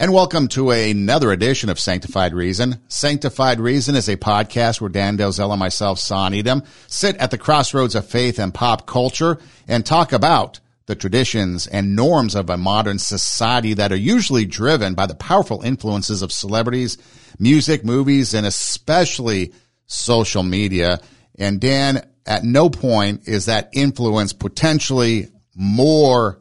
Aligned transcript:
And 0.00 0.12
welcome 0.12 0.46
to 0.50 0.70
another 0.70 1.32
edition 1.32 1.70
of 1.70 1.80
Sanctified 1.80 2.32
Reason. 2.32 2.80
Sanctified 2.86 3.58
Reason 3.58 3.96
is 3.96 4.08
a 4.08 4.16
podcast 4.16 4.80
where 4.80 4.88
Dan 4.88 5.18
Delzell 5.18 5.50
and 5.50 5.58
myself, 5.58 5.98
Son 5.98 6.32
Edom, 6.34 6.62
sit 6.86 7.16
at 7.16 7.32
the 7.32 7.36
crossroads 7.36 7.96
of 7.96 8.06
faith 8.06 8.38
and 8.38 8.54
pop 8.54 8.86
culture 8.86 9.38
and 9.66 9.84
talk 9.84 10.12
about 10.12 10.60
the 10.86 10.94
traditions 10.94 11.66
and 11.66 11.96
norms 11.96 12.36
of 12.36 12.48
a 12.48 12.56
modern 12.56 13.00
society 13.00 13.74
that 13.74 13.90
are 13.90 13.96
usually 13.96 14.46
driven 14.46 14.94
by 14.94 15.06
the 15.06 15.16
powerful 15.16 15.62
influences 15.62 16.22
of 16.22 16.30
celebrities, 16.30 16.96
music, 17.40 17.84
movies, 17.84 18.34
and 18.34 18.46
especially 18.46 19.52
social 19.86 20.44
media. 20.44 21.00
And 21.40 21.60
Dan, 21.60 22.08
at 22.24 22.44
no 22.44 22.70
point 22.70 23.26
is 23.26 23.46
that 23.46 23.70
influence 23.72 24.32
potentially 24.32 25.26
more, 25.56 26.38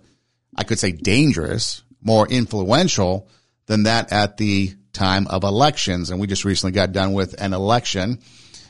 I 0.56 0.64
could 0.64 0.78
say 0.78 0.92
dangerous, 0.92 1.82
more 2.04 2.28
influential 2.28 3.28
than 3.68 3.84
that 3.84 4.12
at 4.12 4.38
the 4.38 4.74
time 4.94 5.28
of 5.28 5.44
elections. 5.44 6.10
And 6.10 6.20
we 6.20 6.28
just 6.28 6.46
recently 6.46 6.72
got 6.74 6.92
done 6.92 7.14
with 7.14 7.40
an 7.40 7.54
election 7.54 8.20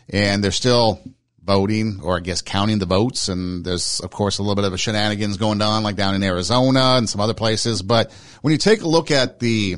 and 0.09 0.43
they're 0.43 0.51
still 0.51 1.01
voting 1.41 2.01
or 2.03 2.17
I 2.17 2.19
guess 2.19 2.41
counting 2.41 2.79
the 2.79 2.85
votes. 2.85 3.29
And 3.29 3.63
there's, 3.63 4.01
of 4.01 4.11
course, 4.11 4.37
a 4.37 4.41
little 4.43 4.55
bit 4.55 4.65
of 4.65 4.73
a 4.73 4.77
shenanigans 4.77 5.37
going 5.37 5.61
on 5.61 5.83
like 5.83 5.95
down 5.95 6.13
in 6.13 6.23
Arizona 6.23 6.95
and 6.97 7.09
some 7.09 7.21
other 7.21 7.33
places. 7.33 7.81
But 7.81 8.11
when 8.41 8.51
you 8.51 8.57
take 8.57 8.81
a 8.81 8.87
look 8.87 9.09
at 9.11 9.39
the 9.39 9.77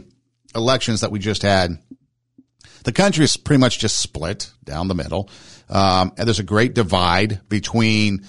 elections 0.56 1.02
that 1.02 1.12
we 1.12 1.20
just 1.20 1.44
had, 1.44 1.78
the 2.84 2.92
country 2.92 3.24
is 3.26 3.38
pretty 3.38 3.60
much 3.60 3.78
just 3.80 4.00
split 4.00 4.52
down 4.64 4.88
the 4.88 4.96
middle. 4.96 5.30
Um, 5.70 6.14
and 6.18 6.28
there's 6.28 6.40
a 6.40 6.44
great 6.44 6.74
divide 6.74 7.48
between 7.48 8.26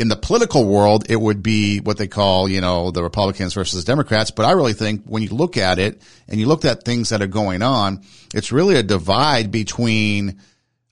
in 0.00 0.08
the 0.08 0.16
political 0.16 0.64
world, 0.64 1.04
it 1.10 1.20
would 1.20 1.42
be 1.42 1.78
what 1.78 1.98
they 1.98 2.08
call, 2.08 2.48
you 2.48 2.62
know, 2.62 2.90
the 2.90 3.02
Republicans 3.02 3.52
versus 3.52 3.84
Democrats. 3.84 4.30
But 4.30 4.46
I 4.46 4.52
really 4.52 4.72
think 4.72 5.04
when 5.04 5.22
you 5.22 5.28
look 5.28 5.58
at 5.58 5.78
it 5.78 6.00
and 6.26 6.40
you 6.40 6.46
look 6.46 6.64
at 6.64 6.84
things 6.84 7.10
that 7.10 7.20
are 7.20 7.26
going 7.26 7.60
on, 7.60 8.02
it's 8.34 8.50
really 8.50 8.76
a 8.76 8.82
divide 8.82 9.50
between, 9.50 10.40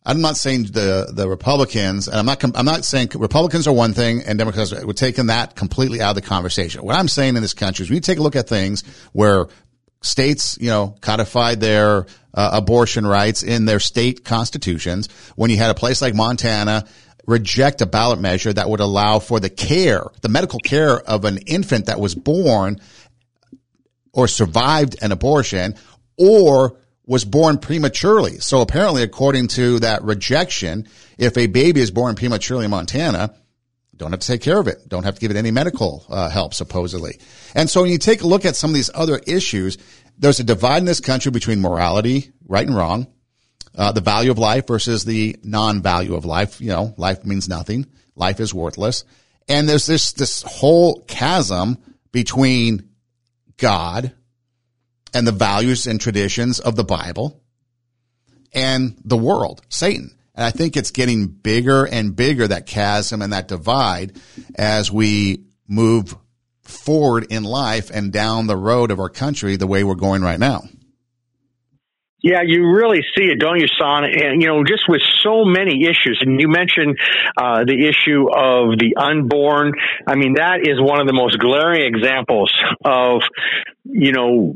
I'm 0.05 0.20
not 0.20 0.36
saying 0.36 0.64
the, 0.64 1.11
the 1.11 1.27
Republicans, 1.27 2.06
and 2.06 2.19
I'm 2.19 2.27
not, 2.27 2.45
I'm 2.55 2.67
not 2.67 2.84
saying 2.84 3.12
Republicans 3.14 3.67
are 3.67 3.73
one 3.73 3.95
thing 3.95 4.25
and 4.27 4.39
Democrats, 4.39 4.75
we're 4.84 4.92
taking 4.92 5.29
that 5.29 5.56
completely 5.56 6.03
out 6.03 6.11
of 6.11 6.17
the 6.17 6.29
conversation. 6.29 6.84
What 6.84 6.95
I'm 6.95 7.09
saying 7.09 7.34
in 7.34 7.41
this 7.41 7.55
country 7.55 7.84
is 7.84 7.91
we 7.91 8.01
take 8.01 8.19
a 8.19 8.23
look 8.23 8.36
at 8.36 8.47
things 8.47 8.84
where 9.14 9.47
states, 10.03 10.59
you 10.61 10.69
know, 10.69 10.97
codified 11.01 11.61
their 11.61 12.05
uh, 12.34 12.51
abortion 12.53 13.06
rights 13.06 13.42
in 13.42 13.64
their 13.64 13.81
state 13.81 14.23
constitutions. 14.23 15.09
When 15.34 15.51
you 15.51 15.56
had 15.56 15.70
a 15.70 15.75
place 15.75 16.03
like 16.03 16.14
Montana 16.14 16.86
reject 17.29 17.83
a 17.83 17.87
ballot 17.87 18.19
measure 18.19 18.51
that 18.51 18.71
would 18.71 18.81
allow 18.81 19.19
for 19.19 19.39
the 19.39 19.51
care, 19.51 20.03
the 20.23 20.31
medical 20.31 20.59
care 20.59 20.98
of 20.98 21.27
an 21.27 21.37
infant 21.47 21.87
that 21.87 22.01
was 22.01 22.15
born 22.15 22.81
or 24.15 24.27
survived 24.27 24.97
an 25.03 25.12
abortion 25.12 25.75
or 26.17 26.79
was 27.07 27.27
born 27.27 27.59
prematurely. 27.59 28.39
So 28.39 28.62
apparently, 28.62 29.03
according 29.03 29.48
to 29.48 29.79
that 29.81 30.03
rejection, 30.05 30.89
if 31.19 31.37
a 31.37 31.48
baby 31.48 31.83
is 31.83 31.91
born 31.91 32.15
prematurely 32.15 32.65
in 32.65 32.70
Montana, 32.70 33.35
don't 33.95 34.13
have 34.13 34.20
to 34.20 34.27
take 34.27 34.41
care 34.41 34.59
of 34.59 34.67
it. 34.67 34.89
Don't 34.89 35.05
have 35.05 35.17
to 35.17 35.20
give 35.20 35.31
it 35.31 35.37
any 35.37 35.51
medical 35.51 36.07
uh, 36.09 36.31
help, 36.31 36.55
supposedly. 36.55 37.19
And 37.55 37.69
so 37.69 37.83
when 37.83 37.91
you 37.91 37.98
take 37.98 38.23
a 38.23 38.27
look 38.27 38.47
at 38.47 38.57
some 38.57 38.70
of 38.70 38.75
these 38.75 38.91
other 38.95 39.20
issues, 39.27 39.77
there's 40.17 40.41
a 40.41 40.45
divide 40.45 40.79
in 40.79 40.85
this 40.87 41.01
country 41.01 41.31
between 41.31 41.61
morality, 41.61 42.33
right 42.47 42.67
and 42.67 42.75
wrong, 42.75 43.07
uh, 43.79 43.93
the 43.93 44.01
value 44.01 44.31
of 44.31 44.39
life 44.39 44.67
versus 44.67 45.05
the 45.05 45.37
non-value 45.45 46.15
of 46.15 46.25
life. 46.25 46.61
You 46.61 46.69
know, 46.69 46.95
life 46.97 47.25
means 47.25 47.48
nothing. 47.48 47.87
Life 48.17 48.41
is 48.41 48.53
worthless. 48.53 49.05
And 49.48 49.69
there's 49.69 49.87
this, 49.87 50.12
this 50.12 50.43
whole 50.43 51.03
chasm 51.03 51.79
between 52.12 52.89
God 53.57 54.12
and 55.15 55.27
the 55.27 55.33
values 55.33 55.87
and 55.87 56.01
traditions 56.01 56.59
of 56.59 56.77
the 56.77 56.85
Bible 56.85 57.41
and 58.53 58.97
the 59.05 59.17
world, 59.17 59.62
Satan. 59.69 60.15
And 60.35 60.45
I 60.45 60.51
think 60.51 60.77
it's 60.77 60.91
getting 60.91 61.27
bigger 61.27 61.85
and 61.85 62.15
bigger, 62.15 62.48
that 62.48 62.67
chasm 62.67 63.23
and 63.23 63.33
that 63.33 63.48
divide 63.48 64.19
as 64.57 64.91
we 64.91 65.45
move 65.69 66.17
forward 66.63 67.27
in 67.31 67.45
life 67.45 67.91
and 67.91 68.13
down 68.13 68.47
the 68.47 68.57
road 68.57 68.91
of 68.91 69.01
our 69.01 69.08
country 69.08 69.57
the 69.57 69.67
way 69.67 69.85
we're 69.85 69.95
going 69.95 70.23
right 70.23 70.39
now. 70.39 70.63
Yeah, 72.20 72.42
you 72.45 72.67
really 72.67 72.98
see 73.17 73.27
it, 73.27 73.39
don't 73.39 73.61
you, 73.61 73.68
Son? 73.80 74.05
And 74.05 74.42
you 74.42 74.48
know, 74.48 74.64
just 74.64 74.83
with 74.89 75.01
so 75.23 75.45
many 75.45 75.84
issues, 75.84 76.18
and 76.20 76.40
you 76.40 76.48
mentioned 76.48 76.98
uh, 77.36 77.64
the 77.64 77.86
issue 77.86 78.27
of 78.27 78.77
the 78.77 78.96
unborn. 78.98 79.73
I 80.05 80.17
mean, 80.17 80.34
that 80.34 80.61
is 80.62 80.80
one 80.80 81.01
of 81.01 81.07
the 81.07 81.12
most 81.12 81.39
glaring 81.39 81.83
examples 81.83 82.52
of 82.84 83.23
you 83.84 84.11
know 84.11 84.55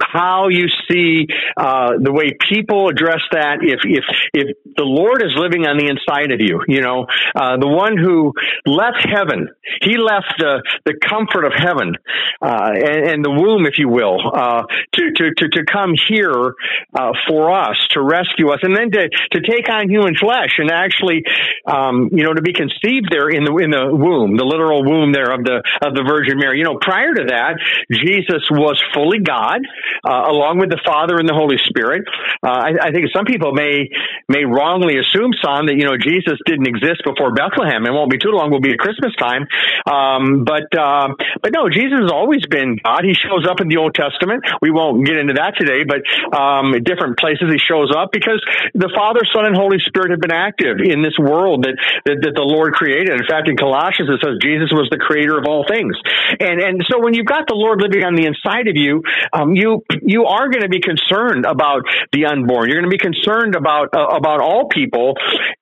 how 0.00 0.48
you 0.48 0.66
see 0.90 1.26
uh, 1.56 1.92
the 2.00 2.12
way 2.12 2.36
people 2.48 2.88
address 2.88 3.20
that. 3.32 3.58
If 3.62 3.80
if 3.84 4.04
if 4.32 4.56
the 4.76 4.84
Lord 4.84 5.22
is 5.22 5.32
living 5.36 5.66
on 5.66 5.76
the 5.76 5.86
inside 5.86 6.32
of 6.32 6.40
you, 6.40 6.62
you 6.66 6.80
know, 6.80 7.06
uh, 7.34 7.56
the 7.58 7.68
one 7.68 7.96
who 7.96 8.32
left 8.66 9.04
heaven, 9.04 9.48
he 9.82 9.96
left 9.96 10.34
the 10.38 10.62
the 10.84 10.94
comfort 11.00 11.44
of 11.44 11.52
heaven 11.52 11.94
uh, 12.42 12.70
and, 12.74 13.10
and, 13.10 13.24
the 13.24 13.30
womb, 13.30 13.66
if 13.66 13.78
you 13.78 13.88
will, 13.88 14.18
uh, 14.20 14.62
to, 14.94 15.12
to 15.12 15.34
to 15.36 15.48
to 15.48 15.64
come 15.70 15.92
here 16.08 16.54
uh, 16.94 17.12
for 17.28 17.52
us 17.52 17.76
to 17.90 18.02
rescue 18.02 18.50
us, 18.50 18.60
and 18.62 18.74
then 18.74 18.90
to 18.90 19.08
to 19.32 19.40
take 19.40 19.68
on 19.68 19.88
human 19.88 20.14
flesh 20.16 20.58
and 20.58 20.70
actually, 20.70 21.22
um, 21.66 22.08
you 22.12 22.24
know, 22.24 22.32
to 22.32 22.42
be 22.42 22.52
conceived 22.52 23.08
there 23.10 23.28
in 23.28 23.44
the 23.44 23.54
in 23.56 23.70
the 23.70 23.94
womb, 23.94 24.36
the 24.36 24.44
literal 24.44 24.84
womb 24.84 25.12
there 25.12 25.30
of 25.30 25.44
the 25.44 25.62
of 25.84 25.94
the 25.94 26.04
Virgin 26.06 26.38
Mary. 26.38 26.58
You 26.58 26.64
know, 26.64 26.78
prior 26.80 27.14
to 27.14 27.24
that, 27.28 27.60
Jesus 27.90 28.48
was 28.50 28.82
fully 28.94 29.18
God 29.18 29.60
uh, 30.04 30.30
along 30.30 30.58
with 30.58 30.70
the 30.70 30.80
Father 30.84 31.18
and 31.18 31.28
the 31.28 31.36
Holy 31.36 31.58
Spirit. 31.68 32.04
Uh, 32.42 32.72
I, 32.72 32.88
I, 32.88 32.90
think 32.92 33.06
some 33.12 33.24
people 33.24 33.52
may 33.52 33.90
may 34.28 34.44
wrongly 34.44 34.98
assume, 34.98 35.32
son, 35.42 35.66
that 35.66 35.76
you 35.76 35.84
know 35.84 35.96
Jesus 35.98 36.38
didn't 36.46 36.66
exist 36.66 37.02
before 37.04 37.32
Bethlehem. 37.32 37.84
It 37.86 37.92
won't 37.92 38.10
be 38.10 38.18
too 38.18 38.32
long; 38.32 38.50
we'll 38.50 38.64
be 38.64 38.72
at 38.72 38.80
Christmas 38.80 39.14
time. 39.16 39.46
Um, 39.84 40.44
but 40.44 40.68
uh, 40.72 41.14
but 41.42 41.52
no, 41.52 41.68
Jesus 41.68 42.00
has 42.00 42.12
always 42.12 42.44
been 42.46 42.78
God. 42.82 43.04
He 43.04 43.14
shows 43.14 43.46
up 43.48 43.60
in 43.60 43.68
the 43.68 43.76
Old 43.76 43.94
Testament. 43.94 44.44
We 44.60 44.70
won't 44.70 45.04
get 45.06 45.16
into 45.16 45.34
that 45.34 45.56
today, 45.58 45.84
but 45.84 46.02
um, 46.32 46.72
different 46.82 47.18
places 47.18 47.50
he 47.50 47.58
shows 47.58 47.92
up 47.92 48.12
because 48.12 48.40
the 48.74 48.90
Father, 48.94 49.20
Son, 49.32 49.46
and 49.46 49.56
Holy 49.56 49.78
Spirit 49.84 50.10
have 50.10 50.20
been 50.20 50.34
active 50.34 50.80
in 50.80 51.02
this 51.02 51.16
world 51.18 51.64
that 51.64 51.76
that, 52.06 52.18
that 52.22 52.34
the 52.34 52.46
Lord 52.46 52.72
created. 52.72 53.12
In 53.12 53.26
fact, 53.26 53.48
in 53.48 53.56
Colossians 53.56 54.10
it 54.10 54.20
says 54.22 54.40
Jesus 54.40 54.72
was 54.72 54.88
the 54.90 54.98
creator 54.98 55.38
of 55.38 55.44
all 55.46 55.64
things. 55.66 55.96
And 56.38 56.60
and 56.60 56.84
so 56.88 57.00
when 57.00 57.14
you've 57.14 57.28
got 57.28 57.46
the 57.46 57.58
Lord 57.58 57.80
living 57.80 58.04
on 58.04 58.14
the 58.14 58.26
inside 58.26 58.68
of 58.68 58.76
you, 58.76 59.02
um, 59.32 59.54
you 59.54 59.79
you 60.02 60.24
are 60.24 60.48
going 60.48 60.62
to 60.62 60.68
be 60.68 60.80
concerned 60.80 61.44
about 61.46 61.82
the 62.12 62.26
unborn. 62.26 62.68
You're 62.68 62.80
going 62.80 62.90
to 62.90 62.96
be 62.96 62.98
concerned 62.98 63.54
about 63.54 63.88
uh, 63.94 64.16
about 64.16 64.40
all 64.40 64.68
people, 64.68 65.14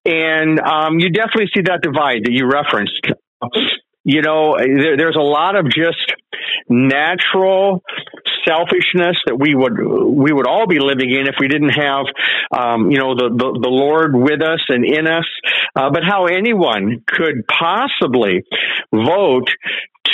and 0.05 0.61
um, 0.61 0.99
you 0.99 1.11
definitely 1.11 1.51
see 1.55 1.63
that 1.63 1.81
divide 1.83 2.25
that 2.25 2.33
you 2.33 2.49
referenced. 2.51 3.07
You 4.05 4.23
know, 4.23 4.57
there, 4.57 4.97
there's 4.97 5.17
a 5.17 5.23
lot 5.23 5.55
of 5.55 5.67
just 5.67 6.15
natural 6.69 7.83
selfishness 8.47 9.17
that 9.27 9.37
we 9.39 9.55
would 9.55 9.77
we 9.79 10.33
would 10.33 10.47
all 10.47 10.67
be 10.67 10.79
living 10.79 11.11
in 11.13 11.27
if 11.27 11.35
we 11.39 11.49
didn't 11.49 11.71
have 11.71 12.07
um, 12.57 12.91
you 12.91 12.99
know 12.99 13.15
the, 13.15 13.29
the, 13.29 13.61
the 13.63 13.69
Lord 13.69 14.15
with 14.15 14.43
us 14.43 14.61
and 14.69 14.85
in 14.85 15.07
us. 15.07 15.27
Uh, 15.77 15.91
but 15.91 16.03
how 16.09 16.27
anyone 16.27 17.03
could 17.07 17.47
possibly 17.47 18.45
vote 18.93 19.49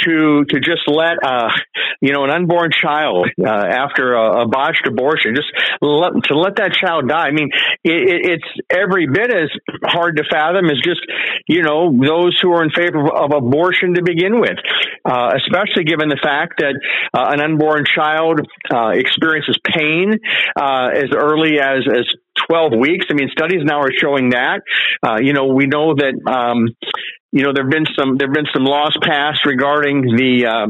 to 0.05 0.45
to 0.49 0.61
just 0.61 0.83
let 0.87 1.23
uh, 1.23 1.49
you 2.01 2.13
know 2.13 2.25
an 2.25 2.31
unborn 2.31 2.71
child 2.73 3.29
uh, 3.39 3.49
after 3.49 4.15
a, 4.15 4.43
a, 4.43 4.49
botched 4.49 4.87
abortion 4.87 5.35
just 5.35 5.49
let, 5.81 6.13
to 6.25 6.39
let 6.39 6.57
that 6.57 6.73
child 6.73 7.09
die. 7.09 7.29
I 7.29 7.31
mean, 7.33 7.51
it, 7.83 8.41
it's 8.41 8.61
every 8.71 9.07
bit 9.07 9.33
as 9.33 9.51
hard 9.85 10.17
to 10.17 10.25
fathom 10.31 10.67
as 10.67 10.81
just 10.85 11.01
you 11.47 11.63
know 11.63 11.93
those 11.93 12.39
who 12.41 12.53
are 12.53 12.63
in 12.63 12.71
favor 12.71 13.01
of, 13.13 13.33
abortion 13.35 13.95
to 13.95 14.03
begin 14.03 14.41
with, 14.41 14.59
uh, 15.05 15.33
especially 15.37 15.85
given 15.85 16.09
the 16.09 16.19
fact 16.23 16.59
that 16.59 16.79
uh, 17.13 17.33
an 17.33 17.41
unborn 17.41 17.85
child 17.85 18.41
uh, 18.73 18.91
experiences 18.91 19.59
pain 19.65 20.19
uh, 20.57 20.89
as 20.95 21.11
early 21.15 21.59
as 21.61 21.83
as 21.91 22.07
12 22.49 22.73
weeks. 22.79 23.07
I 23.11 23.15
mean, 23.15 23.29
studies 23.31 23.63
now 23.65 23.81
are 23.81 23.93
showing 23.97 24.31
that. 24.31 24.63
Uh, 25.03 25.19
you 25.21 25.33
know, 25.33 25.47
we 25.47 25.67
know 25.67 25.95
that 25.95 26.15
um, 26.31 26.69
you 27.35 27.43
know, 27.43 27.53
there've 27.53 27.69
been 27.69 27.87
some 27.99 28.17
there've 28.17 28.33
been 28.33 28.47
some 28.53 28.65
laws 28.65 28.97
passed 29.03 29.45
regarding 29.45 30.03
the 30.03 30.47
uh, 30.47 30.67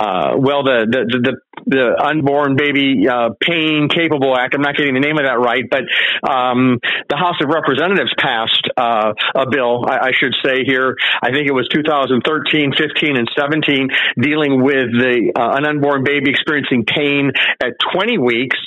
uh, 0.00 0.36
well, 0.38 0.62
the, 0.62 0.86
the, 0.88 1.18
the, 1.18 1.36
the 1.66 1.96
Unborn 1.98 2.56
Baby 2.56 3.08
uh, 3.08 3.30
Pain 3.40 3.88
Capable 3.88 4.36
Act. 4.36 4.54
I'm 4.54 4.62
not 4.62 4.76
getting 4.76 4.94
the 4.94 5.00
name 5.00 5.18
of 5.18 5.24
that 5.24 5.38
right, 5.38 5.64
but 5.68 5.84
um, 6.28 6.78
the 7.08 7.16
House 7.16 7.36
of 7.42 7.48
Representatives 7.48 8.12
passed 8.18 8.68
uh, 8.76 9.12
a 9.34 9.48
bill, 9.50 9.84
I, 9.86 10.08
I, 10.08 10.12
should 10.12 10.34
say 10.44 10.64
here. 10.64 10.96
I 11.22 11.32
think 11.32 11.48
it 11.48 11.52
was 11.52 11.68
2013, 11.72 12.72
15, 12.76 13.16
and 13.16 13.28
17, 13.36 13.88
dealing 14.20 14.62
with 14.62 14.92
the 14.92 15.32
uh, 15.34 15.56
an 15.56 15.66
unborn 15.66 16.04
baby 16.04 16.30
experiencing 16.30 16.84
pain 16.84 17.32
at 17.62 17.74
20 17.92 18.18
weeks. 18.18 18.58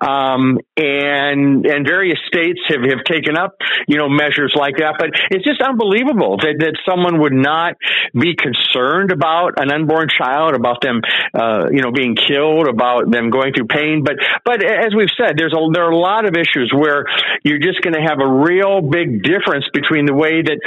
Um, 0.00 0.58
and, 0.76 1.66
and 1.66 1.86
various 1.86 2.18
states 2.26 2.60
have, 2.68 2.82
have 2.82 3.04
taken 3.04 3.36
up, 3.36 3.56
you 3.86 3.98
know, 3.98 4.08
measures 4.08 4.54
like 4.56 4.76
that. 4.78 4.96
But 4.98 5.10
it's 5.30 5.44
just 5.44 5.60
unbelievable 5.60 6.38
that, 6.38 6.56
that 6.58 6.78
someone 6.88 7.20
would 7.20 7.34
not 7.34 7.74
be 8.14 8.34
concerned 8.34 9.12
about 9.12 9.60
an 9.60 9.70
unborn 9.70 10.08
child, 10.08 10.54
about 10.54 10.80
them, 10.80 11.02
uh, 11.34 11.68
you 11.70 11.82
know, 11.82 11.92
being 11.92 12.16
killed, 12.16 12.39
about 12.68 13.10
them 13.10 13.30
going 13.30 13.52
through 13.52 13.66
pain. 13.66 14.04
But, 14.04 14.16
but 14.44 14.64
as 14.64 14.94
we've 14.94 15.12
said, 15.16 15.36
there's 15.36 15.52
a, 15.52 15.60
there 15.72 15.84
are 15.84 15.92
a 15.92 15.98
lot 15.98 16.24
of 16.24 16.34
issues 16.36 16.72
where 16.74 17.04
you're 17.44 17.60
just 17.60 17.80
going 17.82 17.94
to 17.94 18.02
have 18.02 18.20
a 18.20 18.26
real 18.26 18.80
big 18.80 19.22
difference 19.22 19.66
between 19.72 20.06
the 20.06 20.14
way 20.14 20.42
that 20.42 20.58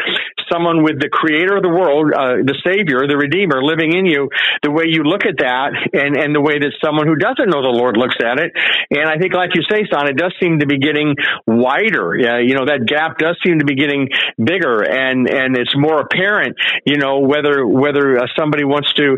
someone 0.52 0.84
with 0.84 1.00
the 1.00 1.10
creator 1.10 1.58
of 1.58 1.64
the 1.64 1.70
world, 1.70 2.14
uh, 2.14 2.44
the 2.46 2.58
savior, 2.62 3.08
the 3.08 3.18
redeemer 3.18 3.64
living 3.64 3.96
in 3.96 4.06
you, 4.06 4.30
the 4.62 4.72
way 4.72 4.86
you 4.88 5.04
look 5.04 5.26
at 5.26 5.38
that 5.40 5.74
and, 5.94 6.18
and 6.18 6.36
the 6.36 6.42
way 6.42 6.60
that 6.60 6.74
someone 6.84 7.08
who 7.08 7.16
doesn't 7.16 7.50
know 7.50 7.62
the 7.62 7.74
Lord 7.74 7.98
looks 7.98 8.16
at 8.22 8.40
it. 8.40 8.52
And 8.92 9.10
I 9.10 9.18
think, 9.18 9.34
like 9.34 9.56
you 9.56 9.64
say, 9.70 9.88
Son, 9.90 10.08
it 10.08 10.18
does 10.18 10.34
seem 10.40 10.60
to 10.60 10.68
be 10.68 10.78
getting 10.78 11.16
wider. 11.48 12.16
Yeah, 12.16 12.40
you 12.40 12.54
know, 12.54 12.66
that 12.66 12.86
gap 12.86 13.18
does 13.18 13.38
seem 13.42 13.60
to 13.60 13.66
be 13.66 13.76
getting 13.76 14.10
bigger 14.38 14.84
and, 14.84 15.30
and 15.30 15.58
it's 15.58 15.76
more 15.76 16.02
apparent, 16.02 16.56
you 16.86 16.98
know, 16.98 17.20
whether, 17.20 17.66
whether 17.66 18.20
uh, 18.20 18.28
somebody 18.38 18.64
wants 18.64 18.94
to, 18.94 19.18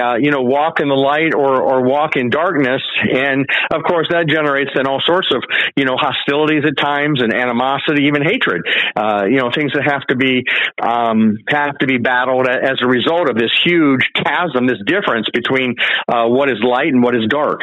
uh, 0.00 0.16
you 0.16 0.30
know, 0.30 0.42
walk 0.42 0.80
in 0.80 0.88
the 0.88 0.98
light 0.98 1.34
or, 1.34 1.60
or 1.60 1.79
walk 1.80 2.16
in 2.16 2.30
darkness. 2.30 2.82
And 3.02 3.46
of 3.72 3.82
course, 3.82 4.08
that 4.10 4.28
generates 4.28 4.70
then 4.74 4.86
all 4.86 5.00
sorts 5.04 5.28
of, 5.34 5.42
you 5.76 5.84
know, 5.84 5.96
hostilities 5.96 6.64
at 6.66 6.76
times 6.76 7.22
and 7.22 7.34
animosity, 7.34 8.04
even 8.06 8.22
hatred, 8.22 8.62
uh, 8.96 9.24
you 9.24 9.36
know, 9.36 9.50
things 9.54 9.72
that 9.74 9.84
have 9.84 10.06
to 10.08 10.16
be, 10.16 10.44
um, 10.80 11.36
have 11.48 11.78
to 11.78 11.86
be 11.86 11.98
battled 11.98 12.48
as 12.48 12.78
a 12.82 12.86
result 12.86 13.28
of 13.28 13.36
this 13.36 13.52
huge 13.64 14.02
chasm, 14.14 14.66
this 14.66 14.80
difference 14.86 15.28
between, 15.32 15.74
uh, 16.08 16.26
what 16.26 16.50
is 16.50 16.58
light 16.62 16.88
and 16.88 17.02
what 17.02 17.14
is 17.14 17.26
dark. 17.28 17.62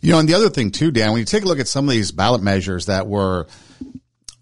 You 0.00 0.12
know, 0.12 0.18
and 0.18 0.28
the 0.28 0.34
other 0.34 0.48
thing 0.48 0.70
too, 0.70 0.90
Dan, 0.90 1.12
when 1.12 1.20
you 1.20 1.26
take 1.26 1.44
a 1.44 1.46
look 1.46 1.60
at 1.60 1.68
some 1.68 1.86
of 1.86 1.90
these 1.90 2.12
ballot 2.12 2.42
measures 2.42 2.86
that 2.86 3.06
were 3.06 3.46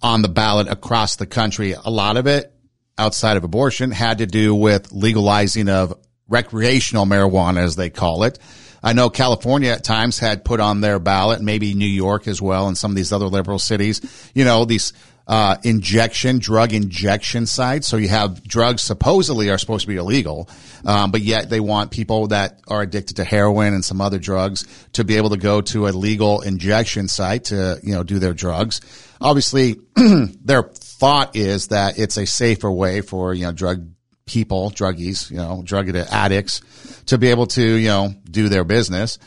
on 0.02 0.22
the 0.22 0.28
ballot 0.28 0.68
across 0.68 1.16
the 1.16 1.26
country, 1.26 1.72
a 1.72 1.90
lot 1.90 2.16
of 2.16 2.26
it 2.26 2.52
outside 2.98 3.36
of 3.36 3.44
abortion 3.44 3.90
had 3.90 4.18
to 4.18 4.26
do 4.26 4.54
with 4.54 4.92
legalizing 4.92 5.68
of 5.68 5.94
recreational 6.32 7.04
marijuana, 7.04 7.58
as 7.58 7.76
they 7.76 7.90
call 7.90 8.24
it. 8.24 8.38
I 8.82 8.94
know 8.94 9.10
California 9.10 9.70
at 9.70 9.84
times 9.84 10.18
had 10.18 10.44
put 10.44 10.58
on 10.58 10.80
their 10.80 10.98
ballot, 10.98 11.40
maybe 11.40 11.74
New 11.74 11.86
York 11.86 12.26
as 12.26 12.42
well, 12.42 12.66
and 12.66 12.76
some 12.76 12.90
of 12.90 12.96
these 12.96 13.12
other 13.12 13.28
liberal 13.28 13.60
cities, 13.60 14.00
you 14.34 14.44
know, 14.44 14.64
these 14.64 14.92
uh, 15.28 15.56
injection, 15.62 16.40
drug 16.40 16.72
injection 16.72 17.46
sites. 17.46 17.86
So 17.86 17.96
you 17.96 18.08
have 18.08 18.42
drugs 18.42 18.82
supposedly 18.82 19.50
are 19.50 19.58
supposed 19.58 19.82
to 19.82 19.88
be 19.88 19.96
illegal, 19.96 20.48
um, 20.84 21.12
but 21.12 21.20
yet 21.20 21.48
they 21.48 21.60
want 21.60 21.92
people 21.92 22.28
that 22.28 22.60
are 22.66 22.82
addicted 22.82 23.16
to 23.16 23.24
heroin 23.24 23.72
and 23.72 23.84
some 23.84 24.00
other 24.00 24.18
drugs 24.18 24.66
to 24.94 25.04
be 25.04 25.16
able 25.16 25.30
to 25.30 25.36
go 25.36 25.60
to 25.60 25.86
a 25.86 25.90
legal 25.90 26.40
injection 26.40 27.06
site 27.06 27.44
to, 27.44 27.78
you 27.84 27.94
know, 27.94 28.02
do 28.02 28.18
their 28.18 28.34
drugs. 28.34 28.80
Obviously, 29.20 29.76
their 29.94 30.64
thought 30.64 31.36
is 31.36 31.68
that 31.68 31.98
it's 32.00 32.16
a 32.16 32.26
safer 32.26 32.70
way 32.70 33.00
for, 33.00 33.32
you 33.32 33.44
know, 33.44 33.52
drug 33.52 33.88
people, 34.32 34.70
druggies, 34.70 35.30
you 35.30 35.36
know, 35.36 35.62
drug 35.62 35.94
addicts 35.94 36.62
to 37.06 37.18
be 37.18 37.28
able 37.28 37.46
to, 37.46 37.62
you 37.62 37.88
know, 37.88 38.14
do 38.30 38.48
their 38.48 38.64
business. 38.64 39.18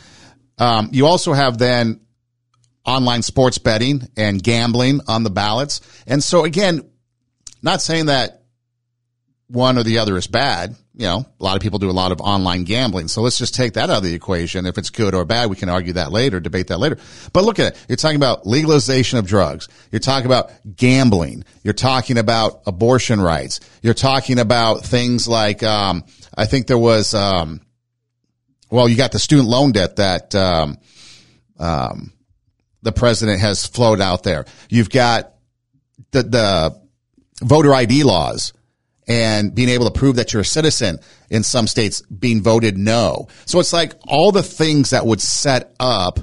Um, 0.58 0.90
you 0.92 1.06
also 1.06 1.34
have 1.34 1.58
then 1.60 2.00
online 2.86 3.22
sports 3.22 3.60
betting 3.60 4.08
and 4.18 4.42
gambling 4.42 5.02
on 5.08 5.24
the 5.24 5.30
ballots. 5.30 5.82
And 6.08 6.24
so 6.24 6.44
again, 6.44 6.90
not 7.62 7.82
saying 7.82 8.08
that 8.08 8.45
one 9.48 9.78
or 9.78 9.84
the 9.84 10.00
other 10.00 10.18
is 10.18 10.28
bad. 10.28 10.76
You 10.96 11.08
know, 11.08 11.26
a 11.40 11.44
lot 11.44 11.56
of 11.56 11.62
people 11.62 11.78
do 11.78 11.90
a 11.90 11.92
lot 11.92 12.12
of 12.12 12.22
online 12.22 12.64
gambling. 12.64 13.10
So 13.10 13.22
let's 13.22 13.38
just 13.38 13.54
take 13.54 13.74
that 13.74 13.90
out 13.90 13.98
of 13.98 14.04
the 14.04 14.14
equation. 14.14 14.66
If 14.66 14.78
it's 14.78 14.90
good 14.90 15.14
or 15.14 15.26
bad, 15.26 15.50
we 15.50 15.58
can 15.58 15.68
argue 15.70 15.94
that 15.94 16.12
later, 16.12 16.40
debate 16.40 16.68
that 16.68 16.80
later. 16.80 16.98
But 17.34 17.44
look 17.44 17.60
at 17.60 17.74
it. 17.74 17.86
You're 17.90 17.98
talking 17.98 18.16
about 18.16 18.48
legalization 18.48 19.20
of 19.20 19.28
drugs. 19.28 19.68
You're 19.92 20.00
talking 20.00 20.26
about 20.26 20.52
gambling. 20.76 21.44
You're 21.64 21.74
talking 21.74 22.18
about 22.18 22.62
abortion 22.66 23.20
rights. 23.20 23.60
You're 23.82 23.94
talking 23.94 24.40
about 24.40 24.86
things 24.86 25.28
like, 25.28 25.64
um, 25.64 26.06
I 26.36 26.46
think 26.46 26.68
there 26.68 26.78
was, 26.78 27.14
um, 27.14 27.62
well, 28.72 28.88
you 28.88 28.96
got 28.96 29.12
the 29.12 29.20
student 29.20 29.50
loan 29.50 29.74
debt 29.74 29.98
that, 29.98 30.34
um, 30.34 30.78
um, 31.60 32.14
the 32.82 32.92
president 32.94 33.42
has 33.42 33.66
floated 33.66 34.02
out 34.02 34.24
there. 34.24 34.46
You've 34.70 34.90
got 34.90 35.34
the, 36.12 36.24
the 36.24 36.82
voter 37.42 37.74
ID 37.74 38.04
laws 38.04 38.54
and 39.08 39.54
being 39.54 39.70
able 39.70 39.86
to 39.86 39.98
prove 39.98 40.16
that 40.16 40.34
you're 40.34 40.42
a 40.42 40.46
citizen 40.46 41.00
in 41.30 41.44
some 41.44 41.68
states 41.68 42.02
being 42.02 42.42
voted 42.42 42.78
no. 42.78 43.28
So 43.46 43.60
it's 43.60 43.74
like 43.74 43.94
all 44.08 44.32
the 44.32 44.44
things 44.44 44.90
that 44.92 45.06
would 45.06 45.22
set 45.22 45.74
up 45.80 46.20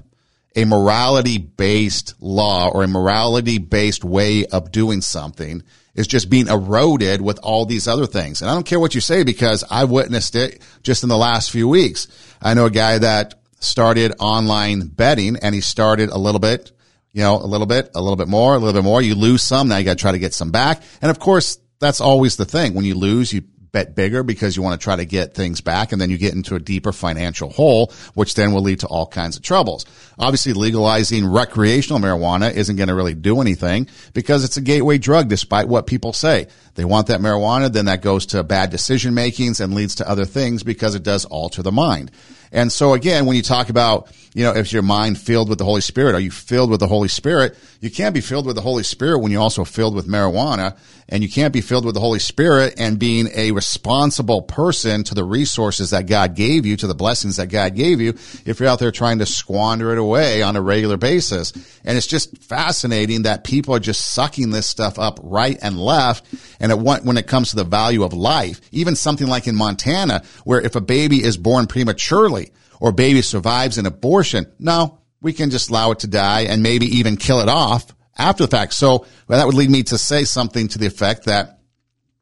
a 0.55 0.65
morality 0.65 1.39
based 1.39 2.15
law 2.21 2.69
or 2.69 2.83
a 2.83 2.89
morality 2.89 3.59
based 3.59 4.05
way 4.05 4.45
of 4.47 4.71
doing 4.71 5.01
something 5.01 5.63
is 5.95 6.07
just 6.07 6.31
being 6.31 6.49
eroded 6.49 7.21
with 7.21 7.39
all 7.43 7.67
these 7.67 7.87
other 7.87 8.07
things. 8.07 8.41
And 8.41 8.51
I 8.51 8.55
don't 8.55 8.67
care 8.67 8.81
what 8.81 8.95
you 8.95 9.01
say 9.01 9.25
because 9.25 9.65
I've 9.71 9.91
witnessed 9.91 10.35
it 10.35 10.63
just 10.83 11.03
in 11.03 11.09
the 11.09 11.17
last 11.17 11.51
few 11.51 11.69
weeks. 11.69 12.09
I 12.41 12.55
know 12.55 12.67
a 12.67 12.71
guy 12.71 12.99
that 12.99 13.35
started 13.61 14.15
online 14.19 14.89
betting 14.89 15.37
and 15.37 15.55
he 15.55 15.61
started 15.61 16.11
a 16.11 16.19
little 16.19 16.41
bit, 16.41 16.73
you 17.13 17.23
know, 17.23 17.37
a 17.37 17.47
little 17.47 17.67
bit, 17.67 17.91
a 17.95 18.01
little 18.01 18.17
bit 18.17 18.29
more, 18.29 18.55
a 18.55 18.59
little 18.59 18.73
bit 18.73 18.85
more. 18.85 19.03
You 19.03 19.15
lose 19.15 19.43
some. 19.43 19.69
Now 19.69 19.77
you 19.77 19.85
got 19.85 19.99
to 19.99 20.03
try 20.03 20.13
to 20.13 20.19
get 20.19 20.35
some 20.35 20.51
back. 20.51 20.83
And 21.03 21.11
of 21.11 21.19
course, 21.19 21.59
that's 21.83 22.01
always 22.01 22.37
the 22.37 22.45
thing. 22.45 22.75
When 22.75 22.85
you 22.85 22.95
lose, 22.95 23.33
you 23.33 23.43
bet 23.73 23.95
bigger 23.95 24.23
because 24.23 24.55
you 24.55 24.63
want 24.63 24.79
to 24.79 24.85
try 24.85 24.97
to 24.97 25.05
get 25.05 25.35
things 25.35 25.61
back 25.61 25.93
and 25.93 26.01
then 26.01 26.11
you 26.11 26.19
get 26.19 26.35
into 26.35 26.55
a 26.55 26.61
deeper 26.61 26.93
financial 26.93 27.51
hole, 27.51 27.93
which 28.15 28.35
then 28.35 28.53
will 28.53 28.61
lead 28.61 28.81
to 28.81 28.87
all 28.87 29.07
kinds 29.07 29.37
of 29.37 29.43
troubles. 29.43 29.87
Obviously, 30.19 30.53
legalizing 30.53 31.27
recreational 31.27 31.99
marijuana 31.99 32.53
isn't 32.53 32.77
going 32.77 32.89
to 32.89 32.95
really 32.95 33.15
do 33.15 33.41
anything 33.41 33.89
because 34.13 34.45
it's 34.45 34.59
a 34.59 34.61
gateway 34.61 34.99
drug 34.99 35.29
despite 35.29 35.69
what 35.69 35.87
people 35.87 36.13
say. 36.13 36.47
They 36.75 36.85
want 36.85 37.09
that 37.09 37.21
marijuana, 37.21 37.71
then 37.71 37.85
that 37.85 38.01
goes 38.01 38.27
to 38.27 38.43
bad 38.43 38.71
decision 38.71 39.15
makings 39.15 39.61
and 39.61 39.75
leads 39.75 39.97
to 39.97 40.09
other 40.09 40.25
things 40.25 40.63
because 40.63 40.95
it 40.95 41.03
does 41.03 41.25
alter 41.27 41.63
the 41.63 41.73
mind. 41.73 42.11
And 42.51 42.71
so 42.71 42.93
again, 42.93 43.27
when 43.27 43.37
you 43.37 43.43
talk 43.43 43.71
about, 43.71 44.11
you 44.35 44.45
know, 44.45 44.55
if 44.55 44.73
your 44.73 44.83
mind 44.83 45.19
filled 45.19 45.49
with 45.49 45.59
the 45.59 45.65
Holy 45.65 45.81
Spirit, 45.81 46.15
are 46.15 46.21
you 46.21 46.31
filled 46.31 46.71
with 46.71 46.81
the 46.81 46.87
Holy 46.87 47.09
Spirit? 47.09 47.57
You 47.81 47.91
can't 47.91 48.15
be 48.15 48.21
filled 48.21 48.47
with 48.47 48.57
the 48.57 48.63
Holy 48.63 48.83
Spirit 48.83 49.19
when 49.19 49.33
you're 49.33 49.43
also 49.43 49.65
filled 49.65 49.95
with 49.95 50.07
marijuana 50.07 50.77
and 51.09 51.23
you 51.23 51.29
can't 51.29 51.53
be 51.53 51.61
filled 51.61 51.85
with 51.85 51.95
the 51.95 52.01
Holy 52.01 52.19
Spirit 52.19 52.75
and 52.79 52.99
being 52.99 53.29
a 53.35 53.51
responsible 53.51 54.41
person 54.41 55.05
to 55.05 55.15
the 55.15 55.25
resources 55.25 55.91
that 55.91 56.07
God 56.07 56.35
gave 56.35 56.65
you, 56.65 56.77
to 56.77 56.87
the 56.87 56.95
blessings 56.95 57.37
that 57.37 57.49
God 57.49 57.75
gave 57.75 58.01
you, 58.01 58.11
if 58.47 58.61
you're 58.61 58.69
out 58.69 58.79
there 58.79 58.91
trying 58.91 59.19
to 59.19 59.27
squander 59.27 59.93
it 59.93 59.99
away 59.99 60.43
on 60.43 60.57
a 60.57 60.63
regular 60.63 60.97
basis. 60.97 61.53
And 61.85 61.99
it's 61.99 62.07
just 62.07 62.39
fascinating 62.39 63.23
that 63.23 63.45
people 63.45 63.75
are 63.75 63.81
just 63.81 64.13
sucking 64.13 64.51
this 64.51 64.67
stuff 64.67 64.99
up 64.99 65.21
right 65.23 65.59
and 65.61 65.79
left. 65.79 66.25
And 66.63 66.73
it, 66.73 66.79
when 66.79 67.19
it 67.19 67.27
comes 67.27 67.51
to 67.51 67.57
the 67.57 67.65
value 67.65 68.05
of 68.05 68.15
life, 68.15 68.63
even 68.71 68.97
something 68.97 69.27
like 69.27 69.47
in 69.47 69.57
Montana, 69.57 70.23
where 70.45 70.61
if 70.61 70.77
a 70.77 70.81
baby 70.81 71.23
is 71.23 71.37
born 71.37 71.67
prematurely, 71.67 72.53
or 72.83 72.91
baby 72.91 73.23
survives 73.23 73.79
an 73.79 73.87
abortion. 73.87 74.45
No, 74.59 74.99
we 75.21 75.33
can 75.33 75.51
just 75.51 75.71
allow 75.71 75.93
it 75.93 76.01
to 76.01 76.09
die 76.09 76.43
and 76.43 76.65
maybe 76.65 76.87
even 76.99 77.17
kill 77.17 77.39
it 77.39 77.49
off 77.49 77.87
after 78.19 78.43
the 78.45 78.51
fact. 78.51 78.75
So 78.75 79.07
well, 79.29 79.39
that 79.39 79.47
would 79.47 79.55
lead 79.55 79.71
me 79.71 79.85
to 79.85 79.97
say 79.97 80.25
something 80.25 80.67
to 80.67 80.79
the 80.79 80.87
effect 80.87 81.27
that 81.27 81.61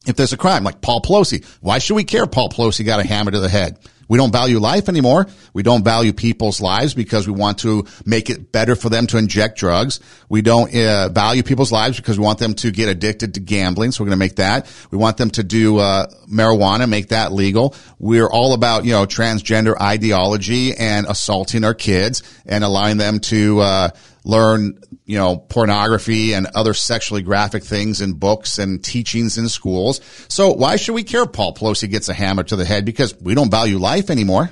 if 0.06 0.16
there's 0.16 0.34
a 0.34 0.36
crime 0.36 0.62
like 0.62 0.82
Paul 0.82 1.00
Pelosi, 1.00 1.46
why 1.62 1.78
should 1.78 1.94
we 1.94 2.04
care 2.04 2.26
Paul 2.26 2.50
Pelosi 2.50 2.84
got 2.84 3.00
a 3.00 3.06
hammer 3.06 3.30
to 3.30 3.40
the 3.40 3.48
head? 3.48 3.78
We 4.10 4.18
don't 4.18 4.32
value 4.32 4.58
life 4.58 4.88
anymore. 4.88 5.28
We 5.54 5.62
don't 5.62 5.84
value 5.84 6.12
people's 6.12 6.60
lives 6.60 6.94
because 6.94 7.28
we 7.28 7.32
want 7.32 7.58
to 7.60 7.86
make 8.04 8.28
it 8.28 8.50
better 8.50 8.74
for 8.74 8.88
them 8.88 9.06
to 9.06 9.18
inject 9.18 9.56
drugs. 9.56 10.00
We 10.28 10.42
don't 10.42 10.74
uh, 10.74 11.10
value 11.10 11.44
people's 11.44 11.70
lives 11.70 11.96
because 11.96 12.18
we 12.18 12.24
want 12.24 12.40
them 12.40 12.54
to 12.54 12.72
get 12.72 12.88
addicted 12.88 13.34
to 13.34 13.40
gambling. 13.40 13.92
So 13.92 14.02
we're 14.02 14.08
going 14.08 14.18
to 14.18 14.24
make 14.24 14.36
that. 14.36 14.66
We 14.90 14.98
want 14.98 15.16
them 15.16 15.30
to 15.30 15.44
do 15.44 15.78
uh, 15.78 16.08
marijuana, 16.28 16.88
make 16.88 17.10
that 17.10 17.30
legal. 17.30 17.76
We're 18.00 18.28
all 18.28 18.52
about 18.52 18.84
you 18.84 18.90
know 18.90 19.06
transgender 19.06 19.80
ideology 19.80 20.74
and 20.74 21.06
assaulting 21.06 21.62
our 21.62 21.74
kids 21.74 22.24
and 22.46 22.64
allowing 22.64 22.96
them 22.96 23.20
to 23.20 23.60
uh, 23.60 23.90
learn, 24.24 24.80
you 25.10 25.18
know, 25.18 25.36
pornography 25.36 26.34
and 26.34 26.46
other 26.54 26.72
sexually 26.72 27.20
graphic 27.20 27.64
things 27.64 28.00
in 28.00 28.12
books 28.12 28.58
and 28.60 28.82
teachings 28.84 29.38
in 29.38 29.48
schools. 29.48 30.00
So 30.28 30.52
why 30.52 30.76
should 30.76 30.94
we 30.94 31.02
care 31.02 31.26
Paul 31.26 31.52
Pelosi 31.52 31.90
gets 31.90 32.08
a 32.08 32.14
hammer 32.14 32.44
to 32.44 32.54
the 32.54 32.64
head? 32.64 32.84
Because 32.84 33.20
we 33.20 33.34
don't 33.34 33.50
value 33.50 33.78
life 33.78 34.08
anymore. 34.08 34.50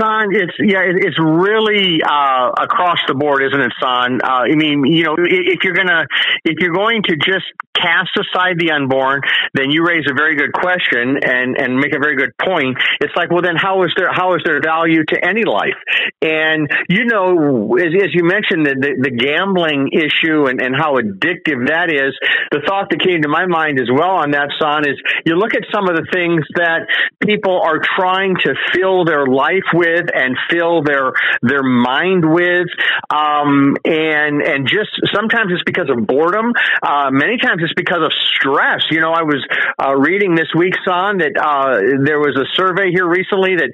Son, 0.00 0.34
it's 0.34 0.52
yeah, 0.58 0.82
it's 0.82 1.18
really 1.22 2.02
uh, 2.02 2.50
across 2.58 2.98
the 3.06 3.14
board, 3.14 3.44
isn't 3.46 3.60
it, 3.60 3.72
Son? 3.78 4.18
Uh, 4.18 4.50
I 4.50 4.54
mean, 4.56 4.82
you 4.90 5.04
know, 5.04 5.14
if 5.18 5.62
you're 5.62 5.74
gonna 5.74 6.02
if 6.44 6.58
you're 6.58 6.74
going 6.74 7.04
to 7.04 7.14
just 7.14 7.46
cast 7.78 8.10
aside 8.18 8.58
the 8.58 8.74
unborn, 8.74 9.20
then 9.54 9.70
you 9.70 9.86
raise 9.86 10.02
a 10.10 10.14
very 10.14 10.34
good 10.34 10.52
question 10.52 11.22
and 11.22 11.54
and 11.54 11.78
make 11.78 11.94
a 11.94 12.02
very 12.02 12.16
good 12.16 12.34
point. 12.42 12.74
It's 12.98 13.14
like, 13.14 13.30
well, 13.30 13.42
then 13.42 13.54
how 13.54 13.84
is 13.84 13.94
there 13.96 14.10
how 14.10 14.34
is 14.34 14.42
there 14.44 14.58
value 14.60 15.04
to 15.14 15.16
any 15.22 15.44
life? 15.46 15.78
And 16.22 16.66
you 16.88 17.06
know, 17.06 17.78
as, 17.78 17.94
as 17.94 18.10
you 18.18 18.26
mentioned, 18.26 18.66
the, 18.66 18.74
the, 18.74 19.10
the 19.10 19.14
gambling 19.14 19.94
issue 19.94 20.50
and 20.50 20.58
and 20.58 20.74
how 20.74 20.98
addictive 20.98 21.70
that 21.70 21.86
is. 21.94 22.18
The 22.50 22.66
thought 22.66 22.90
that 22.90 22.98
came 22.98 23.22
to 23.22 23.28
my 23.28 23.46
mind 23.46 23.78
as 23.78 23.86
well 23.86 24.18
on 24.18 24.32
that, 24.32 24.50
Son, 24.58 24.82
is 24.90 24.98
you 25.24 25.38
look 25.38 25.54
at 25.54 25.62
some 25.70 25.86
of 25.86 25.94
the 25.94 26.06
things 26.10 26.42
that 26.58 26.90
people 27.22 27.62
are 27.62 27.78
trying 27.78 28.34
to 28.42 28.54
fill 28.74 29.04
their 29.04 29.26
life 29.26 29.70
with 29.72 29.83
with 29.84 30.08
and 30.14 30.36
fill 30.50 30.82
their 30.82 31.12
their 31.42 31.62
mind 31.62 32.24
with. 32.24 32.68
Um, 33.10 33.76
and 33.84 34.42
and 34.42 34.66
just 34.66 34.90
sometimes 35.14 35.52
it's 35.52 35.62
because 35.64 35.90
of 35.90 36.06
boredom. 36.06 36.52
Uh, 36.82 37.10
many 37.10 37.36
times 37.38 37.62
it's 37.62 37.74
because 37.74 38.02
of 38.04 38.12
stress. 38.34 38.82
You 38.90 39.00
know, 39.00 39.12
I 39.12 39.22
was 39.22 39.44
uh, 39.78 39.94
reading 39.96 40.34
this 40.34 40.48
week, 40.56 40.74
son, 40.84 41.18
that 41.18 41.36
uh, 41.36 42.04
there 42.04 42.18
was 42.18 42.36
a 42.36 42.46
survey 42.56 42.90
here 42.90 43.06
recently 43.06 43.56
that 43.56 43.70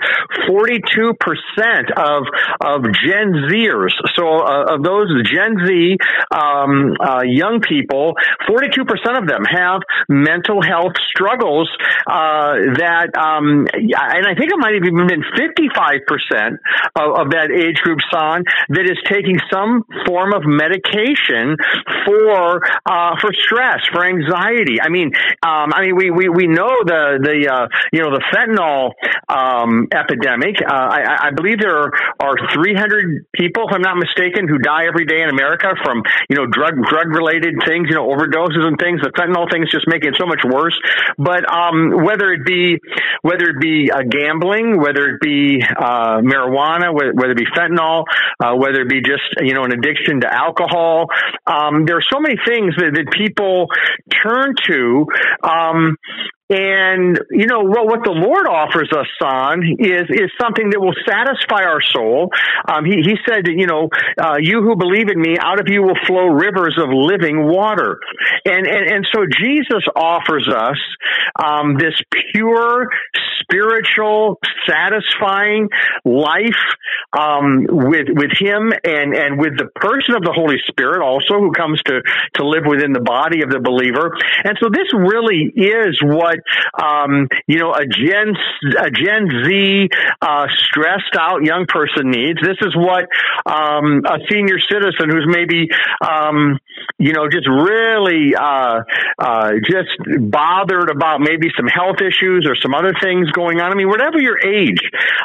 42 0.48 1.14
percent 1.18 1.90
of 1.96 2.26
of 2.60 2.82
Gen 3.06 3.48
Zers, 3.50 3.94
so 4.14 4.42
uh, 4.42 4.74
of 4.74 4.82
those 4.82 5.08
Gen 5.30 5.56
Z 5.66 5.96
um, 6.34 6.94
uh, 7.00 7.22
young 7.24 7.60
people, 7.60 8.14
42 8.48 8.84
percent 8.84 9.16
of 9.16 9.26
them 9.26 9.44
have 9.44 9.82
mental 10.08 10.62
health 10.62 10.94
struggles 11.10 11.70
uh, 12.06 12.74
that, 12.78 13.10
um, 13.16 13.66
and 13.72 14.26
I 14.26 14.34
think 14.34 14.50
it 14.52 14.58
might 14.58 14.74
have 14.74 14.84
even 14.84 15.06
been 15.06 15.24
55 15.36 15.99
percent 16.06 16.60
of, 16.96 17.26
of 17.26 17.30
that 17.32 17.50
age 17.50 17.76
group, 17.82 17.98
son, 18.12 18.44
that 18.70 18.84
is 18.84 18.98
taking 19.08 19.38
some 19.52 19.84
form 20.06 20.32
of 20.32 20.42
medication 20.44 21.56
for 22.06 22.62
uh, 22.86 23.16
for 23.20 23.30
stress, 23.32 23.80
for 23.92 24.04
anxiety. 24.04 24.80
I 24.80 24.88
mean, 24.88 25.12
um, 25.42 25.72
I 25.72 25.86
mean, 25.86 25.96
we, 25.96 26.10
we, 26.10 26.28
we 26.28 26.46
know 26.46 26.70
the 26.84 27.18
the 27.20 27.38
uh, 27.48 27.66
you 27.92 28.02
know 28.02 28.10
the 28.10 28.22
fentanyl 28.32 28.92
um, 29.28 29.88
epidemic. 29.92 30.56
Uh, 30.60 30.72
I, 30.72 31.28
I 31.28 31.30
believe 31.30 31.60
there 31.60 31.76
are, 31.76 31.92
are 32.20 32.36
300 32.52 33.26
people, 33.32 33.64
if 33.68 33.74
I'm 33.74 33.82
not 33.82 33.96
mistaken, 33.96 34.48
who 34.48 34.58
die 34.58 34.86
every 34.86 35.06
day 35.06 35.22
in 35.22 35.30
America 35.30 35.74
from 35.84 36.02
you 36.28 36.36
know 36.36 36.46
drug 36.46 36.74
drug 36.88 37.08
related 37.14 37.54
things, 37.66 37.88
you 37.88 37.96
know 37.96 38.08
overdoses 38.08 38.66
and 38.66 38.78
things. 38.78 39.00
The 39.02 39.12
fentanyl 39.16 39.50
things 39.50 39.70
just 39.70 39.86
make 39.86 40.04
it 40.04 40.14
so 40.18 40.26
much 40.26 40.42
worse. 40.44 40.76
But 41.18 41.46
um, 41.50 42.04
whether 42.04 42.32
it 42.32 42.44
be 42.44 42.78
whether 43.22 43.50
it 43.50 43.60
be 43.60 43.90
uh, 43.90 44.02
gambling, 44.08 44.78
whether 44.78 45.06
it 45.08 45.20
be 45.20 45.62
uh, 45.90 46.20
marijuana, 46.22 46.94
whether, 46.94 47.12
whether 47.14 47.32
it 47.32 47.38
be 47.38 47.50
fentanyl, 47.56 48.04
uh, 48.38 48.54
whether 48.54 48.82
it 48.82 48.88
be 48.88 49.00
just 49.02 49.26
you 49.40 49.54
know 49.54 49.64
an 49.64 49.72
addiction 49.72 50.20
to 50.20 50.28
alcohol, 50.32 51.06
um, 51.46 51.84
there 51.84 51.96
are 51.96 52.08
so 52.12 52.20
many 52.20 52.36
things 52.46 52.74
that, 52.76 52.92
that 52.94 53.10
people 53.10 53.66
turn 54.22 54.54
to 54.68 55.06
um, 55.42 55.96
and 56.50 57.20
you 57.30 57.46
know 57.46 57.62
what, 57.62 57.86
what 57.86 58.02
the 58.02 58.10
Lord 58.10 58.48
offers 58.48 58.90
us, 58.90 59.06
son, 59.22 59.62
is 59.78 60.10
is 60.10 60.30
something 60.40 60.70
that 60.70 60.80
will 60.80 60.98
satisfy 61.06 61.62
our 61.62 61.80
soul. 61.80 62.30
Um, 62.66 62.84
he 62.84 63.02
he 63.06 63.14
said, 63.22 63.46
you 63.46 63.66
know, 63.66 63.88
uh, 64.18 64.36
you 64.40 64.60
who 64.60 64.74
believe 64.74 65.08
in 65.08 65.20
me, 65.20 65.38
out 65.38 65.60
of 65.60 65.68
you 65.68 65.82
will 65.82 65.98
flow 66.08 66.26
rivers 66.26 66.76
of 66.76 66.90
living 66.90 67.46
water. 67.46 68.00
And 68.44 68.66
and 68.66 68.90
and 68.90 69.06
so 69.14 69.26
Jesus 69.30 69.86
offers 69.94 70.48
us 70.48 70.78
um, 71.38 71.78
this 71.78 71.94
pure, 72.34 72.90
spiritual, 73.40 74.40
satisfying 74.66 75.68
life 76.04 76.66
um, 77.12 77.66
with 77.70 78.08
with 78.10 78.32
Him 78.34 78.72
and 78.82 79.14
and 79.14 79.38
with 79.38 79.56
the 79.56 79.70
person 79.76 80.16
of 80.16 80.22
the 80.22 80.32
Holy 80.34 80.58
Spirit 80.66 81.00
also, 81.00 81.38
who 81.38 81.52
comes 81.52 81.80
to 81.84 82.02
to 82.34 82.42
live 82.42 82.64
within 82.66 82.92
the 82.92 83.00
body 83.00 83.42
of 83.42 83.50
the 83.50 83.60
believer. 83.60 84.18
And 84.42 84.58
so 84.60 84.68
this 84.68 84.90
really 84.92 85.52
is 85.54 86.02
what 86.02 86.39
um, 86.80 87.28
you 87.46 87.58
know, 87.58 87.72
a 87.72 87.86
Gen 87.86 88.34
a 88.78 88.90
Gen 88.90 89.28
Z 89.44 89.88
uh, 90.20 90.46
stressed 90.66 91.16
out 91.18 91.42
young 91.42 91.66
person 91.66 92.10
needs. 92.10 92.40
This 92.40 92.58
is 92.62 92.74
what 92.76 93.06
um, 93.46 94.02
a 94.04 94.18
senior 94.30 94.58
citizen 94.58 95.10
who's 95.10 95.26
maybe 95.26 95.68
um, 96.00 96.58
you 96.98 97.12
know 97.12 97.28
just 97.28 97.48
really 97.48 98.34
uh, 98.34 98.80
uh, 99.18 99.50
just 99.64 99.90
bothered 100.30 100.90
about 100.90 101.20
maybe 101.20 101.48
some 101.56 101.66
health 101.66 102.00
issues 102.00 102.46
or 102.46 102.54
some 102.56 102.74
other 102.74 102.92
things 103.02 103.30
going 103.32 103.60
on. 103.60 103.72
I 103.72 103.74
mean, 103.74 103.88
whatever 103.88 104.18
your 104.18 104.38
age, 104.38 104.80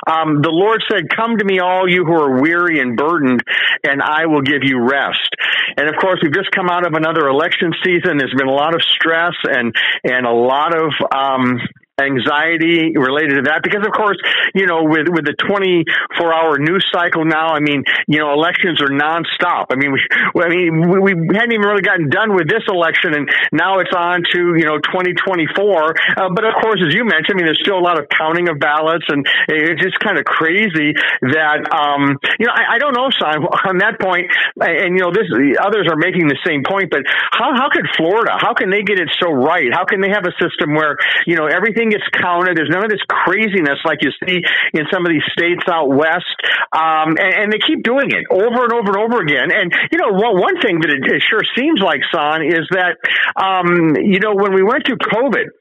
um, 0.08 0.42
the 0.42 0.52
Lord 0.52 0.84
said, 0.90 1.10
"Come 1.10 1.38
to 1.38 1.46
me, 1.46 1.60
all 1.60 1.90
you 1.90 2.06
who 2.06 2.14
are 2.14 2.42
weary 2.42 2.80
and 2.80 2.98
burdened, 2.98 3.44
and 3.84 4.02
I 4.02 4.26
will 4.26 4.42
give 4.42 4.64
you 4.64 4.82
rest." 4.82 5.36
And 5.78 5.90
of 5.90 5.96
course, 6.00 6.20
we've 6.22 6.34
just 6.34 6.52
come 6.52 6.70
out 6.70 6.86
of 6.86 6.94
another 6.94 7.28
election 7.28 7.74
season. 7.84 8.18
There's 8.18 8.34
been 8.38 8.48
a 8.48 8.54
lot 8.54 8.74
of 8.76 8.82
stress 8.82 9.36
and 9.44 9.76
and 10.04 10.26
a 10.26 10.32
lot 10.32 10.76
of 10.76 10.94
um, 11.12 11.60
anxiety 11.96 12.92
related 13.00 13.40
to 13.40 13.44
that 13.48 13.64
because 13.64 13.80
of 13.88 13.92
course 13.96 14.20
you 14.52 14.68
know 14.68 14.84
with 14.84 15.08
with 15.08 15.24
the 15.24 15.32
24 15.48 15.88
hour 16.28 16.60
news 16.60 16.84
cycle 16.92 17.24
now 17.24 17.56
i 17.56 17.64
mean 17.64 17.88
you 18.12 18.20
know 18.20 18.36
elections 18.36 18.84
are 18.84 18.92
nonstop. 18.92 19.72
I 19.72 19.80
mean 19.80 19.96
we 19.96 20.04
i 20.44 20.50
mean 20.52 20.92
we, 20.92 21.16
we 21.16 21.32
hadn't 21.32 21.56
even 21.56 21.64
really 21.64 21.88
gotten 21.88 22.12
done 22.12 22.36
with 22.36 22.52
this 22.52 22.68
election 22.68 23.16
and 23.16 23.32
now 23.56 23.80
it's 23.80 23.96
on 23.96 24.28
to 24.36 24.60
you 24.60 24.68
know 24.68 24.76
2024 24.92 25.56
uh, 25.56 26.28
but 26.36 26.44
of 26.44 26.60
course 26.60 26.84
as 26.84 26.92
you 26.92 27.08
mentioned 27.08 27.32
i 27.32 27.38
mean 27.40 27.48
there's 27.48 27.64
still 27.64 27.80
a 27.80 27.86
lot 27.86 27.96
of 27.96 28.12
counting 28.12 28.52
of 28.52 28.60
ballots 28.60 29.08
and 29.08 29.24
it's 29.48 29.80
just 29.80 29.96
kind 30.04 30.20
of 30.20 30.28
crazy 30.28 30.92
that 31.32 31.64
um 31.72 32.20
you 32.44 32.44
know 32.44 32.52
i, 32.52 32.76
I 32.76 32.78
don't 32.78 32.92
know 32.92 33.08
son 33.08 33.40
on 33.72 33.80
that 33.80 34.04
point 34.04 34.28
and 34.60 35.00
you 35.00 35.02
know 35.08 35.16
this 35.16 35.32
others 35.64 35.88
are 35.88 35.96
making 35.96 36.28
the 36.28 36.40
same 36.44 36.68
point 36.68 36.92
but 36.92 37.08
how 37.08 37.56
how 37.56 37.72
could 37.72 37.88
florida 37.96 38.36
how 38.36 38.52
can 38.52 38.68
they 38.68 38.84
get 38.84 39.00
it 39.00 39.08
so 39.16 39.32
right? 39.46 39.70
How 39.72 39.86
can 39.86 40.02
they 40.02 40.10
have 40.10 40.26
a 40.26 40.34
system 40.42 40.74
where 40.74 40.98
you 41.26 41.36
know 41.36 41.46
everything 41.46 41.85
everything 41.86 41.98
gets 41.98 42.10
counted. 42.22 42.58
There's 42.58 42.70
none 42.70 42.84
of 42.84 42.90
this 42.90 43.04
craziness 43.08 43.80
like 43.86 44.00
you 44.02 44.12
see 44.26 44.42
in 44.74 44.86
some 44.92 45.06
of 45.06 45.12
these 45.12 45.26
states 45.32 45.64
out 45.70 45.90
west. 45.90 46.36
Um, 46.72 47.16
and, 47.18 47.34
and, 47.46 47.54
they 47.54 47.60
keep 47.60 47.84
doing 47.84 48.12
it 48.12 48.26
over 48.30 48.64
and 48.66 48.74
over 48.74 48.90
and 48.92 48.98
over 48.98 49.22
again. 49.22 49.50
And, 49.54 49.72
you 49.92 49.98
know, 49.98 50.12
one, 50.12 50.40
one 50.40 50.62
thing 50.62 50.80
that 50.82 50.90
it, 50.90 51.06
it 51.06 51.24
sure 51.30 51.44
seems 51.56 51.80
like, 51.80 52.02
Son, 52.12 52.44
is 52.44 52.68
that, 52.72 52.98
um, 53.38 53.96
you 53.96 54.20
know, 54.20 54.36
when 54.36 54.54
we 54.54 54.64
went 54.64 54.86
through 54.86 54.98
COVID, 54.98 55.54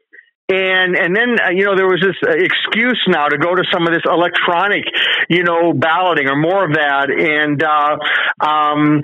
and 0.49 0.95
and 0.97 1.17
then 1.17 1.37
uh, 1.41 1.51
you 1.51 1.65
know 1.65 1.75
there 1.75 1.89
was 1.89 2.05
this 2.05 2.17
excuse 2.21 3.01
now 3.09 3.29
to 3.29 3.39
go 3.39 3.55
to 3.55 3.65
some 3.73 3.87
of 3.87 3.95
this 3.95 4.03
electronic 4.05 4.85
you 5.31 5.43
know 5.43 5.73
balloting 5.73 6.29
or 6.29 6.37
more 6.37 6.65
of 6.65 6.75
that. 6.75 7.09
And 7.09 7.63
uh 7.63 7.97
um 8.45 9.01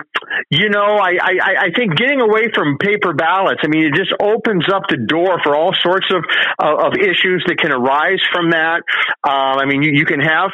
you 0.50 0.68
know 0.68 0.98
I, 1.00 1.16
I 1.16 1.54
i 1.64 1.68
think 1.74 1.96
getting 1.96 2.20
away 2.20 2.50
from 2.54 2.76
paper 2.78 3.14
ballots 3.14 3.60
i 3.64 3.68
mean 3.68 3.86
it 3.86 3.94
just 3.94 4.12
opens 4.20 4.68
up 4.72 4.82
the 4.88 4.98
door 4.98 5.40
for 5.42 5.56
all 5.56 5.72
sorts 5.82 6.06
of 6.12 6.24
of 6.58 6.92
issues 7.00 7.42
that 7.48 7.56
can 7.58 7.72
arise 7.72 8.20
from 8.32 8.50
that. 8.50 8.82
Um 9.24 9.56
i 9.58 9.64
mean 9.64 9.82
you, 9.82 9.92
you 9.92 10.04
can 10.04 10.20
have 10.20 10.50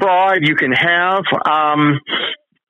fraud 0.00 0.38
you 0.42 0.54
can 0.54 0.72
have 0.72 1.24
um 1.50 1.98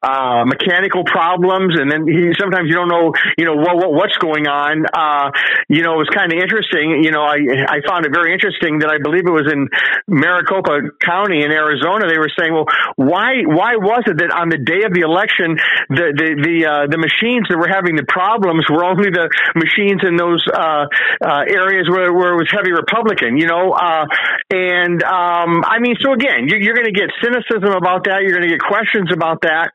uh, 0.03 0.45
mechanical 0.47 1.03
problems, 1.03 1.75
and 1.75 1.91
then 1.91 2.07
he, 2.07 2.31
sometimes 2.39 2.71
you 2.71 2.75
don't 2.75 2.89
know, 2.89 3.11
you 3.37 3.45
know, 3.45 3.59
what, 3.59 3.77
what 3.77 3.91
what's 3.93 4.17
going 4.19 4.47
on. 4.47 4.87
Uh, 4.87 5.31
you 5.69 5.83
know, 5.83 5.99
it 5.99 6.07
was 6.07 6.11
kind 6.15 6.33
of 6.33 6.39
interesting. 6.39 7.03
You 7.03 7.11
know, 7.11 7.23
I 7.27 7.43
I 7.67 7.79
found 7.83 8.07
it 8.07 8.15
very 8.15 8.33
interesting 8.33 8.79
that 8.81 8.91
I 8.95 9.03
believe 9.03 9.27
it 9.27 9.35
was 9.35 9.51
in 9.51 9.67
Maricopa 10.07 10.95
County 11.03 11.43
in 11.43 11.51
Arizona. 11.51 12.07
They 12.07 12.19
were 12.19 12.31
saying, 12.31 12.55
well, 12.55 12.71
why 12.95 13.43
why 13.43 13.75
was 13.75 14.07
it 14.07 14.23
that 14.23 14.31
on 14.31 14.55
the 14.55 14.59
day 14.63 14.87
of 14.87 14.95
the 14.95 15.03
election, 15.03 15.59
the 15.91 16.15
the 16.15 16.29
the 16.47 16.57
uh, 16.63 16.85
the 16.87 16.99
machines 16.99 17.51
that 17.51 17.59
were 17.59 17.71
having 17.71 17.99
the 17.99 18.07
problems 18.07 18.71
were 18.71 18.87
only 18.87 19.11
the 19.11 19.27
machines 19.59 20.07
in 20.07 20.15
those 20.15 20.47
uh, 20.47 20.87
uh, 21.27 21.43
areas 21.43 21.91
where 21.91 22.15
where 22.15 22.35
it 22.35 22.39
was 22.39 22.51
heavy 22.55 22.71
Republican. 22.71 23.35
You 23.35 23.51
know, 23.51 23.75
uh, 23.75 24.07
and 24.55 25.03
um, 25.03 25.67
I 25.67 25.83
mean, 25.83 25.99
so 25.99 26.15
again, 26.15 26.47
you, 26.47 26.63
you're 26.63 26.79
going 26.79 26.87
to 26.87 26.95
get 26.95 27.11
cynicism 27.19 27.75
about 27.75 28.07
that. 28.07 28.23
You're 28.23 28.39
going 28.39 28.47
to 28.47 28.55
get 28.55 28.63
questions 28.63 29.11
about 29.11 29.43
that. 29.43 29.75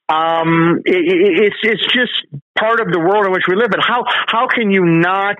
Um, 0.11 0.81
it, 0.83 1.47
it's 1.47 1.55
it's 1.63 1.87
just 1.93 2.11
part 2.59 2.81
of 2.81 2.91
the 2.91 2.99
world 2.99 3.25
in 3.25 3.31
which 3.31 3.47
we 3.47 3.55
live. 3.55 3.71
But 3.71 3.79
how 3.79 4.03
how 4.27 4.47
can 4.47 4.69
you 4.71 4.83
not 4.83 5.37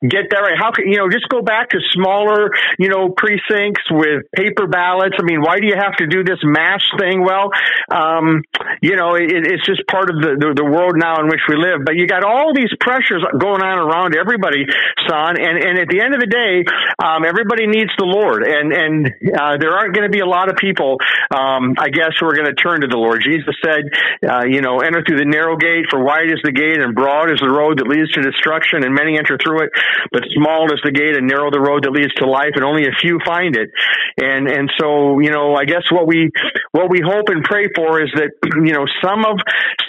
get 0.00 0.30
that 0.30 0.40
right? 0.40 0.56
How 0.56 0.70
can 0.70 0.86
you 0.86 0.98
know 0.98 1.10
just 1.10 1.28
go 1.28 1.42
back 1.42 1.70
to 1.70 1.78
smaller 1.92 2.50
you 2.78 2.88
know 2.88 3.10
precincts 3.10 3.84
with 3.90 4.30
paper 4.34 4.66
ballots? 4.66 5.16
I 5.18 5.24
mean, 5.26 5.42
why 5.42 5.58
do 5.58 5.66
you 5.66 5.76
have 5.76 5.96
to 5.98 6.06
do 6.06 6.22
this 6.22 6.38
mass 6.42 6.80
thing? 6.98 7.26
Well, 7.26 7.50
um, 7.90 8.42
you 8.80 8.96
know, 8.96 9.14
it, 9.14 9.28
it's 9.28 9.66
just 9.66 9.82
part 9.90 10.08
of 10.10 10.16
the, 10.22 10.38
the, 10.38 10.62
the 10.62 10.68
world 10.68 10.94
now 10.96 11.20
in 11.20 11.26
which 11.26 11.42
we 11.48 11.56
live. 11.56 11.84
But 11.84 11.96
you 11.96 12.06
got 12.06 12.24
all 12.24 12.54
these 12.54 12.72
pressures 12.80 13.24
going 13.36 13.62
on 13.62 13.76
around 13.82 14.14
everybody, 14.14 14.64
son. 15.08 15.36
And 15.36 15.58
and 15.58 15.74
at 15.78 15.88
the 15.88 16.00
end 16.00 16.14
of 16.14 16.20
the 16.20 16.30
day, 16.30 16.64
um, 17.02 17.26
everybody 17.26 17.66
needs 17.66 17.90
the 17.98 18.06
Lord, 18.06 18.46
and 18.46 18.72
and 18.72 18.94
uh, 19.10 19.58
there 19.58 19.74
aren't 19.74 19.94
going 19.94 20.06
to 20.06 20.14
be 20.14 20.20
a 20.20 20.28
lot 20.28 20.48
of 20.48 20.56
people, 20.56 20.96
um, 21.34 21.74
I 21.76 21.90
guess, 21.90 22.14
who 22.20 22.26
are 22.30 22.36
going 22.36 22.48
to 22.48 22.56
turn 22.56 22.80
to 22.82 22.88
the 22.88 22.96
Lord. 22.96 23.20
Jesus 23.26 23.54
said, 23.58 23.90
uh, 24.22 24.44
you 24.44 24.60
know, 24.60 24.80
enter 24.80 25.02
through 25.06 25.18
the 25.18 25.28
narrow 25.28 25.56
gate, 25.56 25.86
for 25.90 26.02
wide 26.02 26.30
is 26.30 26.40
the 26.44 26.52
gate 26.52 26.80
and 26.80 26.94
broad 26.94 27.30
is 27.30 27.40
the 27.40 27.50
road 27.50 27.78
that 27.78 27.88
leads 27.88 28.10
to 28.12 28.22
destruction, 28.22 28.84
and 28.84 28.94
many 28.94 29.18
enter 29.18 29.38
through 29.38 29.64
it. 29.64 29.70
But 30.12 30.24
small 30.34 30.72
is 30.72 30.80
the 30.84 30.92
gate 30.92 31.16
and 31.16 31.26
narrow 31.26 31.50
the 31.50 31.60
road 31.60 31.84
that 31.84 31.92
leads 31.92 32.12
to 32.20 32.26
life, 32.26 32.54
and 32.54 32.64
only 32.64 32.86
a 32.86 32.94
few 33.00 33.20
find 33.24 33.56
it. 33.56 33.70
And 34.20 34.48
and 34.48 34.70
so, 34.78 35.20
you 35.20 35.30
know, 35.30 35.54
I 35.54 35.64
guess 35.64 35.90
what 35.90 36.06
we 36.06 36.30
what 36.72 36.90
we 36.90 37.00
hope 37.04 37.28
and 37.28 37.44
pray 37.44 37.68
for 37.74 38.02
is 38.02 38.10
that 38.14 38.34
you 38.66 38.74
know 38.74 38.86
some 39.00 39.24
of 39.24 39.38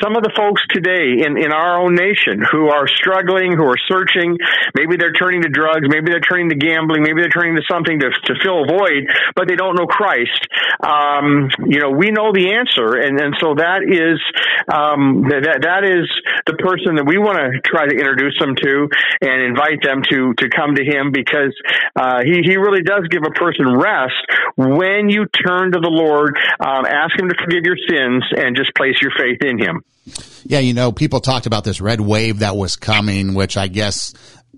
some 0.01 0.15
of 0.15 0.23
the 0.23 0.31
folks 0.35 0.61
today 0.69 1.25
in 1.25 1.37
in 1.37 1.51
our 1.51 1.81
own 1.81 1.95
nation 1.95 2.41
who 2.41 2.69
are 2.69 2.87
struggling, 2.87 3.55
who 3.55 3.65
are 3.65 3.79
searching, 3.87 4.37
maybe 4.75 4.97
they're 4.97 5.15
turning 5.15 5.41
to 5.43 5.49
drugs, 5.49 5.87
maybe 5.87 6.11
they're 6.11 6.23
turning 6.23 6.49
to 6.49 6.55
gambling, 6.55 7.03
maybe 7.03 7.21
they're 7.21 7.33
turning 7.33 7.55
to 7.55 7.65
something 7.69 7.99
to 7.99 8.09
to 8.09 8.33
fill 8.43 8.63
a 8.63 8.67
void, 8.67 9.07
but 9.35 9.47
they 9.47 9.55
don't 9.55 9.75
know 9.75 9.87
Christ. 9.87 10.47
Um, 10.79 11.49
you 11.65 11.79
know, 11.79 11.91
we 11.91 12.11
know 12.11 12.31
the 12.31 12.53
answer, 12.53 12.95
and 12.95 13.19
and 13.19 13.35
so 13.39 13.55
that 13.55 13.81
is 13.83 14.04
um, 14.71 15.25
that 15.29 15.61
that 15.61 15.83
is 15.83 16.09
the 16.45 16.53
person 16.53 16.95
that 16.95 17.05
we 17.05 17.17
want 17.17 17.37
to 17.37 17.61
try 17.63 17.85
to 17.85 17.95
introduce 17.95 18.37
them 18.39 18.55
to 18.55 18.89
and 19.21 19.41
invite 19.41 19.81
them 19.81 20.01
to 20.09 20.33
to 20.37 20.49
come 20.49 20.75
to 20.75 20.83
Him 20.83 21.11
because 21.11 21.53
uh, 21.95 22.21
he 22.23 22.41
he 22.43 22.57
really 22.57 22.81
does 22.81 23.07
give 23.09 23.23
a 23.25 23.33
person 23.33 23.71
rest 23.77 24.19
when 24.55 25.09
you 25.09 25.25
turn 25.25 25.71
to 25.71 25.79
the 25.79 25.91
Lord, 25.91 26.37
um, 26.59 26.85
ask 26.85 27.17
Him 27.17 27.29
to 27.29 27.35
forgive 27.35 27.63
your 27.65 27.77
sins, 27.87 28.23
and 28.35 28.55
just 28.55 28.73
place 28.75 28.95
your 29.01 29.11
faith 29.17 29.41
in 29.41 29.57
Him. 29.57 29.83
Yeah, 30.45 30.59
you 30.59 30.73
know, 30.73 30.91
people 30.91 31.19
talked 31.19 31.47
about 31.47 31.63
this 31.63 31.81
red 31.81 31.99
wave 31.99 32.39
that 32.39 32.55
was 32.55 32.75
coming, 32.75 33.33
which 33.33 33.57
I 33.57 33.67
guess 33.67 34.13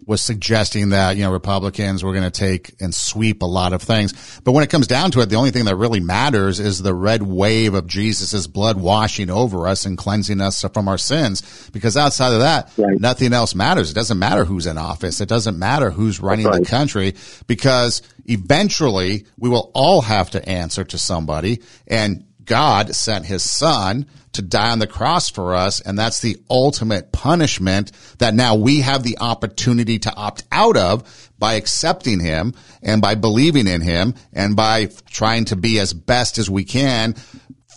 was 0.08 0.22
suggesting 0.22 0.90
that, 0.90 1.18
you 1.18 1.24
know, 1.24 1.32
Republicans 1.34 2.02
were 2.02 2.14
going 2.14 2.24
to 2.24 2.32
take 2.32 2.74
and 2.82 2.96
sweep 2.96 3.42
a 3.42 3.46
lot 3.46 3.74
of 3.74 3.82
things. 3.82 4.40
But 4.42 4.54
when 4.54 4.64
it 4.64 4.70
comes 4.70 4.88
down 4.88 5.12
to 5.12 5.20
it, 5.20 5.26
the 5.26 5.36
only 5.36 5.52
thing 5.52 5.66
that 5.66 5.76
really 5.76 6.00
matters 6.00 6.62
is 6.62 6.82
the 6.82 6.94
red 6.94 7.22
wave 7.22 7.74
of 7.74 7.88
Jesus' 7.88 8.48
blood 8.48 8.80
washing 8.80 9.30
over 9.30 9.68
us 9.68 9.86
and 9.86 9.98
cleansing 9.98 10.40
us 10.40 10.64
from 10.74 10.88
our 10.88 10.98
sins. 10.98 11.70
Because 11.74 11.98
outside 11.98 12.32
of 12.32 12.40
that, 12.40 12.72
right. 12.78 12.98
nothing 13.02 13.34
else 13.34 13.54
matters. 13.54 13.92
It 13.92 13.96
doesn't 13.96 14.18
matter 14.18 14.46
who's 14.46 14.66
in 14.66 14.78
office. 14.78 15.20
It 15.20 15.28
doesn't 15.28 15.60
matter 15.60 15.92
who's 15.92 16.22
running 16.22 16.46
right. 16.46 16.64
the 16.64 16.66
country 16.66 17.16
because 17.46 18.02
eventually 18.28 19.26
we 19.38 19.50
will 19.50 19.72
all 19.74 20.02
have 20.02 20.32
to 20.32 20.50
answer 20.50 20.86
to 20.86 20.98
somebody 20.98 21.62
and 21.86 22.24
God 22.48 22.96
sent 22.96 23.26
his 23.26 23.50
son 23.50 24.08
to 24.34 24.42
die 24.42 24.72
on 24.72 24.80
the 24.80 24.88
cross 24.88 25.30
for 25.30 25.56
us. 25.56 25.82
And 25.82 25.98
that's 25.98 26.22
the 26.22 26.38
ultimate 26.50 27.12
punishment 27.12 27.92
that 28.20 28.34
now 28.34 28.56
we 28.56 28.82
have 28.82 29.04
the 29.04 29.18
opportunity 29.20 30.00
to 30.00 30.14
opt 30.16 30.44
out 30.52 30.78
of 30.78 31.32
by 31.38 31.54
accepting 31.54 32.20
him 32.20 32.54
and 32.82 33.02
by 33.02 33.16
believing 33.16 33.68
in 33.68 33.82
him 33.82 34.16
and 34.34 34.56
by 34.56 34.90
trying 35.10 35.46
to 35.46 35.56
be 35.56 35.80
as 35.80 35.94
best 35.94 36.38
as 36.38 36.50
we 36.50 36.64
can 36.64 37.16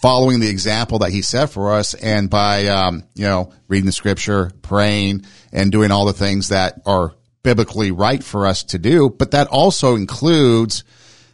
following 0.02 0.40
the 0.40 0.48
example 0.48 1.00
that 1.00 1.10
he 1.10 1.20
set 1.20 1.50
for 1.50 1.74
us 1.74 1.92
and 1.94 2.30
by 2.30 2.66
um, 2.66 3.04
you 3.14 3.24
know 3.24 3.52
reading 3.68 3.84
the 3.84 3.92
scripture 3.92 4.50
praying 4.62 5.22
and 5.52 5.70
doing 5.70 5.90
all 5.90 6.06
the 6.06 6.12
things 6.14 6.48
that 6.48 6.80
are 6.86 7.12
biblically 7.42 7.90
right 7.90 8.24
for 8.24 8.46
us 8.46 8.62
to 8.64 8.78
do 8.78 9.10
but 9.10 9.32
that 9.32 9.46
also 9.48 9.96
includes 9.96 10.84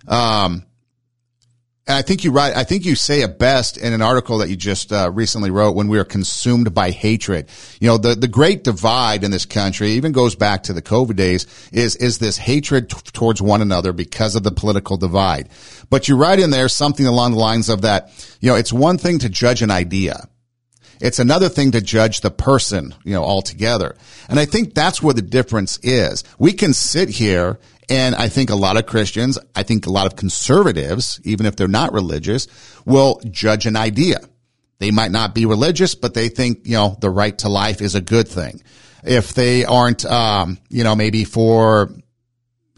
um, 0.09 0.65
I 1.89 2.03
think 2.03 2.25
you 2.25 2.33
write, 2.33 2.57
I 2.57 2.65
think 2.65 2.85
you 2.85 2.97
say 2.97 3.21
it 3.21 3.39
best 3.39 3.77
in 3.77 3.93
an 3.93 4.03
article 4.03 4.39
that 4.39 4.49
you 4.49 4.57
just 4.57 4.93
uh, 4.93 5.09
recently 5.13 5.51
wrote 5.51 5.77
when 5.77 5.87
we 5.87 6.01
are 6.01 6.05
consumed 6.05 6.75
by 6.75 6.91
hatred. 6.91 7.49
You 7.81 7.87
know, 7.87 7.97
the, 7.97 8.17
the 8.17 8.27
great 8.27 8.65
divide 8.65 9.23
in 9.23 9.31
this 9.31 9.47
country 9.47 9.91
even 9.91 10.11
goes 10.11 10.35
back 10.35 10.65
to 10.65 10.73
the 10.73 10.83
COVID 10.83 11.15
days 11.15 11.47
is, 11.73 11.95
is 11.95 12.19
this 12.19 12.39
hatred 12.39 12.91
t- 12.91 12.97
towards 13.13 13.41
one 13.41 13.63
another 13.63 13.93
because 13.93 14.35
of 14.35 14.43
the 14.43 14.51
political 14.51 14.97
divide. 14.97 15.49
But 15.89 16.09
you 16.09 16.17
write 16.17 16.41
in 16.41 16.51
there 16.51 16.69
something 16.69 17.07
along 17.07 17.33
the 17.33 17.39
lines 17.39 17.69
of 17.69 17.83
that, 17.83 18.11
you 18.41 18.51
know, 18.51 18.57
it's 18.57 18.73
one 18.73 18.99
thing 18.99 19.21
to 19.21 19.29
judge 19.29 19.63
an 19.63 19.71
idea. 19.71 20.29
It's 21.01 21.19
another 21.19 21.49
thing 21.49 21.73
to 21.73 21.81
judge 21.81 22.21
the 22.21 22.31
person, 22.31 22.95
you 23.05 23.13
know, 23.13 23.23
altogether. 23.23 23.95
And 24.29 24.41
I 24.41 24.45
think 24.45 24.75
that's 24.75 25.03
where 25.03 25.15
the 25.15 25.23
difference 25.23 25.79
is. 25.83 26.25
We 26.39 26.53
can 26.53 26.73
sit 26.73 27.11
here 27.11 27.59
and 27.89 28.15
I 28.15 28.29
think 28.29 28.51
a 28.51 28.57
lot 28.57 28.77
of 28.77 28.87
Christians, 28.87 29.39
I 29.55 29.63
think 29.63 29.87
a 29.87 29.91
lot 29.91 30.07
of 30.07 30.17
conservatives, 30.17 31.21
even 31.25 31.47
if 31.47 31.57
they're 31.57 31.69
not 31.69 31.93
religious, 31.93 32.49
will 32.85 33.21
judge 33.31 33.67
an 33.67 33.77
idea. 33.77 34.19
They 34.79 34.91
might 34.91 35.11
not 35.11 35.35
be 35.35 35.47
religious, 35.47 35.95
but 35.95 36.15
they 36.15 36.29
think, 36.29 36.67
you 36.67 36.75
know, 36.75 36.97
the 37.01 37.11
right 37.11 37.37
to 37.39 37.49
life 37.49 37.81
is 37.81 37.95
a 37.95 38.01
good 38.01 38.29
thing. 38.29 38.63
If 39.05 39.35
they 39.35 39.65
aren't, 39.65 40.05
um, 40.05 40.59
you 40.69 40.85
know, 40.85 40.97
maybe 40.97 41.25
for 41.25 41.91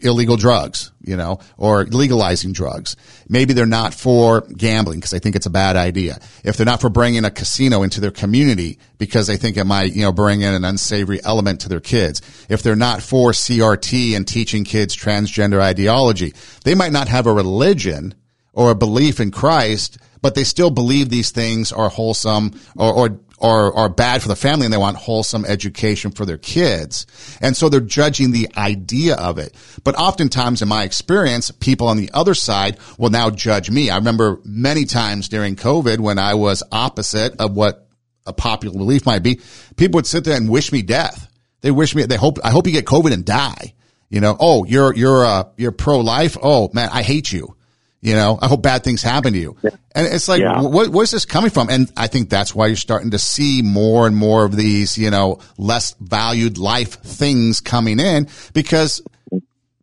illegal 0.01 0.37
drugs, 0.37 0.91
you 1.01 1.17
know, 1.17 1.39
or 1.57 1.83
legalizing 1.85 2.53
drugs. 2.53 2.95
Maybe 3.27 3.53
they're 3.53 3.65
not 3.65 3.93
for 3.93 4.41
gambling 4.41 4.99
because 4.99 5.11
they 5.11 5.19
think 5.19 5.35
it's 5.35 5.45
a 5.45 5.51
bad 5.51 5.75
idea. 5.75 6.19
If 6.43 6.57
they're 6.57 6.65
not 6.65 6.81
for 6.81 6.89
bringing 6.89 7.25
a 7.25 7.31
casino 7.31 7.83
into 7.83 8.01
their 8.01 8.11
community 8.11 8.79
because 8.97 9.27
they 9.27 9.37
think 9.37 9.57
it 9.57 9.65
might, 9.65 9.93
you 9.93 10.03
know, 10.03 10.11
bring 10.11 10.41
in 10.41 10.53
an 10.53 10.65
unsavory 10.65 11.23
element 11.23 11.61
to 11.61 11.69
their 11.69 11.79
kids. 11.79 12.21
If 12.49 12.63
they're 12.63 12.75
not 12.75 13.01
for 13.01 13.31
CRT 13.31 14.15
and 14.15 14.27
teaching 14.27 14.63
kids 14.63 14.95
transgender 14.95 15.61
ideology, 15.61 16.33
they 16.63 16.75
might 16.75 16.93
not 16.93 17.07
have 17.07 17.27
a 17.27 17.33
religion 17.33 18.13
or 18.53 18.71
a 18.71 18.75
belief 18.75 19.19
in 19.19 19.31
Christ, 19.31 19.97
but 20.21 20.35
they 20.35 20.43
still 20.43 20.71
believe 20.71 21.09
these 21.09 21.31
things 21.31 21.71
are 21.71 21.89
wholesome 21.89 22.59
or, 22.75 22.93
or 22.93 23.19
are, 23.41 23.73
are 23.73 23.89
bad 23.89 24.21
for 24.21 24.27
the 24.27 24.35
family 24.35 24.65
and 24.65 24.73
they 24.73 24.77
want 24.77 24.97
wholesome 24.97 25.45
education 25.45 26.11
for 26.11 26.25
their 26.25 26.37
kids. 26.37 27.05
And 27.41 27.55
so 27.55 27.69
they're 27.69 27.79
judging 27.79 28.31
the 28.31 28.49
idea 28.57 29.15
of 29.15 29.37
it. 29.37 29.55
But 29.83 29.95
oftentimes 29.95 30.61
in 30.61 30.67
my 30.67 30.83
experience, 30.83 31.51
people 31.51 31.87
on 31.87 31.97
the 31.97 32.11
other 32.13 32.33
side 32.33 32.77
will 32.97 33.09
now 33.09 33.29
judge 33.29 33.69
me. 33.69 33.89
I 33.89 33.97
remember 33.97 34.39
many 34.43 34.85
times 34.85 35.29
during 35.29 35.55
COVID 35.55 35.99
when 35.99 36.19
I 36.19 36.33
was 36.33 36.63
opposite 36.71 37.39
of 37.39 37.55
what 37.55 37.87
a 38.25 38.33
popular 38.33 38.77
belief 38.77 39.05
might 39.05 39.23
be, 39.23 39.39
people 39.75 39.97
would 39.97 40.07
sit 40.07 40.23
there 40.23 40.37
and 40.37 40.49
wish 40.49 40.71
me 40.71 40.81
death. 40.81 41.27
They 41.61 41.71
wish 41.71 41.95
me, 41.95 42.03
they 42.03 42.15
hope, 42.15 42.37
I 42.43 42.51
hope 42.51 42.67
you 42.67 42.73
get 42.73 42.85
COVID 42.85 43.11
and 43.11 43.25
die. 43.25 43.73
You 44.09 44.21
know, 44.21 44.35
oh, 44.39 44.65
you're, 44.65 44.93
you're, 44.95 45.25
uh, 45.25 45.43
you're 45.57 45.71
pro-life. 45.71 46.37
Oh 46.41 46.69
man, 46.73 46.89
I 46.91 47.03
hate 47.03 47.31
you. 47.31 47.55
You 48.01 48.13
know, 48.13 48.39
I 48.41 48.47
hope 48.47 48.63
bad 48.63 48.83
things 48.83 49.01
happen 49.01 49.33
to 49.33 49.39
you. 49.39 49.57
And 49.93 50.07
it's 50.07 50.29
like, 50.29 50.41
yeah. 50.41 50.61
what, 50.61 50.87
where's 50.89 51.11
this 51.11 51.25
coming 51.25 51.49
from? 51.49 51.69
And 51.69 51.91
I 51.97 52.07
think 52.07 52.29
that's 52.29 52.55
why 52.55 52.67
you're 52.67 52.77
starting 52.77 53.11
to 53.11 53.19
see 53.19 53.61
more 53.61 54.07
and 54.07 54.15
more 54.15 54.45
of 54.45 54.55
these, 54.55 54.97
you 54.97 55.09
know, 55.09 55.39
less 55.57 55.95
valued 55.99 56.57
life 56.57 57.01
things 57.01 57.59
coming 57.59 57.99
in 57.99 58.29
because 58.53 59.01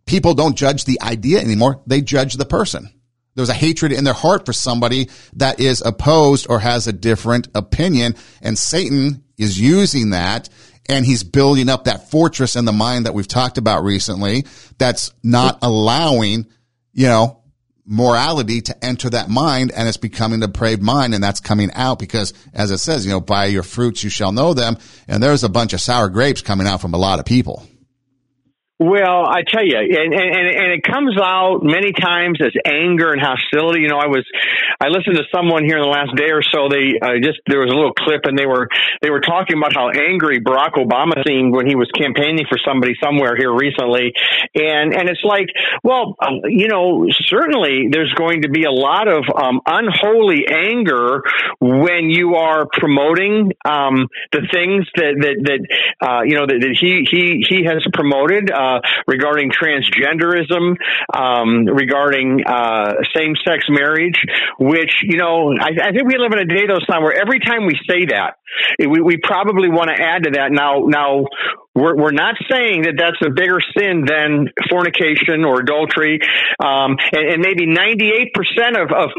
people 0.06 0.32
don't 0.32 0.56
judge 0.56 0.86
the 0.86 1.00
idea 1.02 1.40
anymore. 1.40 1.82
They 1.86 2.00
judge 2.00 2.34
the 2.34 2.46
person. 2.46 2.88
There's 3.34 3.50
a 3.50 3.54
hatred 3.54 3.92
in 3.92 4.04
their 4.04 4.14
heart 4.14 4.46
for 4.46 4.54
somebody 4.54 5.10
that 5.34 5.60
is 5.60 5.82
opposed 5.82 6.46
or 6.48 6.58
has 6.58 6.86
a 6.86 6.92
different 6.94 7.48
opinion. 7.54 8.14
And 8.40 8.56
Satan 8.56 9.24
is 9.36 9.60
using 9.60 10.10
that 10.10 10.48
and 10.88 11.04
he's 11.04 11.22
building 11.22 11.68
up 11.68 11.84
that 11.84 12.10
fortress 12.10 12.56
in 12.56 12.64
the 12.64 12.72
mind 12.72 13.04
that 13.04 13.12
we've 13.12 13.28
talked 13.28 13.58
about 13.58 13.84
recently 13.84 14.46
that's 14.78 15.12
not 15.22 15.58
allowing, 15.60 16.46
you 16.94 17.08
know, 17.08 17.42
morality 17.86 18.60
to 18.60 18.84
enter 18.84 19.08
that 19.10 19.28
mind 19.28 19.70
and 19.72 19.86
it's 19.86 19.96
becoming 19.96 20.42
a 20.42 20.46
depraved 20.46 20.82
mind 20.82 21.14
and 21.14 21.22
that's 21.22 21.40
coming 21.40 21.70
out 21.72 21.98
because 21.98 22.34
as 22.52 22.70
it 22.70 22.78
says, 22.78 23.06
you 23.06 23.12
know, 23.12 23.20
by 23.20 23.46
your 23.46 23.62
fruits 23.62 24.02
you 24.02 24.10
shall 24.10 24.32
know 24.32 24.54
them. 24.54 24.76
And 25.06 25.22
there's 25.22 25.44
a 25.44 25.48
bunch 25.48 25.72
of 25.72 25.80
sour 25.80 26.08
grapes 26.08 26.42
coming 26.42 26.66
out 26.66 26.80
from 26.80 26.94
a 26.94 26.98
lot 26.98 27.20
of 27.20 27.24
people. 27.24 27.64
Well, 28.78 29.24
I 29.24 29.40
tell 29.40 29.64
you, 29.64 29.72
and, 29.72 30.12
and 30.12 30.48
and 30.52 30.68
it 30.68 30.84
comes 30.84 31.16
out 31.16 31.64
many 31.64 31.96
times 31.96 32.36
as 32.44 32.52
anger 32.68 33.08
and 33.08 33.22
hostility. 33.24 33.80
You 33.80 33.88
know, 33.88 33.96
I 33.96 34.12
was, 34.12 34.20
I 34.76 34.92
listened 34.92 35.16
to 35.16 35.24
someone 35.32 35.64
here 35.64 35.80
in 35.80 35.82
the 35.82 35.88
last 35.88 36.12
day 36.12 36.28
or 36.28 36.44
so. 36.44 36.68
They 36.68 36.92
uh, 37.00 37.16
just 37.24 37.40
there 37.48 37.64
was 37.64 37.72
a 37.72 37.74
little 37.74 37.96
clip, 37.96 38.28
and 38.28 38.36
they 38.36 38.44
were 38.44 38.68
they 39.00 39.08
were 39.08 39.24
talking 39.24 39.56
about 39.56 39.72
how 39.72 39.88
angry 39.88 40.44
Barack 40.44 40.76
Obama 40.76 41.16
seemed 41.24 41.56
when 41.56 41.64
he 41.64 41.72
was 41.72 41.88
campaigning 41.96 42.44
for 42.52 42.60
somebody 42.60 42.92
somewhere 43.00 43.32
here 43.32 43.48
recently, 43.48 44.12
and 44.52 44.92
and 44.92 45.08
it's 45.08 45.24
like, 45.24 45.48
well, 45.80 46.12
um, 46.20 46.44
you 46.44 46.68
know, 46.68 47.08
certainly 47.32 47.88
there's 47.88 48.12
going 48.12 48.42
to 48.42 48.52
be 48.52 48.68
a 48.68 48.76
lot 48.76 49.08
of 49.08 49.24
um, 49.32 49.64
unholy 49.64 50.44
anger 50.52 51.24
when 51.64 52.12
you 52.12 52.36
are 52.36 52.68
promoting 52.76 53.56
um, 53.64 54.12
the 54.36 54.44
things 54.52 54.84
that 55.00 55.16
that 55.16 55.36
that 55.48 55.60
uh, 56.04 56.20
you 56.28 56.36
know 56.36 56.44
that, 56.44 56.60
that 56.60 56.76
he 56.76 57.08
he 57.08 57.40
he 57.40 57.64
has 57.64 57.80
promoted. 57.96 58.52
Uh, 58.52 58.65
uh, 58.66 58.80
regarding 59.06 59.50
transgenderism, 59.50 60.76
um, 61.14 61.66
regarding 61.66 62.42
uh, 62.46 62.94
same-sex 63.14 63.66
marriage, 63.68 64.18
which 64.58 64.92
you 65.02 65.18
know 65.18 65.52
I, 65.58 65.70
I, 65.88 65.92
think 65.92 66.08
we 66.08 66.18
live 66.18 66.32
in 66.32 66.38
a 66.38 66.44
day 66.44 66.66
those 66.66 66.84
time 66.86 67.02
where 67.02 67.18
every 67.18 67.40
time 67.40 67.66
we 67.66 67.78
say 67.88 68.06
that, 68.06 68.38
we, 68.78 69.00
we 69.00 69.16
probably 69.22 69.68
want 69.68 69.90
to 69.94 70.02
add 70.02 70.24
to 70.24 70.30
that. 70.32 70.50
Now, 70.50 70.84
now 70.86 71.26
we're, 71.74 71.96
we're 71.96 72.12
not 72.12 72.36
saying 72.50 72.82
that 72.82 72.94
that's 72.96 73.20
a 73.24 73.30
bigger 73.30 73.60
sin 73.76 74.04
than 74.06 74.48
fornication 74.70 75.44
or 75.44 75.60
adultery, 75.60 76.20
um, 76.58 76.96
and, 77.12 77.24
and 77.34 77.40
maybe 77.42 77.66
98% 77.66 78.82
of, 78.82 78.92
of 78.92 79.10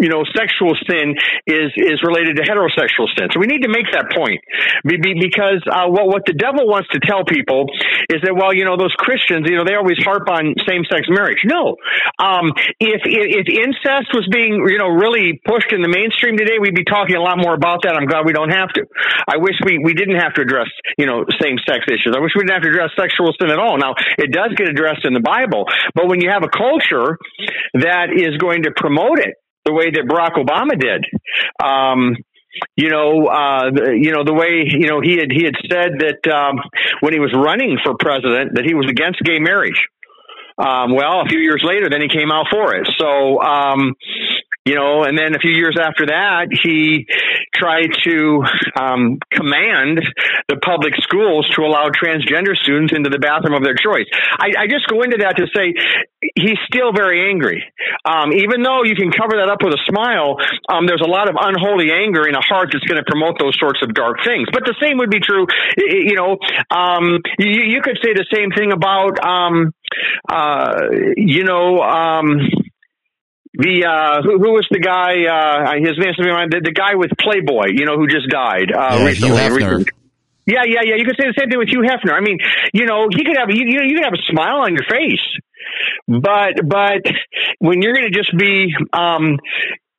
you 0.00 0.08
know, 0.08 0.24
sexual 0.32 0.72
sin 0.88 1.14
is 1.46 1.70
is 1.76 2.00
related 2.00 2.36
to 2.36 2.42
heterosexual 2.42 3.10
sin. 3.12 3.28
So 3.32 3.40
we 3.40 3.46
need 3.46 3.68
to 3.68 3.72
make 3.72 3.90
that 3.92 4.08
point 4.14 4.40
because 4.84 5.60
uh, 5.68 5.88
what 5.92 6.08
what 6.08 6.24
the 6.24 6.32
devil 6.32 6.64
wants 6.64 6.88
to 6.96 7.00
tell 7.00 7.24
people 7.28 7.68
is 8.08 8.24
that 8.24 8.32
well, 8.32 8.54
you 8.54 8.64
know, 8.64 8.80
those 8.80 8.94
Christians, 8.96 9.44
you 9.44 9.56
know, 9.56 9.64
they 9.68 9.76
always 9.76 10.00
harp 10.00 10.28
on 10.32 10.56
same 10.64 10.88
sex 10.88 11.04
marriage. 11.12 11.44
No, 11.44 11.76
um, 12.16 12.56
if, 12.80 13.04
if 13.04 13.44
if 13.44 13.46
incest 13.52 14.16
was 14.16 14.24
being 14.32 14.64
you 14.64 14.80
know 14.80 14.88
really 14.88 15.36
pushed 15.44 15.72
in 15.76 15.84
the 15.84 15.92
mainstream 15.92 16.40
today, 16.40 16.56
we'd 16.56 16.78
be 16.78 16.88
talking 16.88 17.16
a 17.16 17.22
lot 17.22 17.36
more 17.36 17.52
about 17.52 17.84
that. 17.84 17.92
I'm 17.92 18.08
glad 18.08 18.24
we 18.24 18.32
don't 18.32 18.52
have 18.52 18.72
to. 18.80 18.88
I 19.28 19.36
wish 19.36 19.60
we 19.60 19.76
we 19.76 19.92
didn't 19.92 20.16
have 20.16 20.32
to 20.34 20.42
address 20.42 20.72
you 20.96 21.04
know 21.04 21.28
same 21.36 21.60
sex 21.68 21.84
issues. 21.84 22.16
I 22.16 22.20
wish 22.24 22.32
we 22.32 22.48
didn't 22.48 22.56
have 22.56 22.64
to 22.64 22.72
address 22.72 22.96
sexual 22.96 23.36
sin 23.36 23.52
at 23.52 23.60
all. 23.60 23.76
Now 23.76 23.92
it 24.16 24.32
does 24.32 24.56
get 24.56 24.72
addressed 24.72 25.04
in 25.04 25.12
the 25.12 25.24
Bible, 25.24 25.68
but 25.92 26.08
when 26.08 26.24
you 26.24 26.32
have 26.32 26.44
a 26.44 26.52
culture 26.52 27.20
that 27.76 28.08
is 28.14 28.40
going 28.40 28.64
to 28.64 28.72
promote 28.72 29.20
it 29.20 29.36
the 29.64 29.72
way 29.72 29.90
that 29.90 30.04
Barack 30.08 30.34
Obama 30.34 30.78
did. 30.78 31.04
Um, 31.62 32.16
you 32.76 32.90
know, 32.90 33.26
uh, 33.26 33.70
you 33.94 34.12
know 34.12 34.24
the 34.24 34.34
way 34.34 34.64
you 34.66 34.86
know 34.86 35.00
he 35.00 35.16
had 35.16 35.32
he 35.32 35.44
had 35.44 35.54
said 35.70 36.00
that 36.00 36.30
um, 36.30 36.60
when 37.00 37.12
he 37.12 37.18
was 37.18 37.32
running 37.32 37.78
for 37.82 37.94
president 37.98 38.56
that 38.56 38.64
he 38.64 38.74
was 38.74 38.86
against 38.88 39.20
gay 39.22 39.38
marriage. 39.38 39.86
Um, 40.58 40.94
well, 40.94 41.22
a 41.22 41.24
few 41.26 41.38
years 41.38 41.62
later, 41.64 41.88
then 41.88 42.02
he 42.02 42.08
came 42.08 42.30
out 42.30 42.46
for 42.50 42.74
it. 42.76 42.86
So, 42.98 43.40
um, 43.40 43.94
you 44.64 44.76
know, 44.76 45.02
and 45.02 45.18
then 45.18 45.34
a 45.34 45.40
few 45.40 45.50
years 45.50 45.76
after 45.80 46.06
that, 46.06 46.46
he 46.62 47.06
tried 47.54 47.90
to 48.06 48.42
um, 48.78 49.18
command 49.34 49.98
the 50.48 50.56
public 50.62 50.94
schools 51.02 51.50
to 51.56 51.62
allow 51.62 51.90
transgender 51.90 52.54
students 52.54 52.94
into 52.94 53.10
the 53.10 53.18
bathroom 53.18 53.54
of 53.58 53.64
their 53.64 53.74
choice. 53.74 54.06
I, 54.38 54.54
I 54.54 54.66
just 54.70 54.86
go 54.86 55.02
into 55.02 55.18
that 55.18 55.34
to 55.42 55.50
say 55.50 55.74
he's 56.38 56.62
still 56.70 56.92
very 56.94 57.28
angry. 57.28 57.58
Um, 58.06 58.32
even 58.32 58.62
though 58.62 58.86
you 58.86 58.94
can 58.94 59.10
cover 59.10 59.34
that 59.42 59.50
up 59.50 59.66
with 59.66 59.74
a 59.74 59.82
smile, 59.90 60.38
um, 60.70 60.86
there's 60.86 61.02
a 61.02 61.10
lot 61.10 61.28
of 61.28 61.34
unholy 61.34 61.90
anger 61.90 62.22
in 62.30 62.38
a 62.38 62.42
heart 62.42 62.70
that's 62.70 62.86
going 62.86 63.02
to 63.02 63.08
promote 63.10 63.42
those 63.42 63.58
sorts 63.58 63.82
of 63.82 63.94
dark 63.94 64.22
things. 64.24 64.46
But 64.52 64.62
the 64.62 64.78
same 64.78 64.98
would 64.98 65.10
be 65.10 65.18
true, 65.18 65.46
you 65.76 66.14
know, 66.14 66.38
um, 66.70 67.18
you, 67.38 67.66
you, 67.66 67.80
could 67.82 67.98
say 67.98 68.14
the 68.14 68.26
same 68.30 68.54
thing 68.54 68.70
about, 68.70 69.18
um, 69.18 69.74
uh, 70.30 70.86
you 71.16 71.42
know, 71.42 71.82
um, 71.82 72.38
the 73.62 73.86
uh, 73.86 74.22
who, 74.22 74.38
who 74.38 74.50
was 74.52 74.66
the 74.70 74.80
guy? 74.80 75.24
Uh, 75.24 75.78
his 75.78 75.96
name 75.96 76.12
the, 76.50 76.60
the 76.62 76.74
guy 76.74 76.94
with 76.94 77.10
Playboy, 77.18 77.70
you 77.72 77.86
know, 77.86 77.96
who 77.96 78.06
just 78.06 78.28
died 78.28 78.74
uh, 78.74 78.98
yeah, 78.98 79.06
recently. 79.06 79.86
Yeah, 80.44 80.66
yeah, 80.66 80.82
yeah. 80.82 80.96
You 80.98 81.06
could 81.06 81.14
say 81.14 81.30
the 81.30 81.38
same 81.38 81.50
thing 81.50 81.58
with 81.58 81.68
Hugh 81.70 81.86
Hefner. 81.86 82.12
I 82.12 82.20
mean, 82.20 82.38
you 82.74 82.84
know, 82.84 83.06
he 83.08 83.24
could 83.24 83.36
have 83.38 83.48
you, 83.50 83.62
you, 83.62 83.80
you 83.86 83.94
could 83.94 84.04
have 84.04 84.18
a 84.18 84.26
smile 84.26 84.66
on 84.66 84.74
your 84.74 84.84
face, 84.90 85.22
but 86.08 86.58
but 86.66 87.06
when 87.60 87.80
you're 87.80 87.94
going 87.94 88.10
to 88.10 88.16
just 88.16 88.36
be 88.36 88.74
um, 88.92 89.38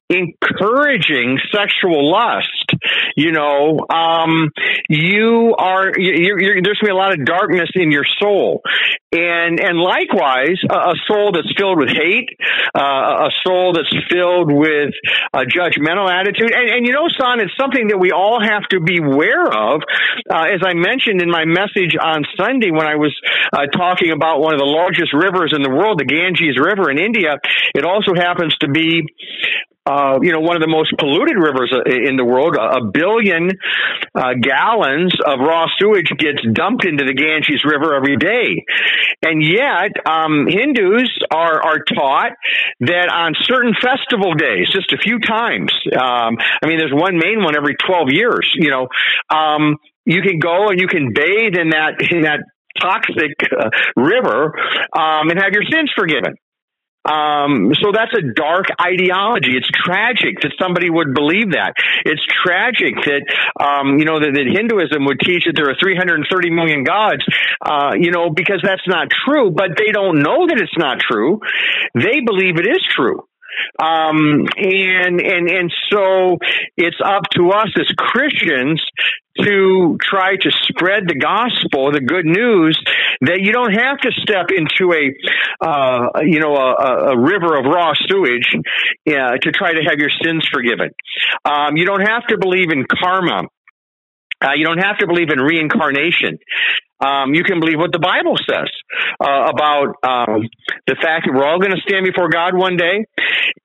encouraging 0.09 1.39
sexual 1.51 2.11
lust, 2.11 2.71
you 3.15 3.31
know, 3.31 3.79
um, 3.89 4.49
you 4.89 5.55
are 5.57 5.91
you're, 5.97 6.39
you're, 6.39 6.61
there's 6.61 6.77
going 6.79 6.85
to 6.85 6.85
be 6.85 6.91
a 6.91 6.95
lot 6.95 7.13
of 7.13 7.25
darkness 7.25 7.69
in 7.75 7.91
your 7.91 8.05
soul, 8.19 8.61
and 9.11 9.59
and 9.59 9.79
likewise, 9.79 10.59
a, 10.69 10.75
a 10.75 10.93
soul 11.07 11.31
that's 11.33 11.51
filled 11.57 11.79
with 11.79 11.89
hate, 11.89 12.29
uh, 12.77 13.27
a 13.27 13.31
soul 13.45 13.73
that's 13.73 13.93
filled 14.11 14.51
with 14.51 14.91
a 15.33 15.45
judgmental 15.45 16.11
attitude, 16.11 16.51
and, 16.53 16.69
and 16.69 16.85
you 16.85 16.93
know, 16.93 17.07
son, 17.19 17.39
it's 17.39 17.55
something 17.59 17.87
that 17.87 17.97
we 17.97 18.11
all 18.11 18.41
have 18.43 18.63
to 18.69 18.79
be 18.79 18.97
aware 18.97 19.47
of. 19.47 19.81
Uh, 20.29 20.45
as 20.53 20.61
I 20.65 20.73
mentioned 20.73 21.21
in 21.21 21.29
my 21.29 21.45
message 21.45 21.95
on 21.99 22.23
Sunday 22.37 22.71
when 22.71 22.85
I 22.85 22.95
was 22.95 23.15
uh, 23.53 23.65
talking 23.67 24.11
about 24.11 24.41
one 24.41 24.53
of 24.53 24.59
the 24.59 24.67
largest 24.67 25.13
rivers 25.13 25.53
in 25.55 25.63
the 25.63 25.69
world, 25.69 25.99
the 25.99 26.05
Ganges 26.05 26.59
River 26.59 26.91
in 26.91 26.99
India, 26.99 27.39
it 27.73 27.85
also 27.85 28.13
happens 28.15 28.55
to 28.59 28.67
be 28.67 29.03
uh, 29.85 30.19
you 30.21 30.31
know, 30.31 30.39
one 30.39 30.55
of 30.55 30.61
the 30.61 30.71
most 30.71 30.93
polluted 30.97 31.35
rivers 31.35 31.73
uh, 31.75 31.83
in 31.83 32.15
the 32.15 32.23
world. 32.23 32.55
A 32.55 32.85
billion 32.85 33.51
uh, 34.15 34.33
gallons 34.39 35.13
of 35.25 35.39
raw 35.39 35.67
sewage 35.77 36.11
gets 36.17 36.39
dumped 36.53 36.85
into 36.85 37.03
the 37.03 37.13
Ganges 37.13 37.65
River 37.65 37.93
every 37.93 38.15
day, 38.15 38.63
and 39.21 39.43
yet 39.43 39.91
um, 40.07 40.47
Hindus 40.47 41.11
are 41.31 41.61
are 41.61 41.83
taught 41.83 42.31
that 42.79 43.09
on 43.11 43.33
certain 43.43 43.73
festival 43.75 44.33
days, 44.33 44.71
just 44.71 44.93
a 44.93 44.97
few 44.97 45.19
times. 45.19 45.71
Um, 45.91 46.37
I 46.63 46.67
mean, 46.67 46.79
there's 46.79 46.95
one 46.95 47.17
main 47.17 47.43
one 47.43 47.55
every 47.57 47.75
12 47.75 48.07
years. 48.09 48.49
You 48.55 48.71
know, 48.71 48.87
um, 49.29 49.75
you 50.05 50.21
can 50.21 50.39
go 50.39 50.69
and 50.69 50.79
you 50.79 50.87
can 50.87 51.11
bathe 51.13 51.59
in 51.59 51.71
that 51.71 51.99
in 52.09 52.21
that 52.21 52.39
toxic 52.79 53.35
uh, 53.51 53.69
river 53.95 54.55
um, 54.95 55.29
and 55.29 55.39
have 55.39 55.51
your 55.51 55.63
sins 55.63 55.91
forgiven. 55.95 56.35
Um, 57.05 57.73
so 57.81 57.91
that's 57.91 58.13
a 58.15 58.23
dark 58.33 58.67
ideology. 58.79 59.57
It's 59.57 59.67
tragic 59.67 60.39
that 60.41 60.53
somebody 60.59 60.89
would 60.89 61.13
believe 61.13 61.51
that. 61.51 61.73
It's 62.05 62.23
tragic 62.25 62.95
that, 63.03 63.23
um, 63.59 63.99
you 63.99 64.05
know, 64.05 64.19
that, 64.19 64.31
that, 64.33 64.47
Hinduism 64.47 65.03
would 65.05 65.19
teach 65.19 65.45
that 65.45 65.53
there 65.55 65.69
are 65.69 65.75
330 65.75 66.49
million 66.51 66.83
gods, 66.83 67.23
uh, 67.59 67.91
you 67.99 68.11
know, 68.11 68.29
because 68.29 68.61
that's 68.63 68.87
not 68.87 69.09
true, 69.09 69.51
but 69.51 69.75
they 69.77 69.91
don't 69.91 70.23
know 70.23 70.47
that 70.47 70.59
it's 70.59 70.77
not 70.77 70.99
true. 70.99 71.39
They 71.95 72.21
believe 72.25 72.57
it 72.57 72.67
is 72.67 72.83
true. 72.95 73.27
Um, 73.81 74.47
and, 74.57 75.21
and, 75.21 75.49
and 75.49 75.73
so 75.91 76.37
it's 76.77 76.97
up 77.03 77.23
to 77.35 77.51
us 77.51 77.69
as 77.79 77.87
Christians 77.97 78.81
to 79.41 79.97
try 80.01 80.35
to 80.35 80.51
spread 80.69 81.07
the 81.07 81.15
gospel, 81.15 81.91
the 81.91 82.01
good 82.01 82.25
news 82.25 82.79
that 83.21 83.41
you 83.41 83.51
don't 83.51 83.73
have 83.73 83.97
to 83.99 84.11
step 84.21 84.47
into 84.55 84.93
a, 84.93 85.09
uh, 85.65 86.21
you 86.21 86.39
know, 86.39 86.55
a, 86.55 87.13
a, 87.13 87.19
river 87.19 87.57
of 87.57 87.65
raw 87.65 87.93
sewage 88.07 88.55
uh, 89.07 89.37
to 89.41 89.51
try 89.51 89.73
to 89.73 89.81
have 89.89 89.97
your 89.97 90.11
sins 90.23 90.47
forgiven. 90.51 90.89
Um, 91.45 91.77
you 91.77 91.85
don't 91.85 92.07
have 92.07 92.27
to 92.27 92.37
believe 92.37 92.69
in 92.69 92.85
karma. 92.85 93.43
Uh, 94.43 94.53
you 94.55 94.65
don't 94.65 94.79
have 94.79 94.97
to 94.97 95.07
believe 95.07 95.29
in 95.29 95.39
reincarnation. 95.39 96.37
Um, 97.03 97.33
you 97.33 97.43
can 97.43 97.59
believe 97.59 97.77
what 97.77 97.91
the 97.91 97.99
Bible 97.99 98.39
says 98.39 98.71
uh, 99.19 99.51
about 99.51 99.99
um, 100.07 100.47
the 100.87 100.95
fact 100.95 101.27
that 101.27 101.33
we're 101.35 101.45
all 101.45 101.59
going 101.59 101.75
to 101.75 101.83
stand 101.83 102.05
before 102.05 102.29
God 102.29 102.55
one 102.55 102.77
day. 102.77 103.03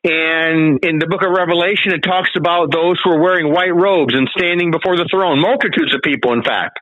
And 0.02 0.82
in 0.82 0.98
the 0.98 1.06
book 1.06 1.22
of 1.22 1.30
Revelation, 1.30 1.94
it 1.94 2.02
talks 2.02 2.34
about 2.36 2.72
those 2.74 2.98
who 3.04 3.14
are 3.14 3.22
wearing 3.22 3.52
white 3.52 3.74
robes 3.74 4.14
and 4.14 4.28
standing 4.36 4.70
before 4.70 4.96
the 4.96 5.06
throne, 5.06 5.40
multitudes 5.40 5.94
of 5.94 6.02
people, 6.02 6.32
in 6.32 6.42
fact 6.42 6.80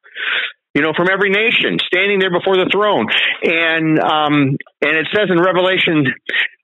you 0.77 0.83
know, 0.83 0.92
from 0.95 1.09
every 1.11 1.31
nation, 1.31 1.79
standing 1.81 2.19
there 2.19 2.31
before 2.31 2.61
the 2.61 2.69
throne. 2.71 3.09
And 3.40 3.99
um, 3.99 4.59
and 4.82 4.96
it 4.96 5.08
says 5.14 5.30
in 5.30 5.40
Revelation 5.40 6.12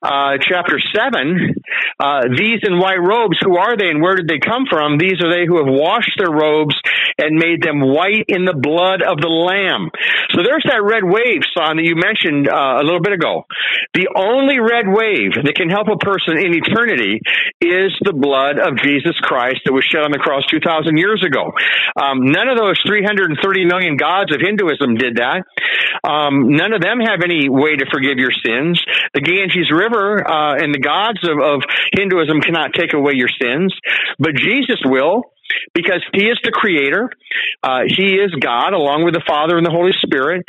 uh, 0.02 0.34
chapter 0.42 0.82
seven, 0.92 1.54
uh, 1.98 2.26
these 2.36 2.60
in 2.66 2.78
white 2.78 3.00
robes, 3.00 3.38
who 3.40 3.56
are 3.56 3.76
they 3.76 3.88
and 3.88 4.02
where 4.02 4.16
did 4.16 4.26
they 4.26 4.42
come 4.42 4.66
from? 4.68 4.98
These 4.98 5.22
are 5.22 5.30
they 5.30 5.46
who 5.46 5.62
have 5.62 5.70
washed 5.70 6.18
their 6.18 6.30
robes 6.30 6.74
and 7.16 7.38
made 7.38 7.62
them 7.62 7.80
white 7.80 8.26
in 8.28 8.44
the 8.44 8.58
blood 8.58 9.00
of 9.00 9.22
the 9.22 9.30
Lamb. 9.30 9.94
So 10.34 10.42
there's 10.42 10.66
that 10.66 10.82
red 10.82 11.06
wave, 11.06 11.46
son, 11.56 11.78
that 11.78 11.86
you 11.86 11.94
mentioned 11.94 12.50
uh, 12.50 12.82
a 12.82 12.84
little 12.84 13.00
bit 13.00 13.14
ago. 13.14 13.46
The 13.94 14.10
only 14.10 14.58
red 14.58 14.90
wave 14.90 15.38
that 15.38 15.54
can 15.54 15.70
help 15.70 15.86
a 15.86 15.96
person 15.96 16.34
in 16.36 16.50
eternity 16.50 17.22
is 17.62 17.94
the 18.02 18.12
blood 18.12 18.58
of 18.58 18.82
Jesus 18.82 19.14
Christ 19.22 19.62
that 19.64 19.72
was 19.72 19.86
shed 19.86 20.02
on 20.02 20.10
the 20.10 20.18
cross 20.18 20.42
2,000 20.50 20.98
years 20.98 21.22
ago. 21.22 21.54
Um, 21.94 22.26
none 22.26 22.50
of 22.50 22.58
those 22.58 22.76
330 22.82 23.38
million 23.70 23.94
gods 23.94 24.34
of 24.34 24.42
Hinduism 24.42 24.98
did 24.98 25.22
that. 25.22 25.46
Um, 26.02 26.58
none 26.58 26.74
of 26.74 26.82
them 26.82 26.98
have 26.98 27.22
any 27.22 27.46
way 27.46 27.78
to 27.78 27.86
forgive 27.86 28.01
your 28.18 28.32
sins. 28.32 28.82
The 29.14 29.20
Ganges 29.20 29.70
River 29.70 30.20
uh, 30.20 30.56
and 30.56 30.74
the 30.74 30.80
gods 30.80 31.20
of, 31.24 31.38
of 31.38 31.62
Hinduism 31.92 32.40
cannot 32.40 32.72
take 32.74 32.92
away 32.92 33.12
your 33.14 33.30
sins, 33.40 33.74
but 34.18 34.34
Jesus 34.34 34.80
will 34.84 35.31
because 35.74 36.02
he 36.12 36.26
is 36.26 36.38
the 36.42 36.50
creator. 36.50 37.10
Uh, 37.62 37.82
he 37.86 38.16
is 38.16 38.34
God 38.40 38.74
along 38.74 39.04
with 39.04 39.14
the 39.14 39.24
Father 39.26 39.56
and 39.56 39.66
the 39.66 39.70
Holy 39.70 39.92
Spirit. 40.02 40.44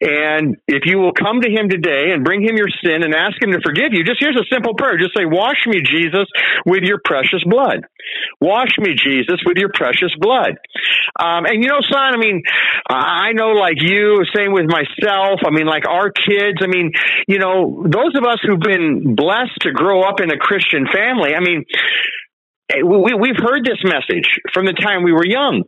And 0.00 0.56
if 0.68 0.86
you 0.86 0.98
will 0.98 1.12
come 1.12 1.40
to 1.40 1.50
him 1.50 1.68
today 1.68 2.12
and 2.12 2.24
bring 2.24 2.42
him 2.42 2.56
your 2.56 2.70
sin 2.82 3.02
and 3.02 3.14
ask 3.14 3.40
him 3.42 3.52
to 3.52 3.60
forgive 3.64 3.92
you, 3.92 4.04
just 4.04 4.20
here's 4.20 4.36
a 4.36 4.46
simple 4.50 4.74
prayer. 4.74 4.98
Just 4.98 5.16
say, 5.16 5.24
wash 5.24 5.66
me, 5.66 5.80
Jesus, 5.82 6.26
with 6.66 6.82
your 6.82 7.00
precious 7.04 7.42
blood. 7.44 7.86
Wash 8.40 8.74
me, 8.78 8.94
Jesus, 8.94 9.40
with 9.46 9.56
your 9.56 9.70
precious 9.72 10.10
blood. 10.18 10.58
Um, 11.18 11.46
and 11.46 11.62
you 11.62 11.68
know, 11.68 11.80
son, 11.80 12.14
I 12.14 12.18
mean, 12.18 12.42
I 12.88 13.32
know 13.32 13.52
like 13.52 13.80
you, 13.80 14.24
same 14.34 14.52
with 14.52 14.66
myself. 14.66 15.40
I 15.46 15.50
mean, 15.50 15.66
like 15.66 15.86
our 15.88 16.10
kids. 16.10 16.58
I 16.62 16.66
mean, 16.66 16.92
you 17.28 17.38
know, 17.38 17.84
those 17.86 18.14
of 18.16 18.24
us 18.24 18.38
who've 18.42 18.60
been 18.60 19.14
blessed 19.14 19.56
to 19.62 19.72
grow 19.72 20.02
up 20.02 20.20
in 20.20 20.30
a 20.30 20.36
Christian 20.36 20.86
family. 20.92 21.34
I 21.34 21.40
mean, 21.40 21.64
we, 22.84 23.14
we've 23.14 23.36
heard 23.36 23.64
this 23.64 23.82
message 23.84 24.40
from 24.52 24.66
the 24.66 24.72
time 24.72 25.02
we 25.02 25.12
were 25.12 25.26
young. 25.26 25.64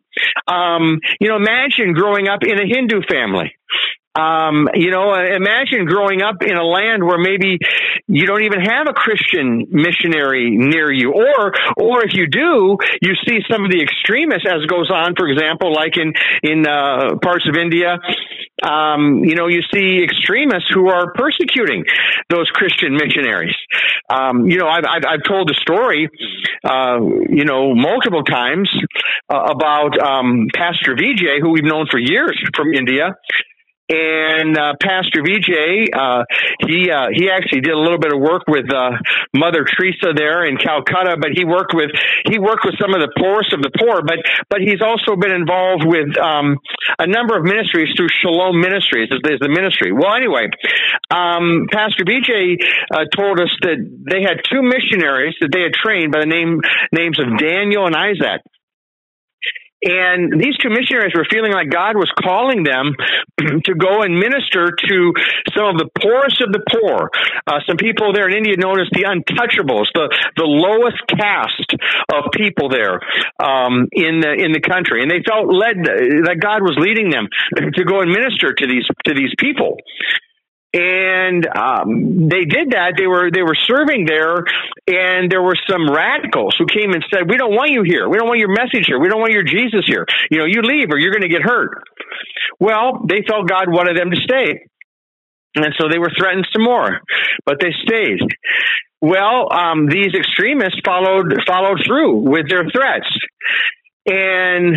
Um, 0.46 1.00
you 1.20 1.28
know, 1.28 1.36
imagine 1.36 1.92
growing 1.92 2.28
up 2.28 2.40
in 2.42 2.58
a 2.58 2.66
Hindu 2.66 3.02
family. 3.08 3.52
Um, 4.14 4.68
you 4.74 4.90
know, 4.90 5.12
imagine 5.14 5.86
growing 5.86 6.22
up 6.22 6.42
in 6.42 6.56
a 6.56 6.62
land 6.62 7.02
where 7.02 7.18
maybe 7.18 7.58
you 8.06 8.26
don't 8.26 8.44
even 8.44 8.60
have 8.60 8.86
a 8.88 8.92
Christian 8.92 9.66
missionary 9.70 10.56
near 10.56 10.92
you, 10.92 11.12
or 11.12 11.52
or 11.76 12.04
if 12.04 12.14
you 12.14 12.28
do, 12.28 12.76
you 13.02 13.14
see 13.26 13.40
some 13.50 13.64
of 13.64 13.70
the 13.72 13.82
extremists 13.82 14.46
as 14.48 14.66
goes 14.66 14.90
on. 14.90 15.14
For 15.16 15.28
example, 15.28 15.72
like 15.74 15.96
in 15.96 16.12
in 16.42 16.66
uh, 16.66 17.16
parts 17.22 17.48
of 17.48 17.56
India, 17.56 17.98
um, 18.62 19.24
you 19.24 19.34
know, 19.34 19.48
you 19.48 19.62
see 19.72 20.02
extremists 20.04 20.70
who 20.72 20.88
are 20.88 21.12
persecuting 21.12 21.84
those 22.30 22.48
Christian 22.50 22.94
missionaries. 22.94 23.56
Um, 24.08 24.48
you 24.48 24.58
know, 24.58 24.68
I've, 24.68 24.84
I've, 24.88 25.02
I've 25.08 25.24
told 25.26 25.48
the 25.48 25.54
story, 25.60 26.08
uh, 26.62 27.00
you 27.28 27.44
know, 27.44 27.74
multiple 27.74 28.22
times 28.22 28.70
uh, 29.28 29.48
about 29.50 29.98
um, 29.98 30.46
Pastor 30.54 30.94
Vijay, 30.94 31.40
who 31.40 31.50
we've 31.50 31.64
known 31.64 31.86
for 31.90 31.98
years 31.98 32.40
from 32.54 32.72
India 32.72 33.16
and 33.88 34.56
uh, 34.56 34.72
Pastor 34.80 35.20
VJ, 35.20 35.92
uh, 35.92 36.24
he 36.64 36.88
uh, 36.88 37.12
he 37.12 37.28
actually 37.28 37.60
did 37.60 37.72
a 37.72 37.78
little 37.78 37.98
bit 37.98 38.14
of 38.14 38.20
work 38.20 38.48
with 38.48 38.72
uh, 38.72 38.96
Mother 39.36 39.66
Teresa 39.68 40.16
there 40.16 40.44
in 40.44 40.56
Calcutta, 40.56 41.20
but 41.20 41.36
he 41.36 41.44
worked 41.44 41.76
with 41.76 41.90
he 42.24 42.38
worked 42.38 42.64
with 42.64 42.80
some 42.80 42.96
of 42.96 43.04
the 43.04 43.12
poorest 43.20 43.52
of 43.52 43.60
the 43.60 43.68
poor. 43.76 44.00
But 44.00 44.24
but 44.48 44.64
he's 44.64 44.80
also 44.80 45.20
been 45.20 45.32
involved 45.32 45.84
with 45.84 46.16
um, 46.16 46.56
a 46.98 47.06
number 47.06 47.36
of 47.36 47.44
ministries 47.44 47.92
through 47.92 48.08
Shalom 48.24 48.56
Ministries 48.60 49.12
is, 49.12 49.20
the 49.20 49.52
ministry. 49.52 49.92
Well, 49.92 50.16
anyway, 50.16 50.48
um, 51.12 51.68
Pastor 51.68 52.08
VJ 52.08 52.56
uh, 52.88 53.04
told 53.12 53.36
us 53.36 53.52
that 53.68 53.76
they 53.84 54.24
had 54.24 54.40
two 54.48 54.64
missionaries 54.64 55.36
that 55.44 55.52
they 55.52 55.60
had 55.60 55.76
trained 55.76 56.08
by 56.08 56.24
the 56.24 56.30
name 56.30 56.60
names 56.88 57.20
of 57.20 57.36
Daniel 57.36 57.84
and 57.84 57.94
Isaac. 57.94 58.40
And 59.84 60.40
these 60.40 60.56
two 60.56 60.70
missionaries 60.70 61.12
were 61.14 61.28
feeling 61.28 61.52
like 61.52 61.68
God 61.68 61.96
was 61.96 62.10
calling 62.16 62.64
them 62.64 62.96
to 63.68 63.74
go 63.74 64.00
and 64.00 64.16
minister 64.16 64.72
to 64.72 65.12
some 65.52 65.68
of 65.68 65.76
the 65.76 65.88
poorest 66.00 66.40
of 66.40 66.52
the 66.52 66.64
poor. 66.64 67.10
Uh, 67.46 67.60
some 67.68 67.76
people 67.76 68.12
there 68.12 68.28
in 68.28 68.36
India 68.36 68.56
known 68.56 68.80
as 68.80 68.88
the 68.92 69.04
untouchables, 69.04 69.92
the, 69.92 70.08
the 70.36 70.48
lowest 70.48 71.04
caste 71.12 71.76
of 72.12 72.32
people 72.32 72.68
there 72.68 73.00
um, 73.36 73.88
in 73.92 74.20
the 74.20 74.32
in 74.32 74.52
the 74.52 74.60
country, 74.60 75.02
and 75.02 75.10
they 75.10 75.20
felt 75.20 75.52
led 75.52 75.76
that 75.84 76.40
God 76.40 76.62
was 76.62 76.76
leading 76.80 77.10
them 77.10 77.28
to 77.76 77.84
go 77.84 78.00
and 78.00 78.10
minister 78.10 78.52
to 78.56 78.66
these 78.66 78.88
to 79.04 79.12
these 79.12 79.32
people 79.38 79.76
and 80.74 81.46
um, 81.46 82.26
they 82.26 82.42
did 82.42 82.74
that. 82.74 82.94
They 82.98 83.06
were 83.06 83.30
they 83.30 83.42
were 83.42 83.54
serving 83.54 84.06
there, 84.06 84.42
and 84.90 85.30
there 85.30 85.42
were 85.42 85.56
some 85.70 85.88
radicals 85.88 86.56
who 86.58 86.66
came 86.66 86.90
and 86.90 87.04
said, 87.14 87.30
"We 87.30 87.36
don't 87.38 87.54
want 87.54 87.70
you 87.70 87.82
here. 87.86 88.08
We 88.08 88.18
don't 88.18 88.26
want 88.26 88.40
your 88.40 88.50
message 88.50 88.86
here. 88.86 88.98
We 88.98 89.08
don't 89.08 89.20
want 89.20 89.32
your 89.32 89.44
Jesus 89.44 89.86
here. 89.86 90.04
You 90.30 90.38
know, 90.38 90.46
you 90.46 90.62
leave 90.62 90.90
or 90.90 90.98
you're 90.98 91.12
going 91.12 91.22
to 91.22 91.30
get 91.30 91.42
hurt." 91.42 91.78
Well, 92.58 93.06
they 93.08 93.22
felt 93.22 93.48
God 93.48 93.70
wanted 93.70 93.96
them 93.96 94.10
to 94.10 94.16
stay, 94.16 94.66
and 95.54 95.74
so 95.78 95.86
they 95.88 95.98
were 95.98 96.10
threatened 96.18 96.48
some 96.52 96.64
more, 96.64 97.00
but 97.46 97.58
they 97.60 97.70
stayed. 97.86 98.26
Well, 99.00 99.52
um, 99.52 99.86
these 99.86 100.10
extremists 100.12 100.80
followed 100.84 101.32
followed 101.46 101.82
through 101.86 102.28
with 102.28 102.48
their 102.48 102.64
threats 102.70 103.06
and 104.06 104.76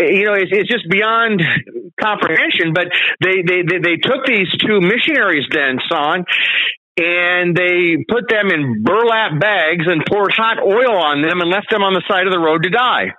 you 0.00 0.24
know 0.26 0.34
it's, 0.34 0.50
it's 0.52 0.68
just 0.70 0.88
beyond 0.90 1.42
comprehension 2.00 2.72
but 2.74 2.88
they, 3.22 3.42
they 3.46 3.62
they 3.62 3.78
they 3.78 3.96
took 3.96 4.24
these 4.26 4.48
two 4.60 4.80
missionaries 4.80 5.46
then 5.50 5.78
son 5.90 6.24
and 6.98 7.56
they 7.56 7.96
put 8.08 8.28
them 8.28 8.48
in 8.50 8.82
burlap 8.82 9.40
bags 9.40 9.84
and 9.86 10.02
poured 10.10 10.32
hot 10.34 10.58
oil 10.58 10.98
on 10.98 11.22
them 11.22 11.40
and 11.40 11.50
left 11.50 11.70
them 11.70 11.82
on 11.82 11.94
the 11.94 12.02
side 12.08 12.26
of 12.26 12.32
the 12.32 12.38
road 12.38 12.62
to 12.62 12.70
die 12.70 13.12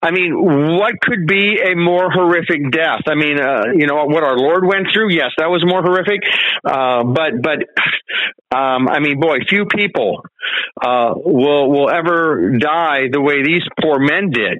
I 0.00 0.12
mean, 0.12 0.32
what 0.32 0.94
could 1.00 1.26
be 1.26 1.58
a 1.60 1.74
more 1.74 2.08
horrific 2.08 2.70
death? 2.70 3.02
I 3.08 3.16
mean, 3.16 3.40
uh, 3.40 3.74
you 3.74 3.86
know, 3.86 4.04
what 4.04 4.22
our 4.22 4.38
Lord 4.38 4.64
went 4.64 4.86
through, 4.94 5.12
yes, 5.12 5.30
that 5.38 5.50
was 5.50 5.64
more 5.66 5.82
horrific. 5.82 6.20
Uh, 6.64 7.02
but, 7.02 7.42
but, 7.42 7.58
um, 8.56 8.88
I 8.88 9.00
mean, 9.00 9.18
boy, 9.18 9.38
few 9.48 9.66
people, 9.66 10.24
uh, 10.80 11.14
will, 11.16 11.68
will 11.70 11.90
ever 11.90 12.54
die 12.58 13.10
the 13.10 13.20
way 13.20 13.42
these 13.42 13.66
poor 13.82 13.98
men 13.98 14.30
did. 14.30 14.58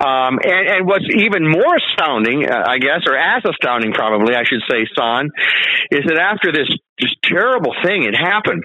Um, 0.00 0.40
and, 0.42 0.68
and 0.68 0.86
what's 0.86 1.04
even 1.14 1.46
more 1.46 1.76
astounding, 1.76 2.48
uh, 2.48 2.64
I 2.66 2.78
guess, 2.78 3.04
or 3.06 3.14
as 3.14 3.42
astounding 3.44 3.92
probably, 3.92 4.34
I 4.34 4.44
should 4.44 4.62
say, 4.70 4.88
son, 4.96 5.28
is 5.90 6.04
that 6.06 6.18
after 6.18 6.50
this 6.50 6.68
just 7.00 7.16
terrible 7.22 7.74
thing 7.84 8.04
had 8.04 8.14
happened. 8.14 8.64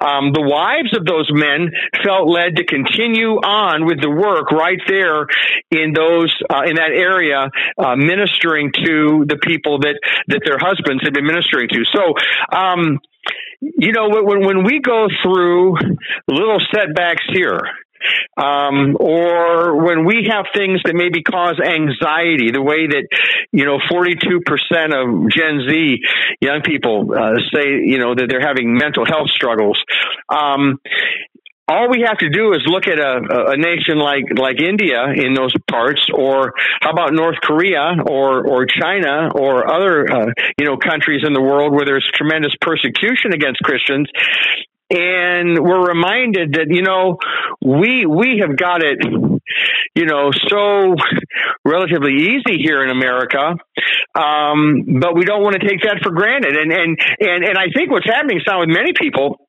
Um, 0.00 0.32
the 0.32 0.42
wives 0.42 0.96
of 0.96 1.04
those 1.04 1.28
men 1.32 1.70
felt 2.04 2.28
led 2.28 2.56
to 2.56 2.64
continue 2.64 3.36
on 3.40 3.86
with 3.86 4.00
the 4.00 4.10
work 4.10 4.50
right 4.52 4.80
there 4.88 5.26
in 5.70 5.92
those 5.92 6.34
uh, 6.50 6.62
in 6.66 6.76
that 6.76 6.92
area, 6.92 7.50
uh, 7.78 7.96
ministering 7.96 8.72
to 8.72 9.24
the 9.28 9.38
people 9.42 9.80
that 9.80 9.98
that 10.28 10.42
their 10.44 10.58
husbands 10.58 11.02
had 11.02 11.14
been 11.14 11.26
ministering 11.26 11.68
to. 11.68 11.84
So. 11.92 12.14
Um, 12.56 13.00
you 13.60 13.90
know, 13.90 14.08
when 14.08 14.46
when 14.46 14.64
we 14.64 14.80
go 14.80 15.08
through 15.22 15.74
little 16.28 16.60
setbacks 16.72 17.24
here, 17.32 17.60
um, 18.36 18.96
or 18.98 19.84
when 19.84 20.04
we 20.04 20.28
have 20.30 20.46
things 20.54 20.80
that 20.84 20.94
maybe 20.94 21.22
cause 21.22 21.58
anxiety, 21.60 22.50
the 22.52 22.62
way 22.62 22.86
that 22.86 23.08
you 23.52 23.64
know 23.64 23.78
42% 23.78 24.42
of 24.92 25.30
Gen 25.30 25.68
Z 25.68 25.98
young 26.40 26.62
people 26.62 27.12
uh, 27.12 27.36
say 27.52 27.82
you 27.84 27.98
know 27.98 28.14
that 28.14 28.26
they're 28.28 28.46
having 28.46 28.74
mental 28.74 29.04
health 29.04 29.30
struggles. 29.30 29.82
Um, 30.28 30.78
all 31.68 31.90
we 31.90 32.04
have 32.06 32.18
to 32.18 32.30
do 32.30 32.52
is 32.52 32.62
look 32.66 32.86
at 32.86 32.98
a, 32.98 33.50
a 33.50 33.56
nation 33.56 33.98
like 33.98 34.24
like 34.38 34.60
India 34.60 35.02
in 35.14 35.34
those 35.34 35.52
parts, 35.68 36.00
or 36.14 36.52
how 36.80 36.90
about 36.90 37.12
North 37.12 37.36
Korea 37.42 37.96
or 38.06 38.46
or 38.46 38.66
China 38.66 39.30
or 39.34 39.68
other 39.68 40.06
uh, 40.10 40.26
you 40.58 40.64
know 40.64 40.76
countries 40.76 41.22
in 41.26 41.32
the 41.32 41.42
world 41.42 41.72
where 41.72 41.84
there's 41.84 42.08
tremendous 42.14 42.52
persecution 42.60 43.34
against 43.34 43.60
Christians, 43.62 44.08
and 44.90 45.58
we're 45.58 45.88
reminded 45.88 46.52
that 46.52 46.66
you 46.70 46.82
know 46.82 47.18
we 47.66 48.06
we 48.06 48.40
have 48.40 48.56
got 48.56 48.82
it 48.82 48.98
you 49.94 50.06
know 50.06 50.30
so 50.48 50.94
relatively 51.64 52.14
easy 52.14 52.62
here 52.62 52.82
in 52.84 52.90
America 52.90 53.56
um, 54.16 54.98
but 55.00 55.14
we 55.14 55.24
don't 55.24 55.42
want 55.42 55.60
to 55.60 55.68
take 55.68 55.82
that 55.82 56.00
for 56.02 56.10
granted. 56.10 56.56
And 56.56 56.72
and 56.72 56.98
and 57.20 57.44
and 57.44 57.58
I 57.58 57.68
think 57.74 57.90
what's 57.90 58.06
happening 58.06 58.40
now 58.46 58.60
with 58.60 58.70
many 58.70 58.92
people 58.98 59.45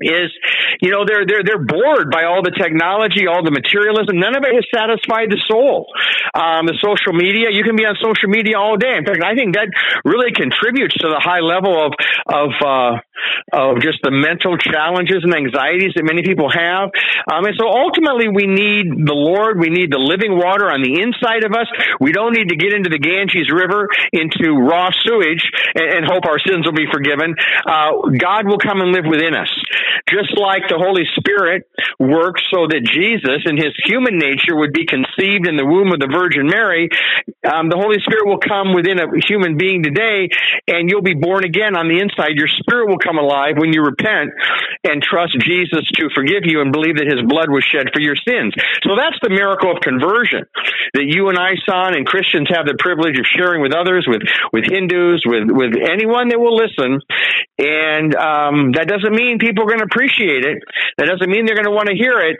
is, 0.00 0.32
you 0.80 0.90
know, 0.90 1.04
they're 1.04 1.28
they're 1.28 1.44
they're 1.44 1.62
bored 1.62 2.10
by 2.10 2.24
all 2.24 2.42
the 2.42 2.56
technology, 2.56 3.28
all 3.28 3.44
the 3.44 3.52
materialism. 3.52 4.16
None 4.16 4.36
of 4.36 4.42
it 4.48 4.56
has 4.56 4.66
satisfied 4.72 5.28
the 5.28 5.40
soul. 5.44 5.86
Um, 6.32 6.64
the 6.66 6.76
social 6.80 7.12
media, 7.12 7.52
you 7.52 7.64
can 7.64 7.76
be 7.76 7.84
on 7.84 7.96
social 8.00 8.32
media 8.32 8.56
all 8.56 8.76
day. 8.76 8.96
In 8.96 9.04
fact, 9.04 9.20
I 9.20 9.36
think 9.36 9.54
that 9.54 9.68
really 10.04 10.32
contributes 10.32 10.96
to 11.04 11.08
the 11.12 11.20
high 11.20 11.44
level 11.44 11.76
of 11.76 11.92
of 12.24 12.50
uh, 12.64 12.92
of 13.52 13.84
just 13.84 14.00
the 14.02 14.10
mental 14.10 14.56
challenges 14.56 15.20
and 15.20 15.36
anxieties 15.36 15.92
that 15.96 16.04
many 16.04 16.24
people 16.24 16.48
have. 16.48 16.88
Um, 17.28 17.44
and 17.44 17.54
so 17.60 17.68
ultimately, 17.68 18.32
we 18.32 18.48
need 18.48 19.04
the 19.04 19.16
Lord. 19.16 19.60
We 19.60 19.68
need 19.68 19.92
the 19.92 20.00
living 20.00 20.32
water 20.32 20.72
on 20.72 20.80
the 20.80 21.00
inside 21.04 21.44
of 21.44 21.52
us. 21.52 21.68
We 22.00 22.12
don't 22.12 22.32
need 22.32 22.48
to 22.48 22.56
get 22.56 22.72
into 22.72 22.88
the 22.88 22.98
Ganges 22.98 23.52
River 23.52 23.88
into 24.12 24.56
raw 24.56 24.88
sewage 25.04 25.44
and, 25.76 26.00
and 26.00 26.02
hope 26.08 26.24
our 26.24 26.40
sins 26.40 26.64
will 26.64 26.76
be 26.76 26.88
forgiven. 26.88 27.36
Uh, 27.68 28.08
God 28.16 28.48
will 28.48 28.58
come 28.58 28.80
and 28.80 28.92
live 28.92 29.04
within 29.04 29.36
us. 29.36 29.50
Just 30.08 30.36
like 30.38 30.68
the 30.68 30.78
Holy 30.78 31.04
Spirit 31.16 31.68
works 31.98 32.42
so 32.50 32.66
that 32.66 32.82
Jesus 32.82 33.46
in 33.46 33.56
his 33.56 33.74
human 33.84 34.18
nature 34.18 34.56
would 34.56 34.72
be 34.72 34.86
conceived 34.86 35.46
in 35.46 35.56
the 35.56 35.66
womb 35.66 35.92
of 35.92 36.00
the 36.00 36.10
Virgin 36.10 36.46
Mary, 36.46 36.88
um, 37.46 37.68
the 37.68 37.78
Holy 37.78 38.00
Spirit 38.02 38.26
will 38.26 38.42
come 38.42 38.74
within 38.74 38.98
a 38.98 39.08
human 39.26 39.56
being 39.56 39.82
today 39.82 40.28
and 40.66 40.88
you'll 40.88 41.04
be 41.04 41.14
born 41.14 41.44
again 41.44 41.76
on 41.76 41.88
the 41.88 42.00
inside. 42.00 42.36
Your 42.36 42.50
spirit 42.50 42.88
will 42.88 43.00
come 43.00 43.18
alive 43.18 43.56
when 43.56 43.72
you 43.72 43.82
repent 43.82 44.32
and 44.84 45.02
trust 45.02 45.36
Jesus 45.40 45.84
to 45.98 46.08
forgive 46.14 46.44
you 46.44 46.60
and 46.60 46.72
believe 46.72 46.96
that 46.96 47.08
his 47.08 47.22
blood 47.26 47.50
was 47.50 47.64
shed 47.64 47.92
for 47.92 48.00
your 48.00 48.16
sins. 48.16 48.54
So 48.82 48.96
that's 48.96 49.18
the 49.22 49.30
miracle 49.30 49.70
of 49.70 49.80
conversion 49.80 50.46
that 50.94 51.06
you 51.06 51.28
and 51.28 51.38
I, 51.38 51.54
son, 51.68 51.96
and 51.96 52.06
Christians 52.06 52.48
have 52.50 52.66
the 52.66 52.76
privilege 52.78 53.18
of 53.18 53.26
sharing 53.26 53.62
with 53.62 53.74
others, 53.74 54.06
with, 54.08 54.22
with 54.52 54.64
Hindus, 54.66 55.22
with, 55.24 55.50
with 55.50 55.76
anyone 55.76 56.28
that 56.28 56.40
will 56.40 56.56
listen. 56.56 57.00
And 57.60 58.14
um, 58.16 58.72
that 58.72 58.88
doesn't 58.88 59.12
mean 59.12 59.38
people 59.38 59.64
are 59.64 59.70
going 59.70 59.79
to 59.80 59.88
appreciate 59.88 60.44
it. 60.44 60.62
That 60.98 61.06
doesn't 61.06 61.30
mean 61.30 61.46
they're 61.46 61.58
going 61.58 61.68
to 61.68 61.74
want 61.74 61.88
to 61.88 61.96
hear 61.96 62.20
it. 62.20 62.36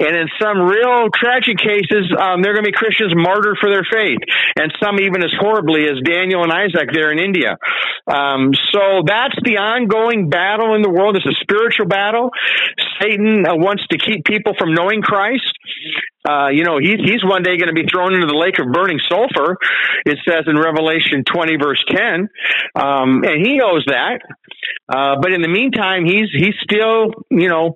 And 0.00 0.16
in 0.16 0.28
some 0.40 0.64
real 0.64 1.12
tragic 1.12 1.60
cases, 1.60 2.08
um, 2.16 2.40
they're 2.40 2.56
going 2.56 2.64
to 2.64 2.72
be 2.72 2.76
Christians 2.76 3.12
martyred 3.14 3.60
for 3.60 3.68
their 3.68 3.84
faith, 3.84 4.18
and 4.56 4.72
some 4.82 4.98
even 4.98 5.22
as 5.22 5.30
horribly 5.38 5.84
as 5.84 6.00
Daniel 6.02 6.42
and 6.42 6.50
Isaac 6.50 6.88
there 6.92 7.12
in 7.12 7.20
India. 7.20 7.60
Um, 8.08 8.56
so 8.72 9.04
that's 9.04 9.36
the 9.44 9.60
ongoing 9.60 10.30
battle 10.30 10.74
in 10.74 10.80
the 10.80 10.88
world. 10.88 11.20
It's 11.20 11.28
a 11.28 11.36
spiritual 11.44 11.84
battle. 11.84 12.30
Satan 12.98 13.44
uh, 13.44 13.56
wants 13.60 13.84
to 13.92 13.98
keep 13.98 14.24
people 14.24 14.54
from 14.58 14.72
knowing 14.72 15.02
Christ. 15.02 15.52
Uh, 16.24 16.48
you 16.48 16.64
know, 16.64 16.78
he's, 16.80 17.00
he's 17.04 17.24
one 17.24 17.42
day 17.42 17.56
going 17.56 17.72
to 17.72 17.76
be 17.76 17.84
thrown 17.84 18.12
into 18.12 18.26
the 18.26 18.36
lake 18.36 18.58
of 18.58 18.72
burning 18.72 19.00
sulfur. 19.08 19.56
It 20.04 20.18
says 20.24 20.44
in 20.48 20.56
Revelation 20.56 21.24
20 21.24 21.56
verse 21.56 21.82
10. 21.88 22.28
Um, 22.74 23.24
and 23.24 23.44
he 23.44 23.56
knows 23.56 23.84
that. 23.86 24.20
Uh, 24.88 25.16
but 25.20 25.32
in 25.32 25.42
the 25.42 25.48
meantime, 25.48 26.04
he's, 26.04 26.28
he's 26.32 26.54
still, 26.62 27.14
you 27.30 27.48
know, 27.48 27.74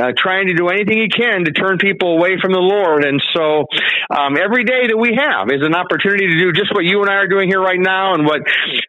uh, 0.00 0.12
trying 0.16 0.48
to 0.48 0.54
do 0.54 0.68
anything 0.68 0.98
he 0.98 1.08
can 1.08 1.44
to 1.44 1.52
turn 1.52 1.78
people 1.78 2.16
away 2.16 2.36
from 2.40 2.52
the 2.52 2.62
Lord. 2.62 3.04
And 3.04 3.22
so, 3.34 3.66
um, 4.10 4.36
every 4.36 4.64
day 4.64 4.88
that 4.88 4.98
we 4.98 5.16
have 5.16 5.48
is 5.52 5.62
an 5.62 5.74
opportunity 5.74 6.26
to 6.26 6.38
do 6.38 6.52
just 6.52 6.72
what 6.72 6.84
you 6.84 7.00
and 7.02 7.10
I 7.10 7.20
are 7.22 7.28
doing 7.28 7.48
here 7.48 7.60
right 7.60 7.80
now 7.80 8.14
and 8.14 8.24
what, 8.24 8.40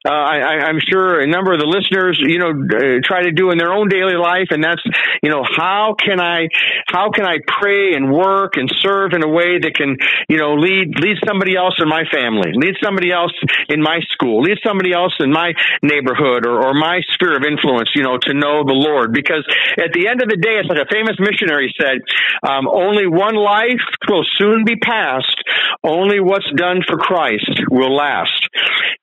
uh, 0.08 0.12
I, 0.12 0.68
I'm 0.68 0.80
sure 0.80 1.20
a 1.20 1.28
number 1.28 1.54
of 1.54 1.60
the 1.60 1.68
listeners, 1.68 2.20
you 2.22 2.40
know, 2.40 2.52
uh, 2.52 3.04
try 3.04 3.24
to 3.24 3.32
do 3.32 3.52
in 3.52 3.58
their 3.58 3.74
own 3.74 3.90
daily 3.90 4.16
life. 4.16 4.50
And 4.52 4.64
that's, 4.64 4.82
you 5.22 5.30
know, 5.30 5.44
how 5.44 5.96
can 6.00 6.20
I, 6.20 6.48
how 6.88 7.12
can 7.12 7.26
I 7.26 7.38
pray 7.46 7.94
and 7.94 8.12
work 8.12 8.58
and 8.58 8.72
serve 8.82 9.14
in 9.14 9.24
a 9.24 9.28
way 9.28 9.60
that 9.60 9.76
can, 9.76 9.98
you 10.30 10.38
know, 10.38 10.56
lead 10.56 10.96
lead 11.00 11.18
somebody 11.28 11.56
else 11.56 11.76
in 11.80 11.88
my 11.88 12.04
family, 12.12 12.52
lead 12.54 12.76
somebody 12.84 13.12
else 13.12 13.34
in 13.70 13.82
my 13.82 14.00
school, 14.12 14.42
lead 14.42 14.58
somebody 14.66 14.94
else 14.94 15.14
in 15.20 15.32
my 15.32 15.54
neighborhood 15.82 16.46
or, 16.46 16.64
or 16.64 16.74
my 16.74 17.02
sphere 17.14 17.35
of 17.36 17.44
influence, 17.44 17.90
you 17.96 18.04
know, 18.04 18.18
to 18.18 18.34
know 18.34 18.64
the 18.64 18.74
Lord. 18.74 19.14
Because 19.14 19.46
at 19.78 19.94
the 19.94 20.08
end 20.08 20.22
of 20.22 20.30
the 20.30 20.38
day, 20.38 20.58
it's 20.60 20.70
like 20.70 20.80
a 20.80 20.90
famous 20.92 21.16
missionary 21.20 21.74
said, 21.80 22.02
um, 22.48 22.68
only 22.68 23.08
one 23.08 23.36
life 23.36 23.84
will 24.10 24.26
soon 24.38 24.66
be 24.66 24.76
passed. 24.76 25.42
Only 25.84 26.20
what's 26.20 26.50
done 26.56 26.82
for 26.88 26.98
Christ 26.98 27.62
will 27.70 27.96
last. 27.96 28.50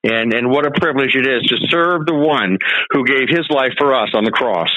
And, 0.03 0.33
and 0.33 0.49
what 0.49 0.65
a 0.65 0.71
privilege 0.71 1.15
it 1.15 1.27
is 1.27 1.43
to 1.47 1.57
serve 1.69 2.05
the 2.05 2.15
one 2.15 2.57
who 2.91 3.05
gave 3.05 3.29
his 3.29 3.47
life 3.49 3.73
for 3.77 3.93
us 3.93 4.09
on 4.13 4.23
the 4.23 4.31
cross. 4.31 4.71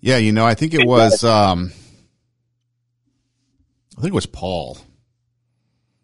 Yeah, 0.00 0.18
you 0.18 0.32
know, 0.32 0.46
I 0.46 0.54
think 0.54 0.74
it 0.74 0.86
was, 0.86 1.24
um, 1.24 1.72
I 3.96 4.00
think 4.00 4.12
it 4.12 4.14
was 4.14 4.26
Paul 4.26 4.78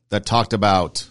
that 0.09 0.27
talked 0.27 0.53
about, 0.53 1.09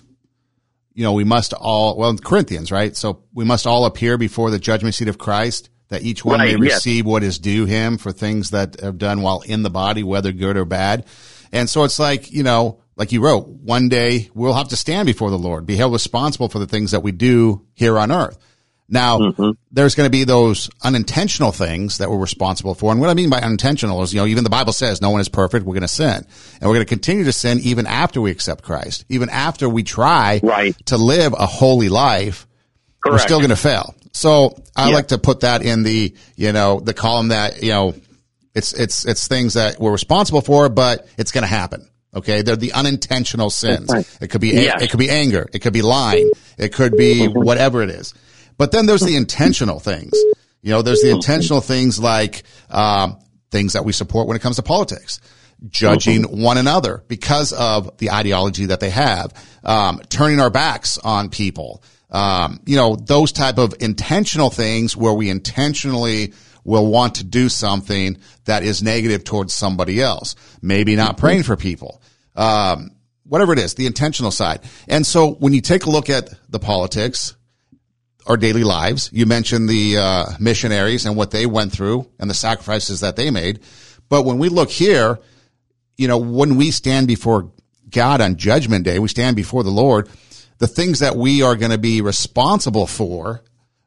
you 1.02 1.08
know, 1.08 1.14
we 1.14 1.24
must 1.24 1.54
all, 1.54 1.98
well, 1.98 2.16
Corinthians, 2.16 2.72
right? 2.72 2.96
So 2.96 3.24
we 3.34 3.44
must 3.44 3.66
all 3.66 3.86
appear 3.86 4.20
before 4.20 4.52
the 4.52 4.60
judgment 4.60 4.94
seat 4.94 5.08
of 5.08 5.18
Christ 5.18 5.72
that 5.88 6.04
each 6.04 6.24
one 6.24 6.40
right, 6.40 6.60
may 6.60 6.68
yes. 6.68 6.76
receive 6.76 7.08
what 7.08 7.24
is 7.24 7.40
due 7.40 7.66
him 7.66 7.98
for 7.98 8.12
things 8.12 8.52
that 8.52 8.80
have 8.80 9.00
done 9.00 9.24
while 9.24 9.42
in 9.42 9.64
the 9.64 9.72
body, 9.72 10.04
whether 10.04 10.32
good 10.32 10.58
or 10.58 10.64
bad. 10.64 11.08
And 11.52 11.68
so 11.68 11.86
it's 11.86 11.98
like, 11.98 12.32
you 12.32 12.44
know, 12.44 12.84
like 12.98 13.12
you 13.12 13.20
wrote, 13.20 13.48
one 13.48 13.90
day 13.90 14.30
we'll 14.36 14.54
have 14.54 14.68
to 14.68 14.76
stand 14.76 15.08
before 15.08 15.32
the 15.32 15.40
Lord, 15.40 15.66
be 15.66 15.76
held 15.76 15.92
responsible 15.92 16.50
for 16.50 16.60
the 16.60 16.68
things 16.68 16.92
that 16.92 17.02
we 17.02 17.12
do 17.12 17.66
here 17.74 17.98
on 17.98 18.12
earth. 18.12 18.38
Now, 18.92 19.20
mm-hmm. 19.20 19.52
there's 19.72 19.96
going 19.96 20.06
to 20.06 20.12
be 20.12 20.26
those 20.26 20.70
unintentional 20.84 21.54
things 21.54 22.00
that 22.00 22.10
we're 22.10 22.18
responsible 22.18 22.76
for. 22.76 22.92
And 22.92 23.00
what 23.00 23.10
I 23.10 23.14
mean 23.14 23.30
by 23.30 23.40
unintentional 23.40 24.04
is, 24.04 24.14
you 24.14 24.20
know, 24.20 24.28
even 24.28 24.44
the 24.44 24.50
Bible 24.50 24.74
says 24.74 25.02
no 25.02 25.12
one 25.12 25.22
is 25.22 25.30
perfect. 25.30 25.66
We're 25.66 25.76
going 25.76 25.82
to 25.84 25.88
sin 25.88 26.26
and 26.60 26.70
we're 26.70 26.76
going 26.76 26.86
to 26.86 26.90
continue 26.90 27.24
to 27.24 27.32
sin 27.32 27.60
even 27.62 27.88
after 27.88 28.20
we 28.20 28.32
accept 28.32 28.66
Christ, 28.66 29.06
even 29.08 29.30
after 29.30 29.70
we 29.70 29.84
try 29.84 30.42
right. 30.44 30.76
to 30.88 30.98
live 30.98 31.32
a 31.32 31.46
holy 31.46 31.88
life. 31.88 32.46
Correct. 33.02 33.14
We're 33.14 33.20
still 33.20 33.38
going 33.40 33.52
to 33.52 33.56
fail. 33.56 33.96
So 34.12 34.62
I 34.76 34.90
yeah. 34.90 34.96
like 34.96 35.08
to 35.08 35.18
put 35.18 35.40
that 35.40 35.64
in 35.64 35.84
the, 35.84 36.14
you 36.36 36.52
know, 36.52 36.82
the 36.82 36.94
column 36.94 37.30
that, 37.30 37.64
you 37.64 37.72
know, 37.72 37.96
it's, 38.54 38.74
it's, 38.74 39.06
it's 39.06 39.26
things 39.26 39.54
that 39.54 39.80
we're 39.80 39.94
responsible 39.94 40.42
for, 40.42 40.68
but 40.68 41.08
it's 41.18 41.32
going 41.32 41.44
to 41.44 41.48
happen. 41.48 41.88
Okay. 42.14 42.42
They're 42.42 42.58
the 42.58 42.74
unintentional 42.74 43.52
sins. 43.52 43.90
It 44.20 44.28
could 44.28 44.42
be, 44.42 44.50
yes. 44.50 44.82
it 44.82 44.92
could 44.92 45.00
be 45.00 45.10
anger. 45.10 45.48
It 45.54 45.60
could 45.60 45.72
be 45.72 45.82
lying. 45.82 46.30
It 46.58 46.74
could 46.74 46.98
be 46.98 47.22
mm-hmm. 47.22 47.40
whatever 47.40 47.82
it 47.82 47.90
is. 47.90 48.14
But 48.62 48.72
then 48.72 48.86
there's 48.86 49.02
the 49.02 49.16
intentional 49.24 49.80
things. 49.80 50.14
You 50.62 50.70
know, 50.70 50.84
there's 50.84 51.02
the 51.02 51.10
intentional 51.10 51.62
things 51.62 52.00
like, 52.00 52.44
um, 52.70 53.18
things 53.50 53.74
that 53.74 53.84
we 53.84 53.92
support 53.92 54.28
when 54.28 54.38
it 54.38 54.42
comes 54.44 54.58
to 54.58 54.62
politics 54.62 55.20
judging 55.68 56.22
mm-hmm. 56.22 56.44
one 56.44 56.58
another 56.60 57.04
because 57.08 57.54
of 57.54 57.98
the 57.98 58.12
ideology 58.12 58.68
that 58.68 58.80
they 58.80 58.92
have, 58.92 59.34
um, 59.64 60.00
turning 60.10 60.40
our 60.40 60.52
backs 60.52 61.00
on 61.00 61.30
people, 61.30 61.84
um, 62.12 62.60
you 62.68 62.76
know, 62.76 62.96
those 62.96 63.32
type 63.32 63.58
of 63.58 63.74
intentional 63.80 64.52
things 64.52 64.96
where 64.96 65.14
we 65.14 65.28
intentionally 65.32 66.32
will 66.64 66.86
want 66.86 67.16
to 67.16 67.24
do 67.24 67.50
something 67.50 68.16
that 68.46 68.62
is 68.62 68.84
negative 68.84 69.24
towards 69.24 69.56
somebody 69.56 70.00
else. 70.00 70.36
Maybe 70.62 70.96
not 70.96 71.14
mm-hmm. 71.14 71.20
praying 71.20 71.44
for 71.44 71.58
people. 71.58 72.04
Um, 72.36 72.92
whatever 73.24 73.54
it 73.54 73.60
is, 73.60 73.74
the 73.74 73.88
intentional 73.88 74.30
side. 74.30 74.60
And 74.88 75.04
so 75.04 75.32
when 75.32 75.52
you 75.52 75.62
take 75.62 75.86
a 75.86 75.90
look 75.90 76.12
at 76.12 76.30
the 76.48 76.60
politics, 76.60 77.36
our 78.28 78.38
daily 78.38 78.64
lives, 78.64 79.10
you 79.14 79.26
mentioned 79.26 79.68
the 79.68 79.98
uh, 79.98 80.26
missionaries 80.40 81.06
and 81.06 81.16
what 81.16 81.32
they 81.32 81.46
went 81.46 81.72
through 81.72 82.08
and 82.20 82.30
the 82.30 82.36
sacrifices 82.36 83.00
that 83.00 83.16
they 83.16 83.32
made. 83.32 83.62
But 84.10 84.24
when 84.24 84.38
we 84.38 84.50
look 84.50 84.70
here, 84.70 85.20
you 85.98 86.08
know, 86.08 86.18
when 86.18 86.56
we 86.56 86.72
stand 86.72 87.08
before 87.08 87.52
God 87.90 88.22
on 88.22 88.38
judgment 88.38 88.86
day, 88.86 89.00
we 89.00 89.08
stand 89.08 89.36
before 89.36 89.64
the 89.64 89.70
Lord, 89.70 90.10
the 90.58 90.68
things 90.68 91.00
that 91.00 91.16
we 91.16 91.42
are 91.42 91.56
going 91.56 91.72
to 91.72 91.78
be 91.78 92.02
responsible 92.02 92.88
for, 92.88 93.44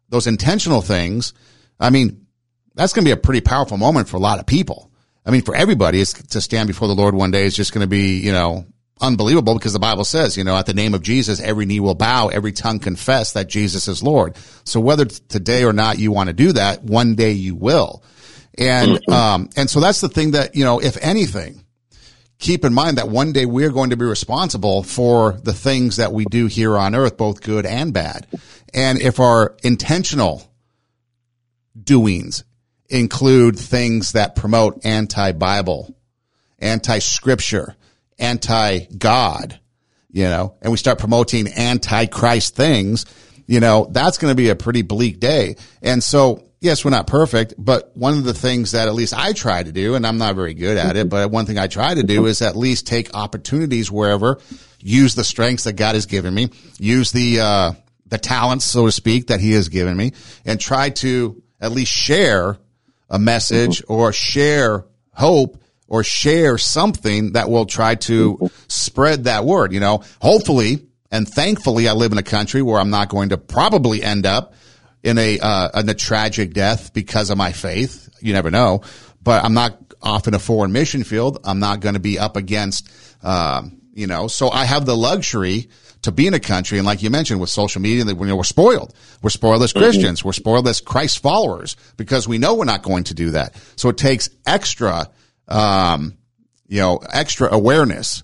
those 0.09 0.27
intentional 0.27 0.81
things, 0.81 1.33
I 1.79 1.90
mean, 1.90 2.27
that's 2.75 2.92
going 2.92 3.05
to 3.05 3.09
be 3.09 3.12
a 3.12 3.16
pretty 3.16 3.40
powerful 3.40 3.77
moment 3.77 4.09
for 4.09 4.16
a 4.16 4.20
lot 4.20 4.38
of 4.38 4.47
people. 4.47 4.90
I 5.27 5.31
mean, 5.31 5.42
for 5.42 5.55
everybody, 5.55 6.01
is 6.01 6.12
to 6.12 6.40
stand 6.40 6.66
before 6.66 6.88
the 6.88 6.94
Lord 6.94 7.14
one 7.14 7.31
day 7.31 7.44
is 7.44 7.57
just 7.57 7.73
going 7.73 7.83
to 7.83 7.88
be, 7.88 8.18
you 8.18 8.33
know, 8.33 8.66
unbelievable 9.00 9.54
because 9.54 9.72
the 9.72 9.78
Bible 9.78 10.04
says, 10.04 10.37
you 10.37 10.44
know, 10.44 10.57
at 10.57 10.66
the 10.66 10.74
name 10.74 10.94
of 10.94 11.02
Jesus, 11.02 11.40
every 11.40 11.66
knee 11.66 11.80
will 11.80 11.94
bow, 11.94 12.28
every 12.28 12.52
tongue 12.52 12.78
confess 12.78 13.33
that 13.33 13.48
Jesus 13.48 13.88
is 13.88 14.02
Lord. 14.02 14.37
So 14.64 14.80
whether 14.80 15.04
today 15.04 15.64
or 15.64 15.72
not 15.72 15.98
you 15.98 16.12
want 16.12 16.28
to 16.28 16.33
do 16.33 16.52
that, 16.52 16.83
one 16.83 17.14
day 17.14 17.33
you 17.33 17.54
will. 17.54 18.02
And, 18.57 19.00
um, 19.09 19.50
and 19.57 19.68
so 19.68 19.80
that's 19.80 20.00
the 20.00 20.09
thing 20.09 20.33
that, 20.33 20.54
you 20.54 20.64
know, 20.64 20.80
if 20.80 20.96
anything, 21.02 21.64
keep 22.38 22.64
in 22.64 22.72
mind 22.72 22.98
that 22.98 23.09
one 23.09 23.33
day 23.33 23.46
we're 23.46 23.72
going 23.72 23.90
to 23.90 23.96
be 23.96 24.04
responsible 24.04 24.83
for 24.83 25.33
the 25.33 25.52
things 25.52 25.96
that 25.96 26.12
we 26.12 26.24
do 26.26 26.46
here 26.46 26.78
on 26.78 26.94
earth, 26.94 27.16
both 27.16 27.40
good 27.40 27.66
and 27.66 27.92
bad. 27.92 28.26
And 28.72 29.00
if 29.00 29.18
our 29.18 29.57
intentional 29.62 30.42
doings 31.80 32.44
include 32.88 33.59
things 33.59 34.12
that 34.12 34.37
promote 34.37 34.85
anti-Bible, 34.85 35.96
anti-scripture, 36.61 37.74
anti-God, 38.18 39.59
you 40.11 40.24
know, 40.24 40.57
and 40.62 40.70
we 40.70 40.79
start 40.79 40.98
promoting 40.98 41.48
anti-Christ 41.48 42.55
things, 42.55 43.07
you 43.46 43.61
know, 43.61 43.88
that's 43.90 44.18
going 44.18 44.31
to 44.31 44.37
be 44.37 44.48
a 44.48 44.57
pretty 44.57 44.83
bleak 44.83 45.20
day. 45.20 45.57
And 45.83 46.03
so 46.03 46.44
yes, 46.64 46.83
we're 46.83 46.90
not 46.90 47.07
perfect, 47.07 47.53
but 47.59 47.94
one 47.94 48.16
of 48.16 48.24
the 48.24 48.33
things 48.33 48.72
that 48.72 48.88
at 48.88 48.94
least 48.94 49.12
I 49.14 49.35
try 49.35 49.62
to 49.62 49.70
do, 49.70 49.96
and 49.96 50.07
I'm 50.07 50.16
not 50.16 50.35
very 50.35 50.55
good 50.55 50.79
at 50.79 50.96
it, 50.96 51.11
but 51.11 51.31
one 51.31 51.44
thing 51.44 51.59
I 51.59 51.66
try 51.66 51.94
to 51.94 52.03
do 52.03 52.24
is 52.24 52.40
at 52.40 52.57
least 52.57 52.87
take 52.87 53.14
opportunities 53.14 53.90
wherever, 53.90 54.40
use 54.81 55.14
the 55.14 55.24
strengths 55.24 55.64
that 55.64 55.74
God 55.74 55.94
has 55.94 56.07
given 56.07 56.33
me, 56.33 56.48
use 56.79 57.12
the, 57.12 57.40
uh, 57.40 57.72
the 58.07 58.16
talents, 58.16 58.64
so 58.64 58.87
to 58.87 58.92
speak, 58.92 59.27
that 59.27 59.40
he 59.40 59.53
has 59.53 59.68
given 59.68 59.94
me 59.94 60.12
and 60.46 60.59
try 60.59 60.88
to 60.88 61.42
at 61.61 61.70
least 61.70 61.92
share 61.92 62.57
a 63.11 63.18
message 63.18 63.83
or 63.87 64.12
share 64.14 64.87
hope 65.12 65.62
or 65.87 66.03
share 66.03 66.59
something 66.59 67.33
that 67.33 67.51
will 67.51 67.66
try 67.66 67.94
to 67.94 68.51
spread 68.68 69.25
that 69.25 69.44
word, 69.44 69.73
you 69.73 69.81
know, 69.81 70.03
hopefully 70.20 70.87
and 71.14 71.29
thankfully 71.29 71.88
I 71.88 71.92
live 71.92 72.11
in 72.11 72.18
a 72.18 72.25
country 72.25 72.61
where 72.61 72.81
I'm 72.81 72.90
not 72.90 73.09
going 73.09 73.29
to 73.29 73.38
probably 73.38 74.03
end 74.03 74.27
up 74.27 74.55
in 75.05 75.16
a 75.16 75.38
uh, 75.38 75.81
in 75.81 75.88
a 75.88 75.94
tragic 75.94 76.53
death 76.53 76.92
because 76.92 77.31
of 77.31 77.38
my 77.38 77.53
faith. 77.53 78.09
You 78.20 78.33
never 78.33 78.51
know, 78.51 78.83
but 79.23 79.44
I'm 79.44 79.55
not 79.55 79.79
off 80.03 80.27
in 80.27 80.35
a 80.35 80.40
foreign 80.40 80.73
mission 80.73 81.05
field. 81.05 81.38
I'm 81.44 81.61
not 81.61 81.79
going 81.79 81.94
to 81.94 82.01
be 82.01 82.18
up 82.18 82.37
against, 82.37 82.88
um, 83.23 83.81
you 83.92 84.09
know. 84.09 84.27
So 84.27 84.51
I 84.51 84.64
have 84.64 84.87
the 84.87 84.97
luxury 84.97 85.68
to 86.03 86.11
be 86.11 86.27
in 86.27 86.35
a 86.35 86.40
country, 86.40 86.79
and 86.79 86.87
like 86.87 87.03
you 87.03 87.11
mentioned, 87.11 87.40
with 87.40 87.51
social 87.51 87.81
media, 87.81 88.03
that 88.03 88.18
you 88.18 88.27
know, 88.27 88.37
we're 88.37 88.42
spoiled. 88.42 88.92
We're 89.23 89.31
spoiled 89.31 89.62
as 89.62 89.73
mm-hmm. 89.73 89.85
Christians. 89.85 90.25
We're 90.25 90.33
spoiled 90.33 90.66
as 90.66 90.81
Christ 90.81 91.20
followers 91.20 91.77
because 91.97 92.27
we 92.27 92.38
know 92.38 92.55
we're 92.55 92.64
not 92.64 92.83
going 92.83 93.05
to 93.05 93.14
do 93.14 93.31
that. 93.31 93.55
So 93.77 93.88
it 93.88 93.99
takes 93.99 94.29
extra, 94.47 95.09
um, 95.48 96.16
you 96.66 96.80
know, 96.80 96.98
extra 97.12 97.52
awareness. 97.52 98.22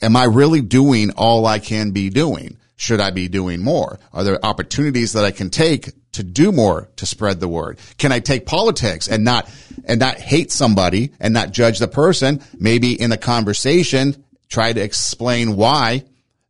Am 0.00 0.16
I 0.16 0.24
really 0.24 0.60
doing 0.60 1.10
all 1.16 1.46
I 1.46 1.58
can 1.58 1.90
be 1.90 2.10
doing? 2.10 2.58
Should 2.76 3.00
I 3.00 3.10
be 3.10 3.28
doing 3.28 3.60
more? 3.60 3.98
Are 4.12 4.22
there 4.22 4.44
opportunities 4.44 5.14
that 5.14 5.24
I 5.24 5.32
can 5.32 5.50
take 5.50 5.90
to 6.12 6.22
do 6.22 6.52
more 6.52 6.88
to 6.96 7.06
spread 7.06 7.40
the 7.40 7.48
word? 7.48 7.78
Can 7.98 8.12
I 8.12 8.20
take 8.20 8.46
politics 8.46 9.08
and 9.08 9.24
not, 9.24 9.50
and 9.84 9.98
not 9.98 10.18
hate 10.18 10.52
somebody 10.52 11.12
and 11.18 11.34
not 11.34 11.50
judge 11.50 11.80
the 11.80 11.88
person? 11.88 12.40
Maybe 12.56 12.92
in 13.00 13.10
a 13.10 13.16
conversation, 13.16 14.24
try 14.48 14.72
to 14.72 14.80
explain 14.80 15.56
why 15.56 16.04